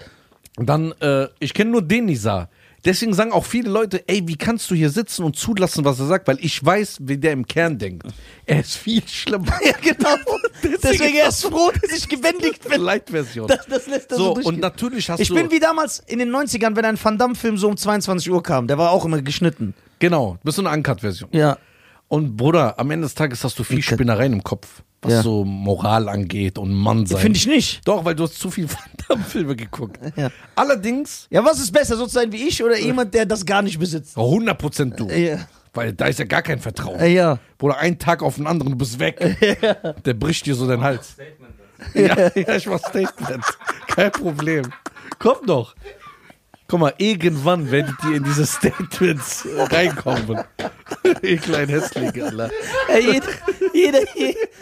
Und 0.58 0.68
dann, 0.68 0.92
äh, 1.02 1.28
ich 1.40 1.54
kenne 1.54 1.70
nur 1.70 1.84
den 1.84 2.06
Nisa. 2.06 2.50
Deswegen 2.84 3.14
sagen 3.14 3.32
auch 3.32 3.46
viele 3.46 3.70
Leute, 3.70 4.04
ey, 4.08 4.28
wie 4.28 4.36
kannst 4.36 4.72
du 4.72 4.76
hier 4.76 4.90
sitzen 4.90 5.24
und 5.24 5.36
zulassen, 5.36 5.86
was 5.86 6.00
er 6.00 6.08
sagt? 6.08 6.28
Weil 6.28 6.38
ich 6.42 6.64
weiß, 6.66 6.98
wie 7.02 7.18
der 7.18 7.34
im 7.34 7.46
Kern 7.46 7.78
denkt. 7.78 8.08
Er 8.46 8.62
ist 8.62 8.76
viel 8.76 9.04
schlimmer. 9.08 9.54
Ja, 9.64 9.74
genau. 9.82 10.16
Deswegen 10.64 11.16
er 11.18 11.30
ist 11.30 11.44
froh, 11.46 11.72
dass 11.80 11.92
ich 11.96 12.10
gewendigt 12.10 12.68
bin. 12.68 12.82
Light-Version. 12.82 13.48
Das, 13.48 13.66
das 13.68 13.88
lässt 13.88 14.12
er 14.12 14.18
so, 14.18 14.36
So, 14.36 14.48
und 14.50 14.60
natürlich 14.60 15.10
hast 15.10 15.20
Ich 15.20 15.28
du. 15.28 15.36
bin 15.36 15.52
wie 15.52 15.60
damals 15.60 16.00
in 16.08 16.18
den 16.20 16.30
90ern, 16.36 16.76
wenn 16.76 16.86
ein 16.86 16.98
Van 17.04 17.18
Damme-Film 17.18 17.58
so 17.58 17.68
um 17.68 17.78
22 17.78 18.32
Uhr 18.32 18.42
kam. 18.42 18.68
Der 18.68 18.78
war 18.80 18.90
auch 18.92 19.06
immer 19.06 19.22
geschnitten. 19.22 19.74
genau, 20.00 20.38
bist 20.44 20.58
du 20.58 20.66
eine 20.66 20.76
Uncut-Version. 20.76 21.30
Ja. 21.34 21.58
Und 22.12 22.36
Bruder, 22.36 22.78
am 22.78 22.92
Ende 22.92 23.06
des 23.06 23.16
Tages 23.16 23.42
hast 23.46 23.58
du 23.58 23.64
viel. 23.64 23.82
Spinnereien 23.82 24.34
im 24.34 24.44
Kopf, 24.44 24.84
was 25.02 25.14
Ja. 25.14 25.22
so 25.24 25.46
Moral 25.46 26.10
angeht 26.10 26.58
und 26.58 26.74
Mann 26.74 27.06
sein. 27.06 27.20
Finde 27.20 27.38
ich 27.38 27.48
nicht. 27.48 27.88
Doch, 27.88 28.04
weil 28.04 28.16
du 28.16 28.24
hast 28.24 28.38
zu 28.38 28.52
viel 28.52 28.68
Damme-Filme 29.08 29.56
geguckt. 29.56 29.98
Ja. 30.18 30.30
Allerdings, 30.54 31.28
Ja, 31.30 31.46
was 31.46 31.58
ist 31.62 31.72
besser, 31.72 31.96
so 31.96 32.06
zu 32.06 32.16
sein 32.16 32.30
wie 32.34 32.50
ich 32.50 32.62
oder 32.62 32.78
jemand, 32.78 33.14
der 33.14 33.26
das 33.26 33.46
gar 33.46 33.62
nicht 33.62 33.80
besitzt? 33.80 34.18
100% 34.18 34.98
du. 34.98 35.08
Ja. 35.10 35.38
Weil 35.74 35.94
da 35.94 36.08
ist 36.08 36.20
ja 36.20 36.26
gar 36.26 36.42
kein 36.42 36.60
Vertrauen. 36.60 37.00
Äh, 37.00 37.14
Ja. 37.14 37.40
Bruder, 37.58 37.78
einen 37.78 37.98
Tag 37.98 38.24
auf 38.24 38.36
den 38.36 38.46
anderen, 38.46 38.74
du 38.74 38.78
bist 38.78 39.00
weg. 39.00 39.18
Der 40.06 40.14
bricht 40.14 40.46
dir 40.46 40.56
so 40.56 40.68
den 40.68 40.82
Hals. 40.82 41.12
Statement. 41.12 41.54
Ja, 41.94 42.30
ja, 42.36 42.56
ich 42.58 42.68
mach 42.68 42.80
Statement. 42.80 43.46
Kein 43.88 44.12
Problem. 44.12 44.66
Komm 45.18 45.38
doch. 45.46 45.76
Guck 46.72 46.80
mal, 46.80 46.94
irgendwann 47.00 47.70
werdet 47.70 47.96
ihr 48.06 48.16
in 48.16 48.24
diese 48.24 48.46
Statements 48.46 49.44
äh, 49.44 49.62
reinkommen. 49.62 50.42
ihr 51.22 51.38
kleinen 51.38 51.68
Hässlinge, 51.68 52.24
Alter. 52.24 52.50
Ey, 52.88 53.12
jeder, 53.12 53.28
jeder, 53.74 54.00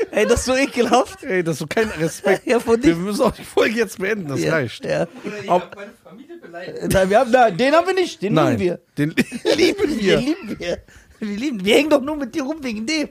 ey, 0.10 0.26
das 0.26 0.40
ist 0.40 0.46
so 0.46 0.56
ekelhaft. 0.56 1.24
Ey, 1.24 1.44
das 1.44 1.54
ist 1.54 1.60
so 1.60 1.68
kein 1.68 1.88
Respekt. 1.90 2.48
Ja, 2.48 2.60
von 2.60 2.82
Wir 2.82 2.96
müssen 2.96 3.22
auch 3.22 3.32
die 3.32 3.44
Folge 3.44 3.76
jetzt 3.76 4.00
beenden, 4.00 4.28
das 4.28 4.42
ja, 4.42 4.54
reicht. 4.54 4.84
Ja. 4.86 5.06
Oder 5.24 5.44
ihr 5.44 5.52
Ob- 5.52 5.62
habt 5.62 5.76
meine 5.76 5.92
Familie 6.04 6.38
beleidigt. 6.38 6.92
Nein, 6.94 7.10
wir 7.12 7.20
haben, 7.20 7.30
nein, 7.30 7.58
den 7.58 7.74
haben 7.76 7.86
wir 7.86 7.94
nicht. 7.94 8.22
Den 8.24 8.34
Nein, 8.34 8.58
lieben 8.58 8.64
wir. 8.64 8.80
den 8.98 9.10
lieben 9.56 9.88
Den 9.88 10.00
wir. 10.00 10.18
lieben 10.18 10.60
wir. 10.60 10.78
Wir 11.20 11.38
lieben. 11.38 11.64
Wir 11.64 11.76
hängen 11.76 11.92
doch 11.92 12.02
nur 12.02 12.16
mit 12.16 12.34
dir 12.34 12.42
rum 12.42 12.58
wegen 12.64 12.88
dem. 12.88 13.10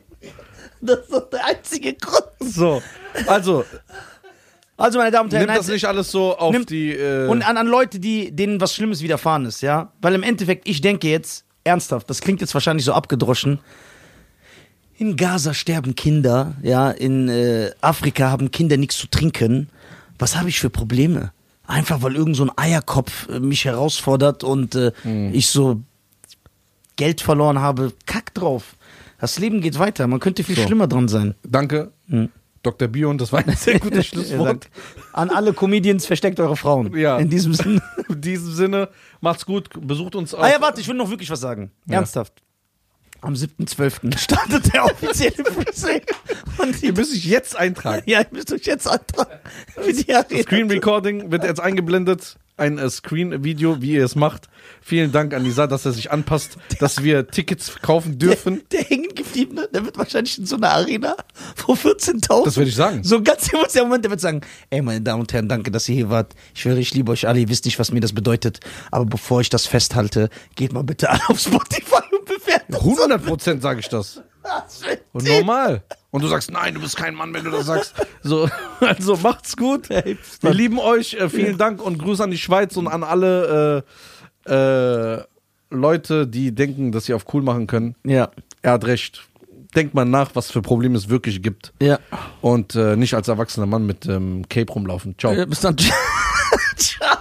Das 0.81 0.99
ist 1.03 1.13
doch 1.13 1.31
der 1.31 1.45
einzige 1.45 1.95
Grund. 1.95 2.25
So, 2.41 2.83
also, 3.29 3.65
Also, 4.79 4.99
meine 4.99 5.11
Damen 5.11 5.27
und 5.29 5.33
Herren, 5.35 5.47
nimm 5.47 5.57
das 5.57 5.67
nein, 5.67 5.75
nicht 5.75 5.85
alles 5.87 6.11
so 6.11 6.37
auf 6.39 6.55
Nimm- 6.55 6.65
die... 6.65 6.93
Äh, 6.93 7.27
Und 7.27 7.43
an, 7.43 7.57
an 7.57 7.67
Leute, 7.67 7.99
die, 7.99 8.31
denen 8.35 8.61
was 8.61 8.75
Schlimmes 8.75 9.03
widerfahren 9.03 9.45
ist, 9.45 9.61
ja? 9.61 9.93
Weil 10.01 10.15
im 10.15 10.23
Endeffekt, 10.23 10.69
ich 10.69 10.81
denke 10.81 11.09
jetzt, 11.09 11.45
ernsthaft, 11.65 12.09
das 12.09 12.21
klingt 12.21 12.41
jetzt 12.41 12.55
wahrscheinlich 12.55 12.85
so 12.87 12.93
abgedroschen. 12.93 13.59
In 14.97 15.17
Gaza 15.17 15.53
sterben 15.53 15.95
Kinder, 15.95 16.55
ja, 16.63 16.91
in 16.91 17.29
äh, 17.29 17.71
Afrika 17.81 18.31
haben 18.31 18.51
Kinder 18.51 18.77
nichts 18.77 18.97
zu 18.97 19.07
trinken. 19.09 19.69
Was 20.19 20.37
habe 20.37 20.49
ich 20.49 20.59
für 20.61 20.71
Probleme? 20.71 21.33
Einfach 21.67 22.01
weil 22.03 22.17
irgend 22.17 22.35
so 22.37 22.45
ein 22.45 22.53
Eierkopf 22.57 23.29
äh, 23.29 23.41
mich 23.41 23.65
herausfordert 23.65 24.43
und 24.43 24.75
äh, 24.75 24.93
ich 25.33 25.49
so 25.49 25.81
Geld 26.97 27.21
verloren 27.21 27.61
habe. 27.61 27.93
Kack 28.07 28.33
drauf. 28.35 28.75
Das 29.21 29.39
Leben 29.39 29.61
geht 29.61 29.79
weiter. 29.79 30.07
Man 30.07 30.19
könnte 30.21 30.43
viel 30.45 30.57
So. 30.57 30.63
schlimmer 30.63 30.87
dran 30.87 31.09
sein. 31.09 31.35
danke, 31.45 31.93
Dr. 32.63 32.89
Bion, 32.89 33.19
das 33.19 33.33
war 33.33 33.47
ein 33.47 33.57
sehr 33.57 33.79
gutes 33.81 34.07
Schlusswort. 34.07 34.69
An 35.13 35.31
alle 35.31 35.53
Comedians 35.53 36.07
versteckt 36.07 36.41
eure 36.41 36.57
Frauen. 36.57 36.97
Ja. 36.97 37.19
In 37.19 37.31
diesem 37.31 37.55
Sinne. 37.55 37.83
In 38.09 38.21
diesem 38.21 38.53
Sinne, 38.53 38.89
macht's 39.21 39.47
gut, 39.47 39.69
besucht 39.81 40.15
uns 40.15 40.35
auf... 40.35 40.43
Ah 40.43 40.51
ja, 40.51 40.61
warte, 40.61 40.81
ich 40.81 40.89
will 40.89 40.97
noch 40.97 41.11
wirklich 41.11 41.31
was 41.31 41.41
sagen. 41.41 41.71
Ernsthaft. 41.89 42.43
Am 43.21 43.35
7.12. 43.35 44.17
startet 44.17 44.73
der 44.73 44.85
offizielle. 44.85 45.35
Und 46.59 46.83
Ihr 46.83 46.93
müsst 46.93 47.13
euch 47.13 47.25
jetzt 47.25 47.57
eintragen. 47.57 48.03
ja, 48.07 48.21
ihr 48.21 48.27
müsst 48.31 48.53
euch 48.53 48.65
jetzt 48.65 48.87
die 48.87 50.15
Arena. 50.15 50.43
Screen 50.43 50.71
Recording 50.71 51.31
wird 51.33 51.43
jetzt 51.43 51.61
eingeblendet. 51.61 52.37
Ein 52.59 52.79
äh, 52.79 52.91
Screen-Video, 52.91 53.81
wie 53.81 53.93
ihr 53.93 54.05
es 54.05 54.17
macht. 54.17 54.49
Vielen 54.83 55.13
Dank 55.13 55.33
an 55.33 55.45
Lisa, 55.45 55.67
dass 55.67 55.87
er 55.87 55.93
sich 55.93 56.11
anpasst, 56.11 56.59
dass 56.81 57.03
wir 57.03 57.29
Tickets 57.29 57.81
kaufen 57.81 58.19
dürfen. 58.19 58.63
Der, 58.73 58.81
der 58.83 58.91
hängen 58.91 59.15
gebliebene, 59.15 59.69
der 59.73 59.85
wird 59.85 59.97
wahrscheinlich 59.97 60.39
in 60.39 60.47
so 60.47 60.57
einer 60.57 60.71
Arena 60.71 61.17
vor 61.55 61.77
14.000. 61.77 62.45
Das 62.45 62.57
würde 62.57 62.69
ich 62.69 62.77
sagen. 62.77 63.05
So 63.05 63.19
ein 63.19 63.25
ganz 63.25 63.53
emotionaler 63.53 63.89
Moment, 63.89 64.05
der 64.05 64.11
wird 64.11 64.21
sagen, 64.21 64.41
ey, 64.71 64.83
meine 64.83 65.01
Damen 65.01 65.21
und 65.21 65.33
Herren, 65.33 65.49
danke, 65.49 65.71
dass 65.71 65.89
ihr 65.89 65.95
hier 65.95 66.11
wart. 66.11 66.35
Ich 66.55 66.63
schwöre, 66.63 66.81
ich 66.81 66.93
liebe 66.95 67.13
euch 67.13 67.29
alle, 67.29 67.41
ihr 67.41 67.49
wisst 67.49 67.65
nicht, 67.65 67.79
was 67.79 67.93
mir 67.93 68.01
das 68.01 68.13
bedeutet. 68.13 68.61
Aber 68.91 69.07
bevor 69.07 69.41
ich 69.41 69.51
das 69.51 69.67
festhalte, 69.67 70.29
geht 70.57 70.73
mal 70.73 70.83
bitte 70.83 71.11
alle 71.11 71.21
auf 71.29 71.39
Spotify 71.39 72.03
und 72.11 72.25
bewertet. 72.25 72.75
100 72.75 73.25
Prozent 73.25 73.63
sage 73.63 73.81
ich 73.81 73.89
das. 73.89 74.21
Und 75.13 75.27
normal. 75.27 75.83
Und 76.11 76.23
du 76.23 76.29
sagst, 76.29 76.51
nein, 76.51 76.75
du 76.75 76.81
bist 76.81 76.97
kein 76.97 77.15
Mann, 77.15 77.35
wenn 77.35 77.45
du 77.45 77.51
das 77.51 77.67
sagst. 77.67 77.95
So, 78.23 78.49
also 78.81 79.17
macht's 79.17 79.57
gut. 79.57 79.89
Wir 79.91 80.53
lieben 80.55 80.79
euch. 80.79 81.15
Äh, 81.15 81.29
vielen 81.29 81.59
Dank 81.59 81.83
und 81.83 81.99
Grüße 81.99 82.23
an 82.25 82.31
die 82.31 82.39
Schweiz 82.39 82.77
und 82.77 82.87
an 82.89 83.03
alle 83.05 83.85
äh, 84.47 84.53
äh, 84.53 85.23
Leute, 85.71 86.27
die 86.27 86.55
denken, 86.55 86.93
dass 86.93 87.05
sie 87.07 87.15
auf 87.15 87.27
cool 87.35 87.43
machen 87.43 87.67
können. 87.67 87.95
Ja, 88.05 88.31
Er 88.63 88.73
hat 88.73 88.87
recht. 88.87 89.23
Denkt 89.77 89.93
mal 89.93 90.07
nach, 90.07 90.31
was 90.35 90.51
für 90.51 90.63
Probleme 90.63 90.97
es 90.97 91.11
wirklich 91.11 91.43
gibt. 91.43 91.75
ja. 91.81 91.99
Und 92.41 92.75
äh, 92.75 92.97
nicht 92.97 93.13
als 93.13 93.29
erwachsener 93.29 93.67
Mann 93.67 93.85
mit 93.85 94.07
ähm, 94.07 94.49
Cape 94.49 94.73
rumlaufen. 94.73 95.15
Ciao. 95.19 95.35
Bis 95.47 95.61
dann. 95.61 95.77
Ciao. 96.77 97.18